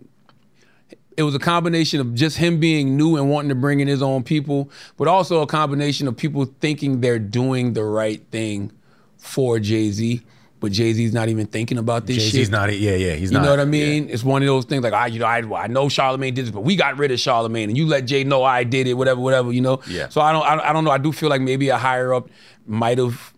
it 1.17 1.23
was 1.23 1.35
a 1.35 1.39
combination 1.39 1.99
of 1.99 2.13
just 2.13 2.37
him 2.37 2.59
being 2.59 2.95
new 2.97 3.17
and 3.17 3.29
wanting 3.29 3.49
to 3.49 3.55
bring 3.55 3.79
in 3.79 3.87
his 3.87 4.01
own 4.01 4.23
people, 4.23 4.69
but 4.97 5.07
also 5.07 5.41
a 5.41 5.47
combination 5.47 6.07
of 6.07 6.15
people 6.15 6.45
thinking 6.59 7.01
they're 7.01 7.19
doing 7.19 7.73
the 7.73 7.83
right 7.83 8.21
thing 8.31 8.71
for 9.17 9.59
Jay 9.59 9.91
Z. 9.91 10.21
But 10.65 10.71
Jay 10.71 10.91
Z's 10.93 11.13
not 11.13 11.29
even 11.29 11.45
thinking 11.45 11.77
about 11.77 12.07
this 12.07 12.17
Jay 12.17 12.23
shit. 12.23 12.31
Z's 12.31 12.49
not. 12.49 12.75
Yeah, 12.75 12.95
yeah. 12.95 13.13
He's 13.13 13.31
You 13.31 13.37
not. 13.37 13.41
You 13.41 13.45
know 13.45 13.51
what 13.51 13.59
I 13.59 13.65
mean? 13.65 14.09
It's 14.09 14.23
one 14.23 14.41
of 14.41 14.47
those 14.47 14.65
things 14.65 14.83
like 14.83 14.93
I, 14.93 15.05
you 15.07 15.19
know, 15.19 15.25
I, 15.27 15.37
I 15.63 15.67
know 15.67 15.85
Charlamagne 15.85 16.33
did 16.33 16.45
this, 16.45 16.49
but 16.51 16.61
we 16.61 16.75
got 16.75 16.97
rid 16.97 17.11
of 17.11 17.19
Charlamagne, 17.19 17.65
and 17.65 17.77
you 17.77 17.85
let 17.85 18.05
Jay 18.05 18.23
know 18.23 18.43
I 18.43 18.63
did 18.63 18.87
it, 18.87 18.93
whatever, 18.95 19.21
whatever. 19.21 19.51
You 19.51 19.61
know? 19.61 19.81
Yeah. 19.87 20.09
So 20.09 20.21
I 20.21 20.31
don't, 20.31 20.43
I, 20.43 20.55
don't- 20.55 20.65
I 20.65 20.73
don't 20.73 20.83
know. 20.85 20.91
I 20.91 20.97
do 20.97 21.11
feel 21.11 21.29
like 21.29 21.41
maybe 21.41 21.69
a 21.69 21.77
higher 21.77 22.13
up 22.13 22.29
might 22.65 22.97
have, 22.97 23.33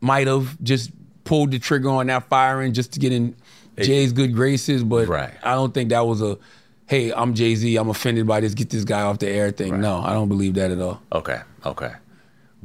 might 0.00 0.26
have 0.26 0.62
just 0.62 0.90
pulled 1.24 1.50
the 1.52 1.58
trigger 1.58 1.88
on 1.88 2.06
that 2.08 2.28
firing 2.28 2.72
just 2.74 2.92
to 2.92 3.00
get 3.00 3.12
in 3.12 3.34
Jay's 3.78 4.12
good 4.12 4.34
graces, 4.34 4.82
but 4.84 5.08
Right. 5.08 5.32
I 5.42 5.54
don't 5.54 5.72
think 5.74 5.90
that 5.90 6.06
was 6.06 6.22
a, 6.22 6.38
hey, 6.86 7.12
I'm 7.12 7.34
Jay 7.34 7.54
Z, 7.56 7.76
I'm 7.76 7.88
offended 7.90 8.26
by 8.26 8.40
this, 8.40 8.54
get 8.54 8.70
this 8.70 8.84
guy 8.84 9.02
off 9.02 9.18
the 9.18 9.28
air 9.28 9.50
thing. 9.50 9.80
No, 9.80 9.98
I 10.00 10.12
don't 10.12 10.28
believe 10.28 10.54
that 10.54 10.70
at 10.70 10.80
all. 10.80 11.00
Okay, 11.12 11.40
okay. 11.64 11.92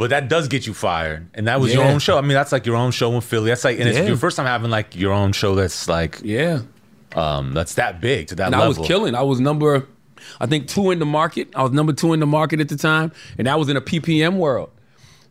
But 0.01 0.09
that 0.09 0.29
does 0.29 0.47
get 0.47 0.65
you 0.65 0.73
fired, 0.73 1.27
and 1.35 1.45
that 1.45 1.61
was 1.61 1.71
your 1.71 1.83
own 1.83 1.99
show. 1.99 2.17
I 2.17 2.21
mean, 2.21 2.33
that's 2.33 2.51
like 2.51 2.65
your 2.65 2.75
own 2.75 2.89
show 2.89 3.13
in 3.13 3.21
Philly. 3.21 3.49
That's 3.51 3.63
like, 3.63 3.79
and 3.79 3.87
it's 3.87 3.99
Yeah. 3.99 4.05
your 4.07 4.17
first 4.17 4.35
time 4.35 4.47
having 4.47 4.71
like 4.71 4.95
your 4.95 5.13
own 5.13 5.31
show. 5.31 5.53
That's 5.53 5.87
like, 5.87 6.21
Yeah. 6.23 6.61
um, 7.15 7.53
that's 7.53 7.75
that 7.75 8.01
big 8.01 8.25
to 8.29 8.35
that 8.37 8.45
and 8.45 8.53
level. 8.53 8.65
I 8.65 8.67
was 8.79 8.87
killing. 8.87 9.13
I 9.13 9.21
was 9.21 9.39
number, 9.39 9.85
I 10.39 10.47
think 10.47 10.67
two 10.67 10.89
in 10.89 10.97
the 10.97 11.05
market. 11.05 11.49
I 11.55 11.61
was 11.61 11.71
number 11.71 11.93
two 11.93 12.13
in 12.13 12.19
the 12.19 12.25
market 12.25 12.59
at 12.59 12.67
the 12.69 12.77
time, 12.77 13.11
and 13.37 13.45
that 13.45 13.59
was 13.59 13.69
in 13.69 13.77
a 13.77 13.81
PPM 13.81 14.37
world. 14.37 14.71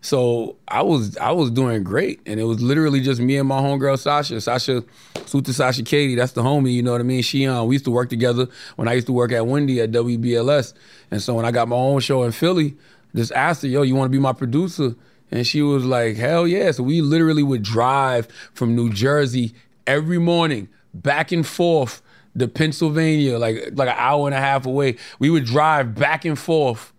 So 0.02 0.56
I 0.68 0.82
was 0.82 1.16
I 1.18 1.32
was 1.32 1.50
doing 1.50 1.82
great, 1.82 2.20
and 2.24 2.38
it 2.40 2.44
was 2.44 2.62
literally 2.62 3.00
just 3.00 3.20
me 3.20 3.36
and 3.36 3.48
my 3.48 3.60
homegirl 3.60 3.98
Sasha, 3.98 4.40
Sasha, 4.40 4.82
Suta 5.26 5.52
Sasha 5.52 5.82
Katie. 5.82 6.14
That's 6.14 6.32
the 6.32 6.42
homie, 6.42 6.72
you 6.72 6.82
know 6.82 6.92
what 6.92 7.00
I 7.02 7.04
mean. 7.04 7.20
She 7.22 7.46
um, 7.46 7.66
we 7.66 7.74
used 7.74 7.84
to 7.86 7.90
work 7.90 8.08
together 8.08 8.46
when 8.76 8.86
I 8.88 8.94
used 8.94 9.08
to 9.08 9.12
work 9.12 9.30
at 9.32 9.46
Wendy 9.46 9.80
at 9.80 9.90
WBLS, 9.90 10.72
and 11.10 11.20
so 11.20 11.34
when 11.34 11.44
I 11.44 11.50
got 11.50 11.68
my 11.68 11.76
own 11.76 12.00
show 12.00 12.22
in 12.22 12.32
Philly, 12.32 12.76
just 13.14 13.32
asked 13.32 13.62
her, 13.62 13.68
"Yo, 13.68 13.82
you 13.82 13.94
want 13.94 14.10
to 14.10 14.16
be 14.16 14.20
my 14.20 14.32
producer?" 14.32 14.94
And 15.30 15.46
she 15.46 15.62
was 15.62 15.84
like, 15.84 16.16
"Hell 16.16 16.46
yeah!" 16.46 16.70
So 16.72 16.82
we 16.82 17.00
literally 17.00 17.42
would 17.42 17.62
drive 17.62 18.28
from 18.52 18.74
New 18.74 18.92
Jersey 18.92 19.54
every 19.86 20.18
morning 20.18 20.68
back 20.94 21.32
and 21.32 21.46
forth 21.46 22.02
to 22.38 22.48
Pennsylvania, 22.48 23.38
like 23.38 23.70
like 23.72 23.88
an 23.88 23.96
hour 23.96 24.26
and 24.26 24.34
a 24.34 24.40
half 24.40 24.66
away. 24.66 24.96
We 25.18 25.30
would 25.30 25.44
drive 25.44 25.94
back 25.94 26.24
and 26.24 26.38
forth 26.38 26.92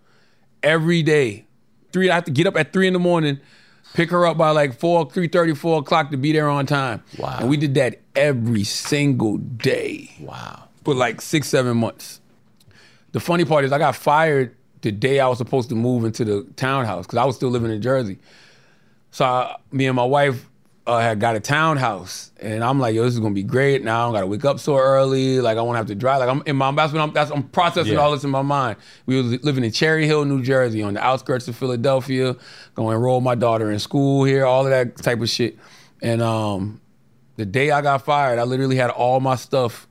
every 0.64 1.04
day. 1.04 1.46
Three, 1.92 2.10
I 2.10 2.16
have 2.16 2.26
to 2.26 2.32
get 2.32 2.48
up 2.48 2.56
at 2.56 2.72
three 2.72 2.88
in 2.88 2.94
the 2.94 3.00
morning, 3.00 3.40
pick 3.94 4.12
her 4.12 4.26
up 4.26 4.38
by 4.38 4.52
like 4.52 4.80
four, 4.80 5.10
three 5.10 5.28
thirty, 5.28 5.54
four 5.54 5.80
o'clock 5.80 6.12
to 6.12 6.18
be 6.18 6.32
there 6.32 6.50
on 6.50 6.66
time. 6.66 7.04
Wow. 7.18 7.38
And 7.40 7.50
we 7.50 7.58
did 7.58 7.76
that 7.76 8.00
every 8.16 8.64
single 8.64 9.38
day 9.38 10.16
wow. 10.20 10.70
for 10.84 10.94
like 10.94 11.22
six, 11.22 11.50
seven 11.50 11.78
months. 11.78 12.20
The 13.12 13.20
funny 13.20 13.44
part 13.44 13.66
is 13.66 13.74
I 13.74 13.78
got 13.78 13.96
fired 13.96 14.56
the 14.82 14.92
day 14.92 15.20
I 15.20 15.28
was 15.28 15.38
supposed 15.38 15.70
to 15.70 15.76
move 15.76 16.06
into 16.06 16.26
the 16.26 16.48
townhouse 16.56 17.06
because 17.06 17.18
I 17.18 17.26
was 17.26 17.36
still 17.36 17.50
living 17.50 17.72
in 17.72 17.82
Jersey. 17.82 18.18
So 19.12 19.26
I, 19.26 19.58
me 19.72 19.86
and 19.88 19.96
my 19.96 20.06
wife 20.06 20.48
uh, 20.88 21.00
had 21.00 21.20
got 21.20 21.36
a 21.36 21.40
townhouse, 21.40 22.32
and 22.40 22.64
I'm 22.64 22.80
like, 22.80 22.96
yo, 22.96 23.04
this 23.04 23.14
is 23.14 23.20
gonna 23.20 23.36
be 23.36 23.44
great. 23.44 23.84
Now 23.84 24.02
I 24.02 24.06
don't 24.06 24.14
gotta 24.14 24.26
wake 24.28 24.46
up 24.46 24.60
so 24.60 24.78
early. 24.78 25.40
Like 25.40 25.58
I 25.58 25.62
won't 25.62 25.78
have 25.78 25.86
to 25.88 25.96
drive. 25.96 26.20
Like 26.20 26.30
I'm 26.30 26.42
in 26.48 26.56
my 26.56 26.72
that's 26.72 26.92
what 26.94 27.02
I'm 27.02 27.14
that's 27.14 27.30
I'm 27.30 27.44
processing 27.44 27.94
Yeah. 27.94 28.00
all 28.00 28.12
this 28.12 28.24
in 28.24 28.32
my 28.32 28.42
mind. 28.42 28.78
We 29.06 29.22
was 29.22 29.44
living 29.44 29.64
in 29.64 29.72
Cherry 29.72 30.08
Hill, 30.08 30.26
New 30.26 30.42
Jersey, 30.42 30.82
on 30.82 30.96
the 30.96 31.04
outskirts 31.04 31.48
of 31.48 31.56
Philadelphia. 31.56 32.36
Going 32.76 32.90
to 32.90 32.96
enroll 32.96 33.22
my 33.22 33.36
daughter 33.36 33.70
in 33.72 33.78
school 33.80 34.24
here, 34.24 34.46
all 34.46 34.66
of 34.66 34.72
that 34.72 34.98
type 34.98 35.22
of 35.22 35.30
shit. 35.30 35.58
And 36.02 36.22
um, 36.22 36.82
the 37.36 37.46
day 37.46 37.70
I 37.70 37.82
got 37.82 38.04
fired, 38.04 38.40
I 38.40 38.44
literally 38.44 38.78
had 38.78 38.90
all 38.90 39.20
my 39.20 39.36
stuff 39.36 39.88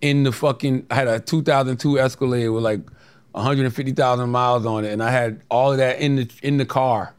in 0.00 0.22
the 0.22 0.30
fucking. 0.30 0.86
I 0.90 0.94
had 0.94 1.08
a 1.08 1.18
2002 1.18 1.98
Escalade 1.98 2.48
with 2.48 2.62
like 2.62 2.80
150,000 3.32 4.30
miles 4.30 4.66
on 4.66 4.84
it, 4.84 4.92
and 4.92 5.02
I 5.02 5.10
had 5.10 5.40
all 5.50 5.72
of 5.72 5.78
that 5.78 6.00
in 6.00 6.16
the 6.16 6.30
in 6.42 6.58
the 6.58 6.66
car, 6.66 7.14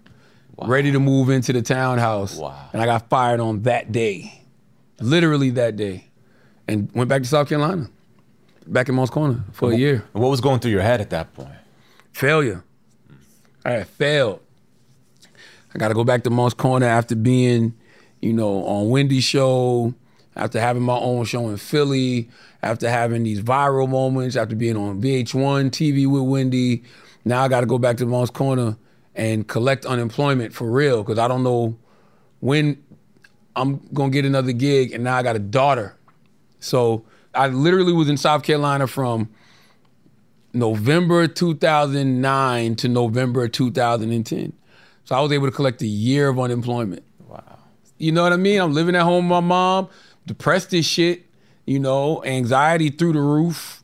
ready 0.61 0.91
to 0.91 0.99
move 0.99 1.30
into 1.30 1.53
the 1.53 1.61
townhouse. 1.61 2.38
Wow. 2.38 2.70
And 2.72 2.82
I 2.82 2.86
got 2.86 3.09
fired 3.09 3.39
on 3.39 3.64
that 3.64 3.91
day, 3.91 4.41
literally 4.99 5.49
that 5.51 5.76
day, 5.76 6.07
and 6.68 6.91
went 6.93 7.09
back 7.09 7.24
to 7.24 7.28
South 7.28 7.49
Carolina, 7.49 7.89
back 8.68 8.89
in 8.89 8.95
Moncks 8.95 9.09
Corner 9.09 9.43
for 9.51 9.72
a 9.72 9.76
year. 9.76 10.05
What 10.14 10.30
was 10.30 10.41
going 10.41 10.59
through 10.59 10.72
your 10.72 10.82
head 10.82 11.01
at 11.01 11.09
that 11.09 11.34
point? 11.34 11.49
Failure. 12.11 12.64
I 13.66 13.72
had 13.72 13.88
failed. 13.88 14.39
I 15.74 15.80
got 15.80 15.88
to 15.88 15.93
go 15.93 16.03
back 16.03 16.24
to 16.24 16.30
Moncks 16.30 16.53
Corner 16.53 16.86
after 16.86 17.16
being, 17.16 17.74
you 18.22 18.34
know, 18.34 18.64
on 18.66 18.89
Wendy's 18.89 19.24
show, 19.24 19.93
after 20.36 20.59
having 20.59 20.84
my 20.84 20.97
own 20.97 21.26
show 21.26 21.49
in 21.49 21.57
Philly, 21.57 22.30
after 22.64 22.89
having 22.89 23.24
these 23.24 23.41
viral 23.41 23.89
moments, 23.89 24.36
after 24.36 24.55
being 24.55 24.78
on 24.78 25.01
VH1 25.01 25.70
TV 25.70 26.07
with 26.07 26.24
Wendy. 26.24 26.84
Now 27.26 27.43
I 27.43 27.47
got 27.47 27.61
to 27.61 27.66
go 27.66 27.78
back 27.78 27.97
to 27.97 28.05
Moncks 28.05 28.32
Corner 28.32 28.78
and 29.16 29.47
collect 29.47 29.86
unemployment 29.86 30.53
for 30.53 30.72
real 30.72 31.03
because 31.03 31.20
I 31.20 31.28
don't 31.28 31.43
know 31.43 31.78
when 32.39 32.84
I'm 33.55 33.78
gonna 33.93 34.09
get 34.09 34.26
another 34.26 34.51
gig, 34.51 34.91
and 34.93 35.03
now 35.03 35.18
I 35.18 35.24
got 35.24 35.36
a 35.36 35.39
daughter. 35.39 35.95
So 36.59 37.05
I 37.36 37.47
literally 37.47 37.93
was 37.93 38.09
in 38.09 38.18
South 38.18 38.43
Carolina 38.43 38.88
from 38.88 39.30
November 40.53 41.28
2009 41.28 42.76
to 42.76 42.88
November 42.88 43.47
2010. 43.47 44.53
So 45.03 45.16
I 45.16 45.22
was 45.22 45.32
able 45.32 45.47
to 45.47 45.51
collect 45.51 45.82
a 45.82 45.88
year 45.88 46.30
of 46.30 46.39
unemployment. 46.39 47.03
Wow. 47.28 47.59
You 47.97 48.11
know 48.11 48.24
what 48.24 48.34
I 48.34 48.38
mean? 48.38 48.59
I'm 48.59 48.74
living 48.74 48.95
at 48.95 49.03
home 49.03 49.26
with 49.26 49.32
my 49.32 49.39
mom, 49.41 49.89
depressed 50.26 50.74
as 50.74 50.86
shit, 50.86 51.26
you 51.66 51.80
know, 51.80 52.24
anxiety 52.24 52.89
through 52.89 53.14
the 53.14 53.22
roof, 53.22 53.84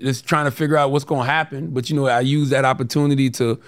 just 0.00 0.26
trying 0.26 0.44
to 0.44 0.50
figure 0.50 0.76
out 0.76 0.90
what's 0.90 1.04
gonna 1.04 1.24
happen. 1.24 1.70
But 1.70 1.90
you 1.90 1.96
know, 1.96 2.06
I 2.06 2.20
used 2.20 2.50
that 2.52 2.64
opportunity 2.64 3.30
to 3.30 3.60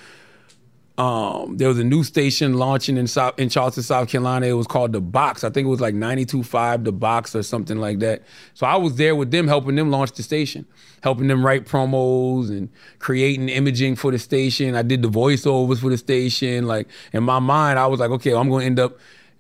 um, 0.97 1.57
there 1.57 1.66
was 1.66 1.79
a 1.81 1.85
new 1.85 2.05
station 2.05 2.55
launching 2.55 2.97
in 2.97 3.09
South 3.09 3.37
in 3.37 3.49
Charleston, 3.49 3.83
South 3.83 4.09
Carolina. 4.09 4.47
It 4.47 4.53
was 4.53 4.68
called 4.68 4.93
The 4.93 5.01
Box. 5.01 5.43
I 5.43 5.51
think 5.51 5.66
it 5.66 5.68
was 5.68 5.81
like 5.81 5.95
92.5 5.95 6.85
The 6.85 6.93
Box 6.93 7.35
or 7.35 7.43
something 7.43 7.79
like 7.79 7.99
that. 7.99 8.22
So 8.55 8.64
I 8.64 8.77
was 8.77 8.95
there 8.95 9.16
with 9.16 9.33
them, 9.33 9.49
helping 9.49 9.75
them 9.75 9.91
launch 9.91 10.12
the 10.12 10.22
station, 10.22 10.66
helping 11.03 11.27
them 11.27 11.45
write 11.45 11.66
promos 11.66 12.49
and 12.51 12.68
creating 13.01 13.49
imaging 13.49 13.97
for 13.97 14.12
the 14.12 14.20
station. 14.20 14.77
I 14.77 14.83
did 14.83 15.03
the 15.03 15.09
voiceovers 15.09 15.81
for 15.81 15.91
the 15.91 15.99
station. 15.99 16.68
Like 16.68 16.87
in 17.12 17.25
my 17.25 17.41
mind, 17.41 17.77
I 17.77 17.89
was 17.89 17.99
like, 17.99 18.11
okay, 18.11 18.33
I'm 18.33 18.49
gonna 18.49 18.64
end 18.64 18.79
up 18.79 18.99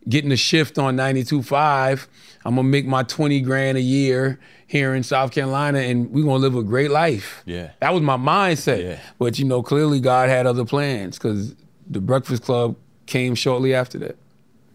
getting 0.08 0.32
a 0.32 0.36
shift 0.36 0.78
on 0.78 0.96
92.5. 0.96 2.06
I'm 2.44 2.56
gonna 2.56 2.68
make 2.68 2.86
my 2.86 3.02
20 3.02 3.40
grand 3.40 3.78
a 3.78 3.80
year 3.80 4.38
here 4.66 4.94
in 4.94 5.02
South 5.02 5.32
Carolina 5.32 5.78
and 5.78 6.10
we're 6.10 6.24
gonna 6.24 6.38
live 6.38 6.56
a 6.56 6.62
great 6.62 6.90
life. 6.90 7.42
Yeah. 7.46 7.70
That 7.80 7.94
was 7.94 8.02
my 8.02 8.16
mindset. 8.16 8.82
Yeah. 8.82 9.00
But 9.18 9.38
you 9.38 9.44
know, 9.44 9.62
clearly 9.62 10.00
God 10.00 10.28
had 10.28 10.46
other 10.46 10.64
plans 10.64 11.18
because 11.18 11.54
the 11.88 12.00
Breakfast 12.00 12.42
Club 12.42 12.76
came 13.06 13.34
shortly 13.34 13.74
after 13.74 13.98
that. 13.98 14.16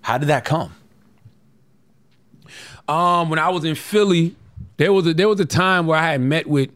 How 0.02 0.18
did 0.18 0.30
that 0.30 0.46
come? 0.46 0.74
Um, 2.88 3.30
when 3.30 3.38
I 3.38 3.50
was 3.50 3.64
in 3.66 3.76
Philly, 3.76 4.36
there 4.78 4.92
was 4.92 5.06
a 5.06 5.14
there 5.14 5.28
was 5.28 5.40
a 5.40 5.46
time 5.46 5.86
where 5.86 6.00
I 6.00 6.12
had 6.12 6.22
met 6.22 6.48
with 6.48 6.72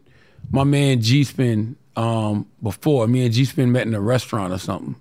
my 0.52 0.62
man 0.62 1.00
G 1.00 1.24
Spin 1.24 1.76
um, 1.96 2.46
before. 2.62 3.08
Me 3.08 3.24
and 3.24 3.34
G 3.34 3.44
Spin 3.44 3.72
met 3.72 3.86
in 3.86 3.94
a 3.94 4.00
restaurant 4.00 4.52
or 4.52 4.58
something. 4.58 4.94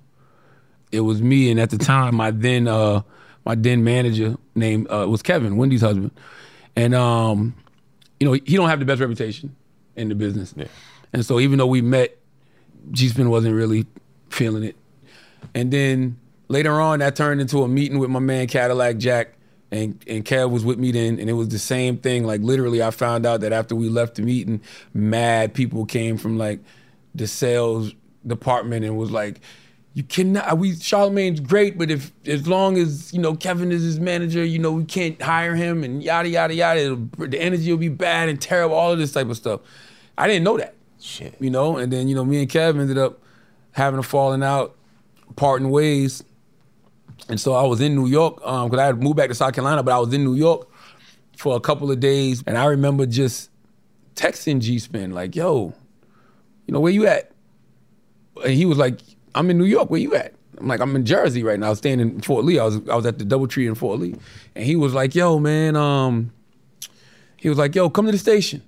It 0.91 1.01
was 1.01 1.21
me 1.21 1.51
and 1.51 1.59
at 1.59 1.69
the 1.69 1.77
time 1.77 2.15
my 2.15 2.31
then 2.31 2.67
uh, 2.67 3.01
my 3.45 3.55
then 3.55 3.83
manager 3.83 4.37
named 4.55 4.87
uh, 4.89 5.05
was 5.09 5.21
Kevin, 5.21 5.57
Wendy's 5.57 5.81
husband. 5.81 6.11
And 6.75 6.95
um, 6.95 7.55
you 8.19 8.27
know, 8.27 8.33
he 8.33 8.55
don't 8.55 8.69
have 8.69 8.79
the 8.79 8.85
best 8.85 9.01
reputation 9.01 9.55
in 9.95 10.09
the 10.09 10.15
business. 10.15 10.53
Yeah. 10.55 10.67
And 11.11 11.25
so 11.25 11.39
even 11.39 11.59
though 11.59 11.67
we 11.67 11.81
met, 11.81 12.17
G 12.91 13.09
Spin 13.09 13.29
wasn't 13.29 13.55
really 13.55 13.85
feeling 14.29 14.63
it. 14.63 14.75
And 15.53 15.71
then 15.71 16.17
later 16.47 16.79
on, 16.79 16.99
that 16.99 17.15
turned 17.15 17.41
into 17.41 17.63
a 17.63 17.67
meeting 17.67 17.99
with 17.99 18.09
my 18.09 18.19
man 18.19 18.47
Cadillac 18.47 18.97
Jack, 18.97 19.33
and 19.71 20.03
and 20.07 20.25
Kev 20.25 20.51
was 20.51 20.65
with 20.65 20.79
me 20.79 20.91
then, 20.91 21.19
and 21.19 21.29
it 21.29 21.33
was 21.33 21.49
the 21.49 21.59
same 21.59 21.97
thing. 21.97 22.23
Like 22.25 22.41
literally, 22.41 22.81
I 22.81 22.91
found 22.91 23.25
out 23.25 23.41
that 23.41 23.53
after 23.53 23.75
we 23.75 23.89
left 23.89 24.15
the 24.15 24.21
meeting, 24.21 24.61
mad 24.93 25.53
people 25.53 25.85
came 25.85 26.17
from 26.17 26.37
like 26.37 26.59
the 27.15 27.27
sales 27.27 27.93
department 28.25 28.85
and 28.85 28.97
was 28.97 29.11
like, 29.11 29.41
"You 29.93 30.03
cannot. 30.03 30.57
We 30.57 30.71
Charlamagne's 30.71 31.39
great, 31.39 31.77
but 31.77 31.91
if 31.91 32.11
as 32.27 32.47
long 32.47 32.77
as 32.77 33.13
you 33.13 33.19
know 33.19 33.35
Kevin 33.35 33.71
is 33.71 33.83
his 33.83 33.99
manager, 33.99 34.43
you 34.43 34.59
know 34.59 34.71
we 34.71 34.85
can't 34.85 35.21
hire 35.21 35.55
him, 35.55 35.83
and 35.83 36.03
yada 36.03 36.29
yada 36.29 36.53
yada. 36.53 36.79
It'll, 36.79 37.27
the 37.27 37.39
energy 37.39 37.71
will 37.71 37.77
be 37.77 37.89
bad 37.89 38.29
and 38.29 38.41
terrible. 38.41 38.75
All 38.75 38.91
of 38.91 38.99
this 38.99 39.11
type 39.11 39.29
of 39.29 39.37
stuff. 39.37 39.61
I 40.17 40.27
didn't 40.27 40.43
know 40.43 40.57
that. 40.57 40.75
Shit. 40.99 41.35
You 41.39 41.49
know, 41.49 41.77
and 41.77 41.91
then 41.91 42.07
you 42.07 42.15
know 42.15 42.25
me 42.25 42.39
and 42.39 42.49
Kevin 42.49 42.81
ended 42.81 42.97
up 42.97 43.19
having 43.71 43.99
a 43.99 44.03
falling 44.03 44.43
out, 44.43 44.75
parting 45.35 45.69
ways. 45.69 46.23
And 47.29 47.39
so 47.39 47.53
I 47.53 47.63
was 47.63 47.79
in 47.79 47.95
New 47.95 48.07
York 48.07 48.39
um, 48.45 48.69
because 48.69 48.81
I 48.81 48.85
had 48.87 49.01
moved 49.01 49.17
back 49.17 49.29
to 49.29 49.35
South 49.35 49.53
Carolina, 49.53 49.83
but 49.83 49.93
I 49.93 49.99
was 49.99 50.13
in 50.13 50.23
New 50.23 50.35
York 50.35 50.67
for 51.37 51.55
a 51.55 51.59
couple 51.59 51.91
of 51.91 51.99
days, 51.99 52.43
and 52.45 52.57
I 52.57 52.65
remember 52.65 53.05
just 53.05 53.49
texting 54.15 54.59
G 54.59 54.79
Spin 54.79 55.11
like, 55.11 55.35
"Yo, 55.35 55.73
you 56.65 56.73
know 56.73 56.79
where 56.79 56.91
you 56.91 57.05
at?" 57.07 57.31
And 58.43 58.53
he 58.53 58.65
was 58.65 58.77
like, 58.77 58.99
"I'm 59.35 59.49
in 59.49 59.57
New 59.57 59.65
York. 59.65 59.89
Where 59.89 59.99
you 59.99 60.15
at?" 60.15 60.33
I'm 60.59 60.67
like, 60.67 60.79
"I'm 60.79 60.95
in 60.95 61.05
Jersey 61.05 61.43
right 61.43 61.59
now. 61.59 61.67
I 61.67 61.69
was 61.69 61.79
staying 61.79 61.99
in 61.99 62.21
Fort 62.21 62.45
Lee. 62.45 62.59
I 62.59 62.65
was 62.65 62.75
I 62.89 62.95
was 62.95 63.05
at 63.05 63.19
the 63.19 63.25
DoubleTree 63.25 63.67
in 63.67 63.75
Fort 63.75 63.99
Lee." 63.99 64.15
And 64.55 64.65
he 64.65 64.75
was 64.75 64.93
like, 64.93 65.15
"Yo, 65.15 65.39
man, 65.39 65.75
um," 65.75 66.31
he 67.37 67.49
was 67.49 67.57
like, 67.57 67.75
"Yo, 67.75 67.89
come 67.89 68.05
to 68.05 68.11
the 68.11 68.17
station." 68.17 68.61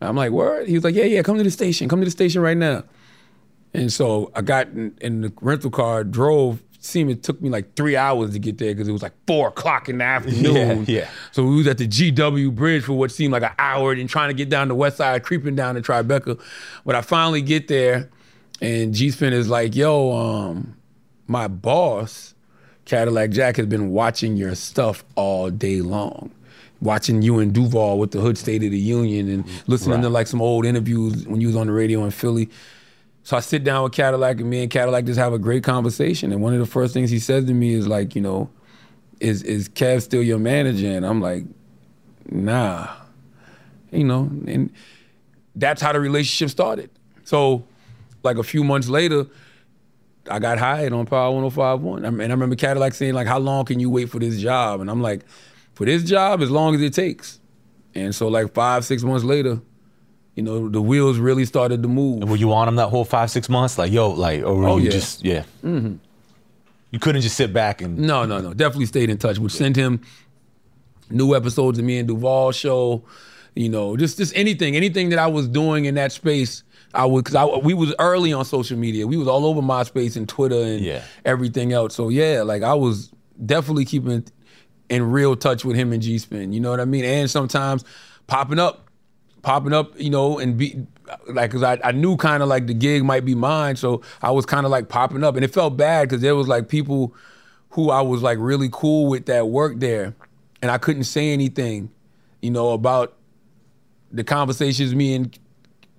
I'm 0.00 0.16
like, 0.16 0.30
"Word?" 0.32 0.66
He 0.66 0.74
was 0.74 0.84
like, 0.84 0.94
"Yeah, 0.94 1.04
yeah, 1.04 1.22
come 1.22 1.36
to 1.38 1.44
the 1.44 1.50
station. 1.50 1.88
Come 1.88 2.00
to 2.00 2.04
the 2.04 2.10
station 2.10 2.42
right 2.42 2.56
now." 2.56 2.84
And 3.74 3.92
so 3.92 4.30
I 4.34 4.42
got 4.42 4.68
in, 4.68 4.94
in 5.00 5.20
the 5.22 5.32
rental 5.40 5.70
car, 5.70 6.04
drove. 6.04 6.62
Seemed 6.84 7.10
it 7.12 7.22
took 7.22 7.40
me 7.40 7.48
like 7.48 7.76
three 7.76 7.94
hours 7.94 8.32
to 8.32 8.40
get 8.40 8.58
there 8.58 8.74
because 8.74 8.88
it 8.88 8.92
was 8.92 9.02
like 9.02 9.12
four 9.28 9.48
o'clock 9.48 9.88
in 9.88 9.98
the 9.98 10.04
afternoon. 10.16 10.84
Yeah, 10.88 11.02
yeah. 11.02 11.08
So 11.30 11.44
we 11.44 11.54
was 11.54 11.68
at 11.68 11.78
the 11.78 11.86
GW 11.86 12.52
Bridge 12.56 12.82
for 12.82 12.94
what 12.94 13.12
seemed 13.12 13.32
like 13.32 13.44
an 13.44 13.52
hour, 13.56 13.92
and 13.92 14.08
trying 14.08 14.30
to 14.30 14.34
get 14.34 14.48
down 14.48 14.66
the 14.66 14.74
West 14.74 14.96
Side, 14.96 15.22
creeping 15.22 15.54
down 15.54 15.76
to 15.76 15.80
Tribeca. 15.80 16.40
But 16.84 16.96
I 16.96 17.02
finally 17.02 17.40
get 17.40 17.68
there, 17.68 18.10
and 18.62 18.94
G 18.94 19.10
Spin 19.10 19.32
is 19.32 19.48
like, 19.48 19.74
"Yo, 19.74 20.12
um, 20.12 20.76
my 21.26 21.48
boss, 21.48 22.34
Cadillac 22.84 23.30
Jack, 23.30 23.56
has 23.56 23.66
been 23.66 23.90
watching 23.90 24.36
your 24.36 24.54
stuff 24.54 25.04
all 25.16 25.50
day 25.50 25.80
long." 25.80 26.30
Watching 26.80 27.22
you 27.22 27.38
and 27.38 27.52
Duval 27.52 28.00
with 28.00 28.10
the 28.10 28.20
Hood 28.20 28.36
State 28.36 28.64
of 28.64 28.72
the 28.72 28.78
Union 28.78 29.28
and 29.28 29.44
listening 29.68 30.02
to 30.02 30.08
like 30.08 30.26
some 30.26 30.42
old 30.42 30.66
interviews 30.66 31.28
when 31.28 31.40
you 31.40 31.46
was 31.46 31.54
on 31.54 31.68
the 31.68 31.72
radio 31.72 32.02
in 32.02 32.10
Philly. 32.10 32.48
So 33.22 33.36
I 33.36 33.40
sit 33.40 33.62
down 33.62 33.84
with 33.84 33.92
Cadillac 33.92 34.40
and 34.40 34.50
me 34.50 34.62
and 34.62 34.70
Cadillac 34.70 35.04
just 35.04 35.18
have 35.18 35.32
a 35.32 35.38
great 35.38 35.62
conversation. 35.62 36.32
And 36.32 36.42
one 36.42 36.54
of 36.54 36.58
the 36.58 36.66
first 36.66 36.92
things 36.92 37.08
he 37.08 37.20
says 37.20 37.44
to 37.44 37.54
me 37.54 37.72
is 37.74 37.86
like, 37.86 38.16
you 38.16 38.20
know, 38.20 38.50
is 39.20 39.44
is 39.44 39.68
Kev 39.68 40.02
still 40.02 40.22
your 40.22 40.40
manager? 40.40 40.88
And 40.88 41.06
I'm 41.06 41.20
like, 41.20 41.44
nah. 42.28 42.88
You 43.92 44.04
know, 44.04 44.22
and 44.46 44.72
that's 45.54 45.80
how 45.80 45.92
the 45.92 46.00
relationship 46.00 46.50
started. 46.50 46.90
So 47.24 47.62
like 48.22 48.38
a 48.38 48.42
few 48.42 48.64
months 48.64 48.88
later, 48.88 49.26
I 50.30 50.38
got 50.38 50.58
hired 50.58 50.92
on 50.92 51.06
Power 51.06 51.32
1051. 51.32 52.04
And 52.04 52.20
I 52.22 52.26
remember 52.26 52.54
Cadillac 52.56 52.94
saying, 52.94 53.14
like, 53.14 53.26
how 53.26 53.38
long 53.38 53.64
can 53.64 53.80
you 53.80 53.90
wait 53.90 54.08
for 54.10 54.18
this 54.18 54.40
job? 54.40 54.80
And 54.80 54.90
I'm 54.90 55.02
like, 55.02 55.24
for 55.74 55.84
this 55.84 56.04
job, 56.04 56.42
as 56.42 56.50
long 56.50 56.74
as 56.74 56.80
it 56.82 56.94
takes. 56.94 57.40
And 57.94 58.14
so 58.14 58.28
like 58.28 58.54
five, 58.54 58.84
six 58.84 59.02
months 59.02 59.24
later, 59.24 59.60
you 60.34 60.42
know, 60.42 60.68
the 60.68 60.80
wheels 60.80 61.18
really 61.18 61.44
started 61.44 61.82
to 61.82 61.88
move. 61.88 62.26
Were 62.28 62.36
you 62.36 62.52
on 62.52 62.68
him 62.68 62.76
that 62.76 62.88
whole 62.88 63.04
five 63.04 63.30
six 63.30 63.48
months? 63.48 63.76
Like 63.76 63.92
yo, 63.92 64.10
like 64.10 64.42
or 64.42 64.54
were 64.54 64.66
Oh, 64.68 64.76
you 64.78 64.84
yeah. 64.84 64.90
just 64.90 65.24
yeah? 65.24 65.42
Mm-hmm. 65.62 65.96
You 66.90 66.98
couldn't 66.98 67.20
just 67.22 67.36
sit 67.36 67.52
back 67.52 67.82
and 67.82 67.98
No, 67.98 68.24
no, 68.24 68.40
no. 68.40 68.54
Definitely 68.54 68.86
stayed 68.86 69.10
in 69.10 69.18
touch. 69.18 69.38
Would 69.38 69.52
send 69.52 69.76
him 69.76 70.00
new 71.10 71.34
episodes 71.34 71.78
of 71.78 71.84
me 71.84 71.98
and 71.98 72.08
Duval 72.08 72.52
show. 72.52 73.02
You 73.54 73.68
know, 73.68 73.96
just 73.96 74.16
just 74.16 74.34
anything, 74.34 74.76
anything 74.76 75.10
that 75.10 75.18
I 75.18 75.26
was 75.26 75.48
doing 75.48 75.84
in 75.84 75.94
that 75.96 76.12
space. 76.12 76.62
I 76.94 77.06
would 77.06 77.24
because 77.24 77.34
I 77.34 77.44
we 77.44 77.74
was 77.74 77.94
early 77.98 78.32
on 78.32 78.44
social 78.44 78.76
media. 78.78 79.06
We 79.06 79.16
was 79.16 79.28
all 79.28 79.46
over 79.46 79.60
MySpace 79.62 80.16
and 80.16 80.28
Twitter 80.28 80.62
and 80.62 80.80
Yeah. 80.84 81.02
everything 81.24 81.72
else. 81.72 81.94
So 81.94 82.08
yeah, 82.08 82.42
like 82.42 82.62
I 82.62 82.74
was 82.74 83.10
definitely 83.44 83.84
keeping 83.84 84.24
in 84.88 85.10
real 85.10 85.34
touch 85.36 85.64
with 85.64 85.76
him 85.76 85.92
and 85.92 86.02
G 86.02 86.18
Spin. 86.18 86.52
You 86.52 86.60
know 86.60 86.70
what 86.70 86.80
I 86.80 86.84
mean? 86.84 87.04
And 87.04 87.30
sometimes 87.30 87.84
popping 88.26 88.58
up, 88.58 88.88
popping 89.42 89.72
up, 89.72 89.98
you 89.98 90.10
know, 90.10 90.38
and 90.38 90.56
be 90.58 90.86
like, 91.28 91.50
cause 91.50 91.62
I, 91.62 91.78
I 91.82 91.92
knew 91.92 92.16
kind 92.16 92.42
of 92.42 92.48
like 92.48 92.66
the 92.66 92.74
gig 92.74 93.04
might 93.04 93.24
be 93.24 93.34
mine, 93.34 93.76
so 93.76 94.02
I 94.22 94.30
was 94.30 94.46
kind 94.46 94.64
of 94.66 94.70
like 94.72 94.88
popping 94.88 95.24
up, 95.24 95.34
and 95.36 95.44
it 95.44 95.52
felt 95.52 95.76
bad 95.76 96.08
because 96.08 96.22
there 96.22 96.36
was 96.36 96.46
like 96.48 96.68
people 96.68 97.14
who 97.70 97.90
I 97.90 98.00
was 98.02 98.22
like 98.22 98.38
really 98.40 98.68
cool 98.70 99.08
with 99.08 99.26
that 99.26 99.48
worked 99.48 99.80
there, 99.80 100.14
and 100.60 100.70
I 100.70 100.78
couldn't 100.78 101.04
say 101.04 101.32
anything, 101.32 101.90
you 102.42 102.50
know, 102.50 102.70
about 102.70 103.14
the 104.10 104.24
conversations 104.24 104.94
me 104.94 105.14
and 105.14 105.38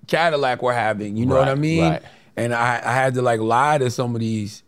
Cadillac 0.06 0.62
were 0.62 0.72
having. 0.72 1.16
You 1.16 1.26
know 1.26 1.36
what 1.36 1.48
I 1.48 1.54
mean? 1.54 1.82
right. 1.82 2.02
And 2.36 2.52
I, 2.54 2.80
I 2.84 2.92
had 2.92 3.14
to 3.14 3.22
like 3.22 3.40
lie 3.40 3.78
to 3.78 3.90
some 3.90 4.14
of 4.14 4.20
these 4.20 4.62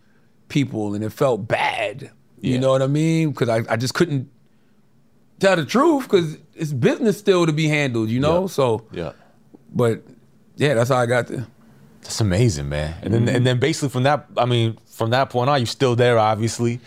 people, 0.49 0.95
and 0.95 1.03
it 1.05 1.11
felt 1.11 1.49
bad. 1.49 2.11
You 2.41 2.55
Yeah. 2.55 2.61
know 2.61 2.70
what 2.70 2.82
I 2.82 2.87
mean? 2.87 3.30
Because 3.30 3.49
I, 3.49 3.64
I 3.72 3.76
just 3.76 3.95
couldn't 3.95 4.30
tell 5.41 5.57
the 5.57 5.64
truth 5.64 6.05
because 6.05 6.39
it's 6.55 6.72
business 6.72 7.18
still 7.18 7.45
to 7.47 7.53
be 7.53 7.66
handled. 7.68 8.09
You 8.09 8.20
know, 8.20 8.43
Yeah. 8.43 8.47
so 8.49 8.84
yeah. 8.93 9.12
but 9.74 10.03
yeah, 10.57 10.74
that's 10.74 10.91
how 10.91 10.97
I 10.97 11.07
got 11.07 11.26
there. 11.26 11.47
That's 12.03 12.20
amazing, 12.20 12.68
man. 12.68 12.95
And 13.03 13.12
Mm-hmm. 13.14 13.24
then 13.24 13.37
and 13.37 13.47
then 13.47 13.59
basically 13.59 13.89
from 13.89 14.05
that, 14.05 14.26
I 14.37 14.45
mean, 14.47 14.78
from 14.87 15.11
that 15.11 15.30
point 15.30 15.51
on, 15.51 15.59
you're 15.59 15.66
still 15.66 15.97
there, 15.97 16.18
obviously. 16.18 16.80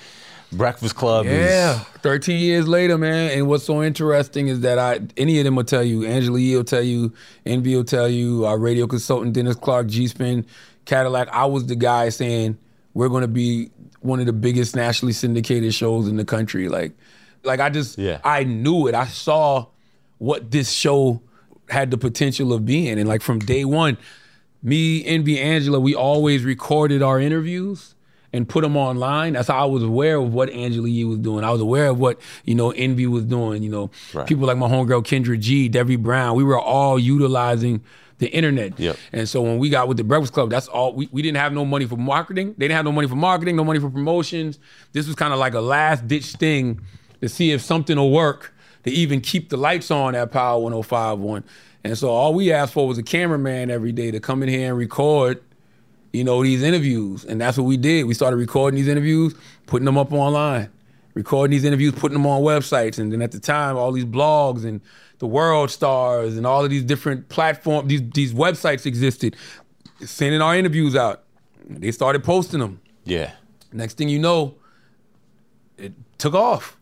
Breakfast 0.51 0.95
Club 0.95 1.25
Yeah, 1.25 1.81
is 1.81 1.87
13 2.01 2.39
years 2.39 2.67
later, 2.67 2.97
man. 2.97 3.31
And 3.37 3.47
what's 3.47 3.63
so 3.63 3.83
interesting 3.83 4.47
is 4.47 4.61
that 4.61 4.79
I, 4.79 4.99
any 5.15 5.37
of 5.39 5.45
them 5.45 5.55
will 5.55 5.63
tell 5.63 5.83
you, 5.83 6.05
Angela 6.05 6.39
Yee 6.39 6.55
will 6.55 6.63
tell 6.63 6.81
you, 6.81 7.13
Envy 7.45 7.75
will 7.75 7.83
tell 7.83 8.07
you, 8.07 8.45
our 8.45 8.57
radio 8.57 8.87
consultant 8.87 9.33
Dennis 9.33 9.55
Clark, 9.55 9.87
G 9.87 10.07
Spin, 10.07 10.45
Cadillac. 10.85 11.27
I 11.31 11.45
was 11.45 11.67
the 11.67 11.75
guy 11.75 12.09
saying 12.09 12.57
we're 12.93 13.09
going 13.09 13.21
to 13.21 13.27
be 13.27 13.69
one 14.01 14.19
of 14.19 14.25
the 14.25 14.33
biggest 14.33 14.75
nationally 14.75 15.13
syndicated 15.13 15.73
shows 15.73 16.07
in 16.07 16.15
the 16.15 16.25
country. 16.25 16.67
Like, 16.69 16.93
like 17.43 17.59
I 17.59 17.69
just, 17.69 17.97
Yeah. 17.97 18.19
I 18.23 18.43
knew 18.43 18.87
it. 18.87 18.95
I 18.95 19.05
saw 19.05 19.67
what 20.17 20.51
this 20.51 20.71
show 20.71 21.21
had 21.69 21.91
the 21.91 21.97
potential 21.97 22.51
of 22.53 22.65
being, 22.65 22.97
and 22.99 23.07
like 23.07 23.21
from 23.21 23.39
day 23.39 23.65
one, 23.65 23.97
me, 24.63 25.05
Envy, 25.05 25.39
Angela, 25.39 25.79
we 25.79 25.93
always 25.95 26.43
recorded 26.43 27.01
our 27.01 27.19
interviews 27.19 27.93
and 28.33 28.47
put 28.47 28.61
them 28.61 28.77
online. 28.77 29.33
That's 29.33 29.47
how 29.47 29.57
I 29.59 29.65
was 29.65 29.83
aware 29.83 30.17
of 30.17 30.33
what 30.33 30.49
Angela 30.51 30.87
Yee 30.87 31.03
was 31.05 31.17
doing. 31.19 31.43
I 31.43 31.49
was 31.51 31.61
aware 31.61 31.87
of 31.87 31.99
what, 31.99 32.19
you 32.45 32.55
know, 32.55 32.71
Envy 32.71 33.07
was 33.07 33.25
doing. 33.25 33.63
You 33.63 33.69
know, 33.69 33.91
Right. 34.13 34.27
people 34.27 34.45
like 34.47 34.57
my 34.57 34.67
homegirl 34.67 35.03
Kendra 35.03 35.39
G, 35.39 35.67
Debbie 35.69 35.95
Brown, 35.95 36.35
we 36.35 36.43
were 36.43 36.59
all 36.59 36.99
utilizing 36.99 37.81
the 38.19 38.27
internet. 38.27 38.77
Yep. 38.79 38.97
And 39.13 39.29
so 39.29 39.41
when 39.41 39.57
we 39.59 39.69
got 39.69 39.87
with 39.87 39.97
the 39.97 40.03
Breakfast 40.03 40.33
Club, 40.33 40.49
that's 40.49 40.67
all 40.67 40.93
we, 40.93 41.07
we 41.11 41.21
didn't 41.21 41.37
have 41.37 41.53
no 41.53 41.63
money 41.65 41.85
for 41.85 41.95
marketing. 41.95 42.53
They 42.57 42.65
didn't 42.67 42.75
have 42.75 42.85
no 42.85 42.91
money 42.91 43.07
for 43.07 43.15
marketing, 43.15 43.55
no 43.55 43.63
money 43.63 43.79
for 43.79 43.89
promotions. 43.89 44.59
This 44.91 45.07
was 45.07 45.15
kind 45.15 45.33
of 45.33 45.39
like 45.39 45.53
a 45.53 45.61
last 45.61 46.07
ditch 46.07 46.33
thing 46.33 46.81
to 47.21 47.29
see 47.29 47.51
if 47.51 47.61
something 47.61 47.95
will 47.97 48.11
work 48.11 48.53
to 48.83 48.91
even 48.91 49.21
keep 49.21 49.49
the 49.49 49.57
lights 49.57 49.89
on 49.89 50.15
at 50.15 50.31
Power 50.31 50.59
1051. 50.59 51.43
And 51.83 51.97
so 51.97 52.09
all 52.09 52.33
we 52.33 52.51
asked 52.51 52.73
for 52.73 52.87
was 52.87 52.97
a 52.97 53.03
cameraman 53.03 53.71
every 53.71 53.91
day 53.93 54.11
to 54.11 54.19
come 54.19 54.43
in 54.43 54.49
here 54.49 54.69
and 54.69 54.77
record 54.77 55.41
you 56.13 56.23
know, 56.23 56.43
these 56.43 56.63
interviews. 56.63 57.25
And 57.25 57.39
that's 57.39 57.57
what 57.57 57.65
we 57.65 57.77
did. 57.77 58.05
We 58.05 58.13
started 58.13 58.37
recording 58.37 58.77
these 58.77 58.87
interviews, 58.87 59.35
putting 59.67 59.85
them 59.85 59.97
up 59.97 60.11
online, 60.11 60.69
recording 61.13 61.51
these 61.51 61.63
interviews, 61.63 61.93
putting 61.93 62.13
them 62.13 62.25
on 62.25 62.41
websites. 62.41 62.99
And 62.99 63.11
then 63.11 63.21
at 63.21 63.31
the 63.31 63.39
time, 63.39 63.77
all 63.77 63.91
these 63.91 64.05
blogs 64.05 64.65
and 64.65 64.81
the 65.19 65.27
World 65.27 65.69
Stars 65.69 66.37
and 66.37 66.45
all 66.47 66.63
of 66.63 66.69
these 66.69 66.83
different 66.83 67.29
platforms, 67.29 67.89
these, 67.89 68.09
these 68.11 68.33
websites 68.33 68.85
existed, 68.85 69.35
sending 69.99 70.41
our 70.41 70.55
interviews 70.55 70.95
out. 70.95 71.23
They 71.67 71.91
started 71.91 72.23
posting 72.23 72.59
them. 72.59 72.81
Yeah. 73.03 73.31
Next 73.71 73.97
thing 73.97 74.09
you 74.09 74.19
know, 74.19 74.55
it 75.77 75.93
took 76.17 76.33
off 76.33 76.77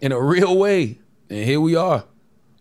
in 0.00 0.10
a 0.10 0.20
real 0.20 0.56
way. 0.58 0.98
And 1.30 1.44
here 1.44 1.60
we 1.60 1.76
are. 1.76 2.04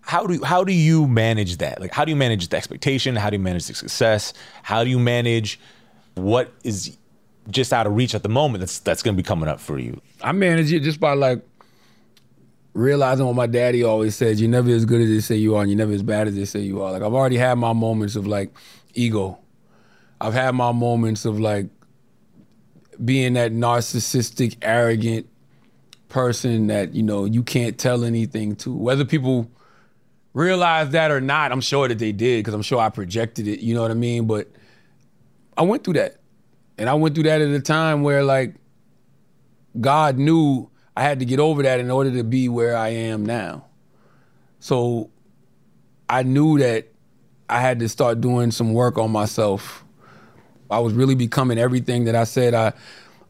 How 0.06 0.28
do 0.28 0.44
how 0.44 0.64
do 0.64 0.74
you 0.74 1.08
manage 1.08 1.58
that? 1.58 1.80
Like 1.80 1.92
how 1.92 2.06
do 2.06 2.12
you 2.12 2.16
manage 2.16 2.50
the 2.50 2.58
expectation? 2.58 3.16
How 3.16 3.30
do 3.30 3.38
you 3.38 3.44
manage 3.44 3.68
the 3.68 3.74
success? 3.74 4.34
How 4.62 4.84
do 4.84 4.90
you 4.90 5.00
manage 5.00 5.60
what 6.16 6.54
is 6.64 6.98
just 7.50 7.74
out 7.74 7.88
of 7.88 7.96
reach 7.96 8.14
at 8.14 8.24
the 8.24 8.30
moment 8.30 8.60
that's 8.60 8.80
that's 8.80 9.02
gonna 9.02 9.18
be 9.18 9.24
coming 9.24 9.48
up 9.48 9.60
for 9.60 9.80
you? 9.80 10.00
I 10.22 10.34
manage 10.34 10.72
it 10.74 10.82
just 10.82 11.00
by 11.00 11.14
like 11.14 11.42
realizing 12.74 13.26
what 13.26 13.36
my 13.36 13.48
daddy 13.48 13.84
always 13.84 14.16
says: 14.16 14.42
you're 14.42 14.50
never 14.50 14.70
as 14.72 14.86
good 14.86 15.02
as 15.02 15.10
they 15.10 15.22
say 15.22 15.36
you 15.36 15.56
are, 15.56 15.62
and 15.62 15.72
you're 15.72 15.78
never 15.78 15.94
as 15.94 16.04
bad 16.04 16.28
as 16.28 16.36
they 16.36 16.46
say 16.46 16.60
you 16.60 16.82
are. 16.82 16.92
Like 16.92 17.02
I've 17.02 17.14
already 17.14 17.38
had 17.38 17.58
my 17.58 17.74
moments 17.74 18.16
of 18.16 18.28
like 18.28 18.54
ego. 18.94 19.40
I've 20.20 20.34
had 20.34 20.54
my 20.54 20.72
moments 20.74 21.24
of 21.26 21.40
like 21.40 21.68
being 23.04 23.34
that 23.34 23.52
narcissistic, 23.52 24.58
arrogant 24.62 25.28
person 26.10 26.68
that 26.68 26.94
you 26.94 27.04
know 27.04 27.26
you 27.26 27.42
can't 27.42 27.78
tell 27.78 28.04
anything 28.04 28.56
to. 28.58 28.74
Whether 28.74 29.06
people 29.06 29.50
realize 30.34 30.90
that 30.92 31.12
or 31.12 31.22
not, 31.22 31.52
I'm 31.52 31.62
sure 31.62 31.88
that 31.88 32.00
they 32.00 32.12
did 32.12 32.40
because 32.40 32.54
I'm 32.54 32.62
sure 32.62 32.80
I 32.80 32.90
projected 32.90 33.48
it. 33.48 33.60
You 33.60 33.76
know 33.76 33.82
what 33.82 33.92
I 33.92 33.96
mean? 33.96 34.26
But 34.26 34.50
I 35.58 35.62
went 35.64 35.84
through 35.84 35.94
that, 35.94 36.18
and 36.78 36.90
I 36.90 36.94
went 36.96 37.16
through 37.16 37.26
that 37.26 37.42
at 37.42 37.50
a 37.50 37.60
time 37.60 38.04
where 38.04 38.24
like 38.24 38.56
God 39.80 40.18
knew 40.18 40.70
I 40.96 41.04
had 41.04 41.20
to 41.20 41.26
get 41.26 41.40
over 41.40 41.64
that 41.64 41.80
in 41.80 41.90
order 41.90 42.12
to 42.12 42.24
be 42.24 42.50
where 42.50 42.76
I 42.78 42.90
am 42.90 43.26
now. 43.26 43.66
So 44.60 45.10
I 46.10 46.24
knew 46.24 46.60
that 46.60 46.88
I 47.50 47.60
had 47.60 47.80
to 47.80 47.90
start 47.90 48.22
doing 48.22 48.52
some 48.52 48.74
work 48.74 48.98
on 48.98 49.12
myself. 49.12 49.84
I 50.70 50.80
was 50.80 50.94
really 50.94 51.16
becoming 51.16 51.58
everything 51.58 52.06
that 52.06 52.16
I 52.16 52.24
said 52.24 52.54
I 52.54 52.74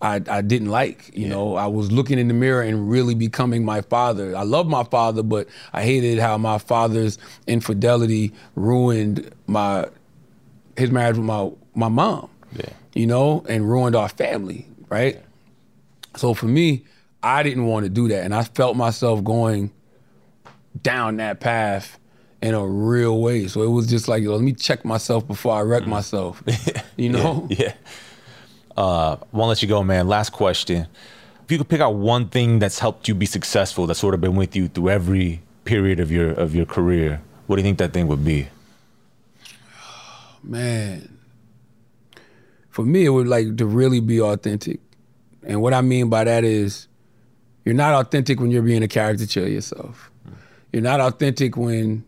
I, 0.04 0.22
I 0.28 0.42
didn't 0.42 0.70
like. 0.70 1.18
You 1.18 1.30
know, 1.30 1.56
I 1.56 1.68
was 1.68 1.92
looking 1.92 2.20
in 2.20 2.28
the 2.28 2.34
mirror 2.34 2.62
and 2.62 2.92
really 2.92 3.16
becoming 3.16 3.64
my 3.64 3.82
father. 3.82 4.36
I 4.36 4.44
love 4.44 4.68
my 4.68 4.84
father, 4.84 5.24
but 5.24 5.48
I 5.72 5.84
hated 5.84 6.20
how 6.20 6.38
my 6.38 6.58
father's 6.58 7.18
infidelity 7.48 8.34
ruined 8.56 9.34
my 9.48 9.88
his 10.76 10.92
marriage 10.92 11.16
with 11.16 11.26
my 11.26 11.50
my 11.74 11.88
mom. 11.88 12.30
Yeah. 12.52 12.70
You 12.94 13.08
know, 13.08 13.46
and 13.48 13.68
ruined 13.68 13.96
our 13.96 14.10
family, 14.10 14.68
right? 14.90 15.20
So 16.18 16.34
for 16.34 16.48
me, 16.48 16.84
I 17.24 17.42
didn't 17.42 17.66
want 17.66 17.86
to 17.86 17.90
do 17.90 18.10
that. 18.10 18.26
And 18.26 18.36
I 18.36 18.44
felt 18.44 18.76
myself 18.76 19.24
going 19.24 19.72
down 20.82 21.18
that 21.18 21.40
path 21.40 21.98
in 22.42 22.54
a 22.54 22.68
real 22.68 23.22
way. 23.22 23.48
So 23.48 23.64
it 23.64 23.70
was 23.70 23.88
just 23.88 24.10
like, 24.10 24.24
let 24.26 24.42
me 24.42 24.52
check 24.52 24.84
myself 24.84 25.26
before 25.26 25.56
I 25.56 25.62
wreck 25.62 25.84
mm. 25.84 25.88
myself. 25.88 26.44
You 26.96 27.10
know? 27.10 27.48
Yeah. 27.50 27.74
Uh, 28.76 29.18
won't 29.32 29.50
let 29.50 29.62
you 29.62 29.68
go, 29.68 29.84
man. 29.84 30.08
Last 30.08 30.32
question. 30.32 30.88
If 31.44 31.52
you 31.52 31.58
could 31.58 31.70
pick 31.70 31.82
out 31.82 31.96
one 31.96 32.30
thing 32.30 32.60
that's 32.60 32.80
helped 32.80 33.08
you 33.08 33.16
be 33.16 33.26
successful, 33.26 33.86
that's 33.86 34.00
sort 34.00 34.14
of 34.14 34.22
been 34.22 34.36
with 34.36 34.56
you 34.56 34.68
through 34.68 34.90
every 34.90 35.42
period 35.66 36.00
of 36.00 36.12
your 36.12 36.32
of 36.32 36.56
your 36.56 36.66
career, 36.66 37.22
what 37.48 37.58
do 37.58 37.62
you 37.62 37.66
think 37.66 37.78
that 37.78 37.94
thing 37.94 38.08
would 38.08 38.24
be? 38.24 38.48
Man. 40.44 41.18
For 42.70 42.84
me, 42.84 43.06
it 43.06 43.10
would 43.10 43.28
like 43.28 43.58
to 43.58 43.66
really 43.66 44.00
be 44.00 44.20
authentic. 44.20 44.80
And 45.44 45.62
what 45.62 45.74
I 45.74 45.82
mean 45.82 46.10
by 46.10 46.24
that 46.24 46.44
is 46.44 46.88
you're 47.66 47.76
not 47.76 47.94
authentic 47.94 48.40
when 48.40 48.50
you're 48.50 48.64
being 48.64 48.82
a 48.82 48.88
caricature 48.88 49.44
of 49.44 49.50
yourself. 49.50 50.10
You're 50.72 50.82
not 50.82 51.00
authentic 51.00 51.56
when 51.56 52.04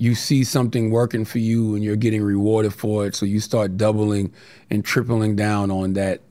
you 0.00 0.14
see 0.14 0.44
something 0.44 0.90
working 0.90 1.26
for 1.26 1.38
you 1.40 1.74
and 1.74 1.84
you're 1.84 1.94
getting 1.94 2.22
rewarded 2.22 2.72
for 2.72 3.06
it. 3.06 3.14
So 3.14 3.26
you 3.26 3.38
start 3.38 3.76
doubling 3.76 4.32
and 4.70 4.82
tripling 4.82 5.36
down 5.36 5.70
on 5.70 5.92
that 5.92 6.22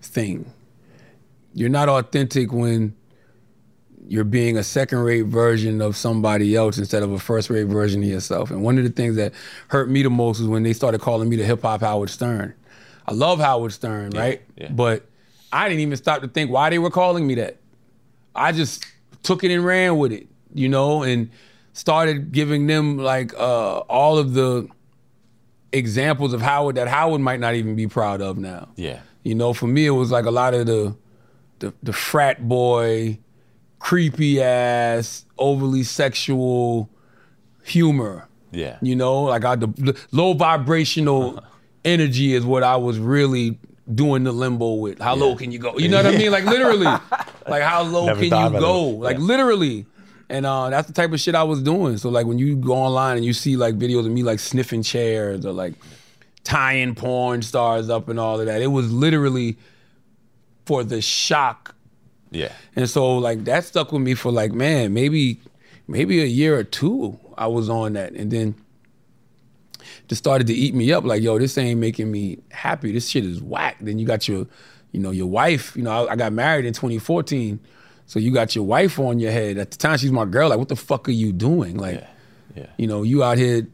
thing. 0.00 0.50
You're 1.52 1.68
not 1.68 1.90
authentic 1.90 2.50
when 2.50 2.96
you're 4.08 4.24
being 4.24 4.56
a 4.56 4.62
second 4.62 5.00
rate 5.00 5.26
version 5.26 5.82
of 5.82 5.98
somebody 5.98 6.56
else 6.56 6.78
instead 6.78 7.02
of 7.02 7.12
a 7.12 7.18
first 7.18 7.50
rate 7.50 7.64
version 7.64 8.02
of 8.02 8.08
yourself. 8.08 8.50
And 8.50 8.62
one 8.62 8.78
of 8.78 8.84
the 8.84 8.90
things 8.90 9.16
that 9.16 9.34
hurt 9.68 9.90
me 9.90 10.02
the 10.02 10.08
most 10.08 10.38
was 10.38 10.48
when 10.48 10.62
they 10.62 10.72
started 10.72 11.02
calling 11.02 11.28
me 11.28 11.36
the 11.36 11.44
hip 11.44 11.60
hop 11.60 11.82
Howard 11.82 12.08
Stern. 12.08 12.54
I 13.06 13.12
love 13.12 13.38
Howard 13.38 13.74
Stern, 13.74 14.12
right? 14.12 14.40
yeah. 14.56 14.70
But 14.70 15.04
I 15.52 15.68
didn't 15.68 15.80
even 15.80 15.98
stop 15.98 16.22
to 16.22 16.28
think 16.28 16.50
why 16.50 16.70
they 16.70 16.78
were 16.78 16.90
calling 16.90 17.26
me 17.26 17.34
that. 17.34 17.58
I 18.34 18.52
just 18.52 18.86
took 19.22 19.44
it 19.44 19.50
and 19.50 19.62
ran 19.62 19.98
with 19.98 20.12
it, 20.12 20.26
you 20.54 20.70
know, 20.70 21.02
and 21.02 21.30
started 21.72 22.32
giving 22.32 22.66
them 22.66 22.98
like 22.98 23.32
uh, 23.34 23.78
all 23.80 24.18
of 24.18 24.34
the 24.34 24.68
examples 25.72 26.32
of 26.32 26.40
Howard 26.42 26.76
that 26.76 26.88
Howard 26.88 27.20
might 27.20 27.40
not 27.40 27.54
even 27.54 27.76
be 27.76 27.86
proud 27.86 28.20
of 28.20 28.38
now. 28.38 28.68
Yeah. 28.76 29.00
You 29.22 29.34
know, 29.34 29.52
for 29.52 29.66
me, 29.66 29.86
it 29.86 29.90
was 29.90 30.10
like 30.10 30.24
a 30.24 30.30
lot 30.30 30.54
of 30.54 30.66
the 30.66 30.96
the, 31.60 31.74
the 31.82 31.92
frat 31.92 32.48
boy, 32.48 33.18
creepy 33.78 34.42
ass, 34.42 35.26
overly 35.38 35.82
sexual 35.82 36.88
humor. 37.64 38.26
Yeah. 38.50 38.78
You 38.80 38.96
know, 38.96 39.22
like 39.24 39.44
I, 39.44 39.56
the, 39.56 39.66
the 39.66 40.00
low 40.10 40.32
vibrational 40.32 41.42
energy 41.84 42.32
is 42.34 42.44
what 42.44 42.62
I 42.62 42.76
was 42.76 42.98
really 42.98 43.58
doing 43.94 44.24
the 44.24 44.32
limbo 44.32 44.74
with. 44.74 44.98
How 45.00 45.14
low 45.14 45.36
can 45.36 45.52
you 45.52 45.58
go? 45.58 45.76
You 45.76 45.88
know 45.88 45.98
what 46.02 46.06
I 46.06 46.16
mean? 46.16 46.32
Like 46.32 46.44
literally, 46.44 46.86
like 47.48 47.62
how 47.62 47.82
low 47.82 48.06
Never 48.06 48.20
can 48.20 48.24
you 48.54 48.58
go? 48.60 48.88
it. 48.88 48.96
Like 48.96 49.18
Yeah. 49.18 49.24
literally. 49.24 49.86
And 50.30 50.46
uh, 50.46 50.70
that's 50.70 50.86
the 50.86 50.92
type 50.94 51.12
of 51.12 51.20
shit 51.20 51.34
I 51.34 51.42
was 51.42 51.62
doing. 51.62 51.96
So 51.98 52.08
like 52.08 52.26
when 52.26 52.38
you 52.38 52.56
go 52.56 52.72
online 52.74 53.16
and 53.16 53.24
you 53.26 53.32
see 53.32 53.56
like 53.56 53.76
videos 53.78 54.06
of 54.06 54.12
me 54.12 54.22
like 54.22 54.38
sniffing 54.38 54.82
chairs 54.82 55.44
or 55.44 55.52
like 55.52 55.74
tying 56.44 56.94
porn 56.94 57.42
stars 57.42 57.90
up 57.90 58.08
and 58.08 58.18
all 58.18 58.40
of 58.40 58.46
that, 58.46 58.62
it 58.62 58.68
was 58.68 58.92
literally 58.92 59.58
for 60.66 60.84
the 60.84 61.02
shock 61.02 61.74
Yeah. 62.30 62.52
and 62.76 62.88
so 62.88 63.18
like 63.18 63.44
that 63.44 63.64
stuck 63.64 63.90
with 63.92 64.02
me 64.02 64.14
for 64.14 64.30
like, 64.30 64.52
man, 64.52 64.94
maybe 64.94 65.40
maybe 65.88 66.22
a 66.22 66.26
year 66.26 66.56
or 66.56 66.62
two 66.64 67.18
I 67.36 67.48
was 67.48 67.68
on 67.68 67.94
that. 67.94 68.12
And 68.12 68.30
then 68.30 68.54
just 70.08 70.20
started 70.22 70.46
to 70.48 70.52
eat 70.54 70.74
me 70.74 70.92
up, 70.92 71.04
like, 71.04 71.22
yo, 71.22 71.38
this 71.38 71.56
ain't 71.58 71.80
making 71.80 72.10
me 72.10 72.38
happy. 72.50 72.92
This 72.92 73.08
shit 73.08 73.24
is 73.24 73.40
whack. 73.42 73.76
Then 73.80 73.98
you 73.98 74.06
got 74.06 74.28
your, 74.28 74.46
you 74.92 75.00
know, 75.00 75.10
your 75.10 75.26
wife, 75.26 75.74
you 75.76 75.82
know, 75.82 76.06
I, 76.06 76.12
I 76.12 76.16
got 76.16 76.32
married 76.32 76.64
in 76.66 76.72
2014. 76.74 77.58
So 78.10 78.18
you 78.18 78.32
got 78.32 78.56
your 78.56 78.64
wife 78.64 78.98
on 78.98 79.20
your 79.20 79.30
head. 79.30 79.56
At 79.56 79.70
the 79.70 79.76
time 79.76 79.96
she's 79.96 80.10
my 80.10 80.24
girl, 80.24 80.48
like, 80.48 80.58
what 80.58 80.66
the 80.66 80.74
fuck 80.74 81.08
are 81.08 81.12
you 81.12 81.32
doing? 81.32 81.76
Like, 81.76 82.04
Yeah. 82.56 82.66
you 82.76 82.88
know, 82.88 83.04
you 83.04 83.22
out 83.22 83.38
here 83.38 83.68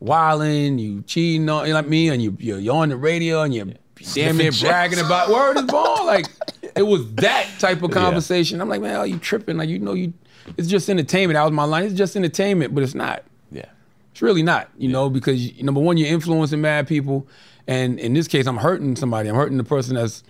wilding, 0.00 0.78
you 0.78 1.02
cheating 1.02 1.46
on 1.50 1.68
like 1.70 1.86
me, 1.86 2.08
and 2.08 2.22
you 2.22 2.34
you're, 2.40 2.58
you're 2.58 2.74
on 2.74 2.88
the 2.88 2.96
radio 2.96 3.42
and 3.42 3.54
you're 3.54 3.66
damn 4.14 4.38
near 4.38 4.50
bragging 4.50 4.98
about 4.98 5.28
word 5.28 5.58
is 5.58 5.64
born. 5.64 6.06
Like 6.06 6.24
it 6.74 6.84
was 6.84 7.12
that 7.16 7.46
type 7.58 7.82
of 7.82 7.90
conversation. 7.90 8.62
I'm 8.62 8.70
like, 8.70 8.80
man, 8.80 8.96
are 8.96 9.06
you 9.06 9.18
tripping? 9.18 9.58
Like 9.58 9.68
you 9.68 9.78
know, 9.78 9.92
you 9.92 10.14
it's 10.56 10.68
just 10.68 10.88
entertainment. 10.88 11.34
That 11.34 11.42
was 11.44 11.52
my 11.52 11.64
line. 11.64 11.84
It's 11.84 11.92
just 11.94 12.16
entertainment, 12.16 12.74
but 12.74 12.82
it's 12.82 12.94
not. 12.94 13.24
Yeah. 13.50 13.66
It's 14.12 14.22
really 14.22 14.42
not, 14.42 14.70
you 14.78 14.88
know, 14.88 15.10
because 15.10 15.60
number 15.60 15.82
one, 15.82 15.98
you're 15.98 16.08
influencing 16.08 16.62
mad 16.62 16.88
people, 16.88 17.28
and 17.66 18.00
in 18.00 18.14
this 18.14 18.26
case, 18.26 18.46
I'm 18.46 18.56
hurting 18.56 18.96
somebody. 18.96 19.28
I'm 19.28 19.36
hurting 19.36 19.58
the 19.58 19.64
person 19.64 19.96
that's 19.96 20.24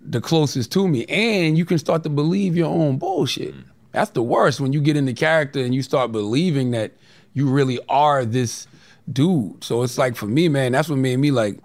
the 0.00 0.20
closest 0.20 0.72
to 0.72 0.88
me, 0.88 1.04
and 1.06 1.58
you 1.58 1.64
can 1.64 1.78
start 1.78 2.02
to 2.04 2.08
believe 2.08 2.56
your 2.56 2.70
own 2.70 2.98
bullshit. 2.98 3.54
Mm. 3.54 3.64
That's 3.92 4.10
the 4.10 4.22
worst 4.22 4.60
when 4.60 4.72
you 4.72 4.80
get 4.80 4.96
into 4.96 5.12
character 5.12 5.60
and 5.60 5.74
you 5.74 5.82
start 5.82 6.12
believing 6.12 6.72
that 6.72 6.92
you 7.32 7.48
really 7.48 7.78
are 7.88 8.24
this 8.24 8.66
dude. 9.10 9.64
So 9.64 9.82
it's 9.82 9.98
like 9.98 10.14
for 10.14 10.26
me, 10.26 10.48
man, 10.48 10.72
that's 10.72 10.88
what 10.88 10.98
made 10.98 11.16
me 11.16 11.30
like 11.30 11.58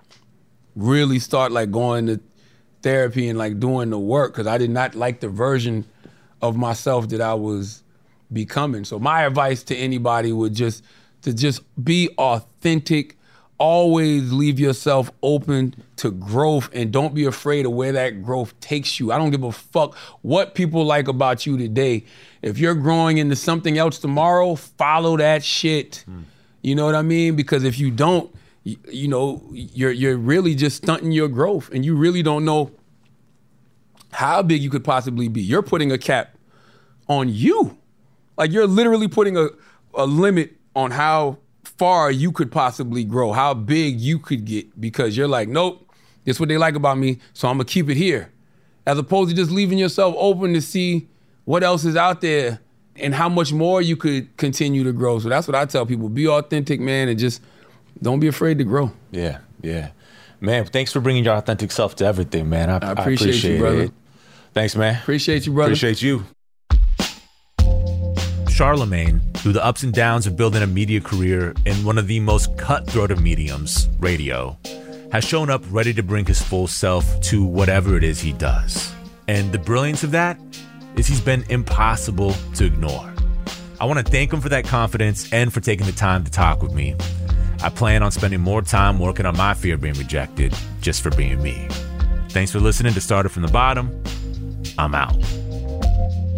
really 0.75 1.19
start 1.19 1.51
like 1.51 1.71
going 1.71 2.07
to 2.07 2.19
therapy 2.81 3.27
and 3.29 3.37
like 3.37 3.59
doing 3.59 3.89
the 3.89 3.99
work 3.99 4.33
because 4.33 4.47
I 4.47 4.57
did 4.57 4.69
not 4.69 4.95
like 4.95 5.19
the 5.19 5.29
version 5.29 5.85
of 6.41 6.55
myself 6.55 7.09
that 7.09 7.21
I 7.21 7.33
was 7.33 7.83
becoming. 8.31 8.83
So 8.83 8.99
my 8.99 9.23
advice 9.23 9.63
to 9.63 9.75
anybody 9.75 10.31
would 10.31 10.53
just 10.53 10.83
to 11.21 11.33
just 11.33 11.61
be 11.83 12.09
authentic 12.17 13.17
always 13.57 14.31
leave 14.31 14.59
yourself 14.59 15.11
open 15.21 15.75
to 15.97 16.11
growth 16.11 16.69
and 16.73 16.91
don't 16.91 17.13
be 17.13 17.25
afraid 17.25 17.65
of 17.65 17.71
where 17.71 17.91
that 17.91 18.23
growth 18.23 18.59
takes 18.59 18.99
you. 18.99 19.11
I 19.11 19.17
don't 19.17 19.31
give 19.31 19.43
a 19.43 19.51
fuck 19.51 19.95
what 20.21 20.55
people 20.55 20.85
like 20.85 21.07
about 21.07 21.45
you 21.45 21.57
today. 21.57 22.05
If 22.41 22.57
you're 22.57 22.75
growing 22.75 23.19
into 23.19 23.35
something 23.35 23.77
else 23.77 23.99
tomorrow, 23.99 24.55
follow 24.55 25.17
that 25.17 25.43
shit. 25.43 26.03
Mm. 26.09 26.23
You 26.61 26.75
know 26.75 26.85
what 26.85 26.95
I 26.95 27.01
mean? 27.01 27.35
Because 27.35 27.63
if 27.63 27.79
you 27.79 27.91
don't, 27.91 28.33
you, 28.63 28.77
you 28.89 29.07
know, 29.07 29.43
you're 29.51 29.91
you're 29.91 30.17
really 30.17 30.55
just 30.55 30.77
stunting 30.77 31.11
your 31.11 31.27
growth 31.27 31.69
and 31.71 31.85
you 31.85 31.95
really 31.95 32.23
don't 32.23 32.45
know 32.45 32.71
how 34.11 34.41
big 34.41 34.61
you 34.61 34.69
could 34.69 34.83
possibly 34.83 35.27
be. 35.27 35.41
You're 35.41 35.63
putting 35.63 35.91
a 35.91 35.97
cap 35.97 36.35
on 37.07 37.29
you. 37.29 37.77
Like 38.37 38.51
you're 38.51 38.67
literally 38.67 39.07
putting 39.07 39.37
a, 39.37 39.49
a 39.93 40.05
limit 40.05 40.55
on 40.75 40.91
how 40.91 41.37
far 41.63 42.11
you 42.11 42.31
could 42.31 42.51
possibly 42.51 43.03
grow, 43.03 43.31
how 43.31 43.53
big 43.53 43.99
you 43.99 44.19
could 44.19 44.45
get, 44.45 44.79
because 44.79 45.17
you're 45.17 45.27
like, 45.27 45.47
nope, 45.47 45.89
this 46.25 46.37
is 46.37 46.39
what 46.39 46.49
they 46.49 46.57
like 46.57 46.75
about 46.75 46.97
me, 46.97 47.19
so 47.33 47.47
I'm 47.47 47.55
gonna 47.55 47.65
keep 47.65 47.89
it 47.89 47.97
here. 47.97 48.31
As 48.85 48.97
opposed 48.97 49.29
to 49.29 49.35
just 49.35 49.51
leaving 49.51 49.77
yourself 49.77 50.15
open 50.17 50.53
to 50.53 50.61
see 50.61 51.07
what 51.45 51.63
else 51.63 51.85
is 51.85 51.95
out 51.95 52.21
there 52.21 52.59
and 52.95 53.13
how 53.13 53.29
much 53.29 53.53
more 53.53 53.81
you 53.81 53.95
could 53.95 54.35
continue 54.37 54.83
to 54.83 54.91
grow. 54.91 55.19
So 55.19 55.29
that's 55.29 55.47
what 55.47 55.55
I 55.55 55.65
tell 55.65 55.85
people. 55.85 56.09
Be 56.09 56.27
authentic, 56.27 56.79
man, 56.79 57.07
and 57.07 57.17
just 57.17 57.41
don't 58.01 58.19
be 58.19 58.27
afraid 58.27 58.57
to 58.59 58.63
grow. 58.63 58.91
Yeah, 59.11 59.39
yeah. 59.61 59.91
Man, 60.41 60.65
thanks 60.65 60.91
for 60.91 60.99
bringing 60.99 61.23
your 61.23 61.35
authentic 61.35 61.71
self 61.71 61.95
to 61.97 62.05
everything, 62.05 62.49
man. 62.49 62.69
I, 62.69 62.73
I, 62.73 62.91
appreciate, 62.91 62.97
I 62.97 63.01
appreciate, 63.03 63.53
you, 63.53 63.59
brother. 63.59 63.81
It. 63.83 63.91
Thanks, 64.53 64.75
man. 64.75 64.95
Appreciate 65.01 65.45
you, 65.45 65.53
brother. 65.53 65.71
Appreciate 65.71 66.01
you. 66.01 66.25
Charlamagne, 68.53 69.19
through 69.37 69.53
the 69.53 69.65
ups 69.65 69.81
and 69.81 69.91
downs 69.91 70.27
of 70.27 70.37
building 70.37 70.61
a 70.61 70.67
media 70.67 71.01
career 71.01 71.55
in 71.65 71.83
one 71.83 71.97
of 71.97 72.05
the 72.05 72.19
most 72.19 72.55
cutthroat 72.55 73.09
of 73.09 73.19
mediums, 73.19 73.89
radio, 73.97 74.55
has 75.11 75.25
shown 75.25 75.49
up 75.49 75.63
ready 75.71 75.91
to 75.91 76.03
bring 76.03 76.23
his 76.23 76.39
full 76.39 76.67
self 76.67 77.19
to 77.21 77.43
whatever 77.43 77.97
it 77.97 78.03
is 78.03 78.21
he 78.21 78.31
does. 78.33 78.93
And 79.27 79.51
the 79.51 79.57
brilliance 79.57 80.03
of 80.03 80.11
that 80.11 80.39
is 80.95 81.07
he's 81.07 81.19
been 81.19 81.43
impossible 81.49 82.35
to 82.53 82.65
ignore. 82.65 83.11
I 83.81 83.85
want 83.85 84.05
to 84.05 84.11
thank 84.11 84.31
him 84.31 84.39
for 84.39 84.49
that 84.49 84.65
confidence 84.65 85.33
and 85.33 85.51
for 85.51 85.59
taking 85.59 85.87
the 85.87 85.91
time 85.91 86.23
to 86.23 86.29
talk 86.29 86.61
with 86.61 86.73
me. 86.73 86.95
I 87.63 87.69
plan 87.69 88.03
on 88.03 88.11
spending 88.11 88.41
more 88.41 88.61
time 88.61 88.99
working 88.99 89.25
on 89.25 89.35
my 89.35 89.55
fear 89.55 89.73
of 89.73 89.81
being 89.81 89.95
rejected 89.95 90.53
just 90.79 91.01
for 91.01 91.09
being 91.09 91.41
me. 91.41 91.67
Thanks 92.29 92.51
for 92.51 92.59
listening 92.59 92.93
to 92.93 93.01
Started 93.01 93.29
from 93.29 93.41
the 93.41 93.51
Bottom. 93.51 94.03
I'm 94.77 94.93
out. 94.93 95.42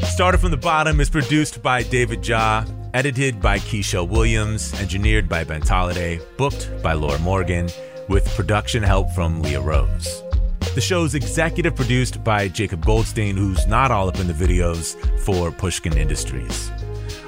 Started 0.07 0.37
from 0.37 0.51
the 0.51 0.57
Bottom 0.57 1.01
is 1.01 1.09
produced 1.09 1.61
by 1.61 1.83
David 1.83 2.21
Jha, 2.21 2.65
edited 2.93 3.41
by 3.41 3.59
Keisha 3.59 4.07
Williams, 4.07 4.73
engineered 4.79 5.27
by 5.27 5.43
Ben 5.43 5.59
Tolliday, 5.59 6.21
booked 6.37 6.71
by 6.81 6.93
Laura 6.93 7.19
Morgan, 7.19 7.69
with 8.07 8.25
production 8.35 8.81
help 8.81 9.09
from 9.11 9.41
Leah 9.41 9.59
Rose. 9.59 10.23
The 10.73 10.81
show's 10.81 11.15
executive 11.15 11.75
produced 11.75 12.23
by 12.23 12.47
Jacob 12.47 12.85
Goldstein, 12.85 13.35
who's 13.35 13.67
not 13.67 13.91
all 13.91 14.07
up 14.07 14.19
in 14.19 14.27
the 14.27 14.33
videos 14.33 14.95
for 15.21 15.51
Pushkin 15.51 15.97
Industries. 15.97 16.71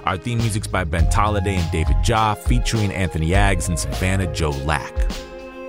Our 0.06 0.18
theme 0.18 0.38
music's 0.38 0.68
by 0.68 0.86
Ben 0.86 1.10
Tolliday 1.10 1.56
and 1.56 1.72
David 1.72 1.98
Jha, 1.98 2.38
featuring 2.38 2.94
Anthony 2.94 3.36
Aggs 3.36 3.68
and 3.68 3.78
Savannah 3.78 4.34
Joe 4.34 4.52
Lack. 4.52 4.94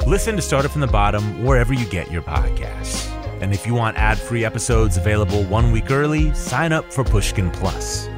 Listen 0.07 0.37
to 0.37 0.43
Started 0.43 0.71
from 0.71 0.83
the 0.83 0.87
Bottom 0.87 1.45
wherever 1.45 1.75
you 1.75 1.87
get 1.87 2.13
your 2.13 2.23
podcasts. 2.23 3.18
And 3.41 3.53
if 3.53 3.67
you 3.67 3.75
want 3.75 3.97
ad 3.97 4.19
free 4.19 4.45
episodes 4.45 4.97
available 4.97 5.45
one 5.45 5.73
week 5.73 5.91
early, 5.91 6.35
sign 6.35 6.73
up 6.73 6.93
for 6.93 7.05
Pushkin 7.05 7.51
Plus. 7.51 8.09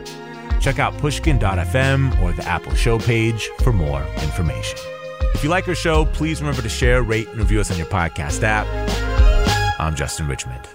Check 0.61 0.79
out 0.79 0.97
pushkin.fm 0.99 2.23
or 2.23 2.33
the 2.33 2.45
Apple 2.45 2.75
show 2.75 2.99
page 2.99 3.49
for 3.63 3.73
more 3.73 4.03
information. 4.23 4.79
If 5.35 5.45
you 5.45 5.51
like 5.51 5.67
our 5.69 5.75
show, 5.75 6.05
please 6.05 6.41
remember 6.41 6.63
to 6.63 6.69
share, 6.69 7.03
rate, 7.03 7.29
and 7.29 7.39
review 7.39 7.61
us 7.61 7.71
on 7.71 7.79
your 7.79 7.87
podcast 7.87 8.43
app. 8.43 8.67
I'm 9.81 9.95
Justin 9.95 10.29
Richmond. 10.29 10.69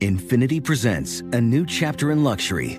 Infiniti 0.00 0.62
presents 0.62 1.20
a 1.32 1.40
new 1.40 1.66
chapter 1.66 2.12
in 2.12 2.22
luxury 2.22 2.78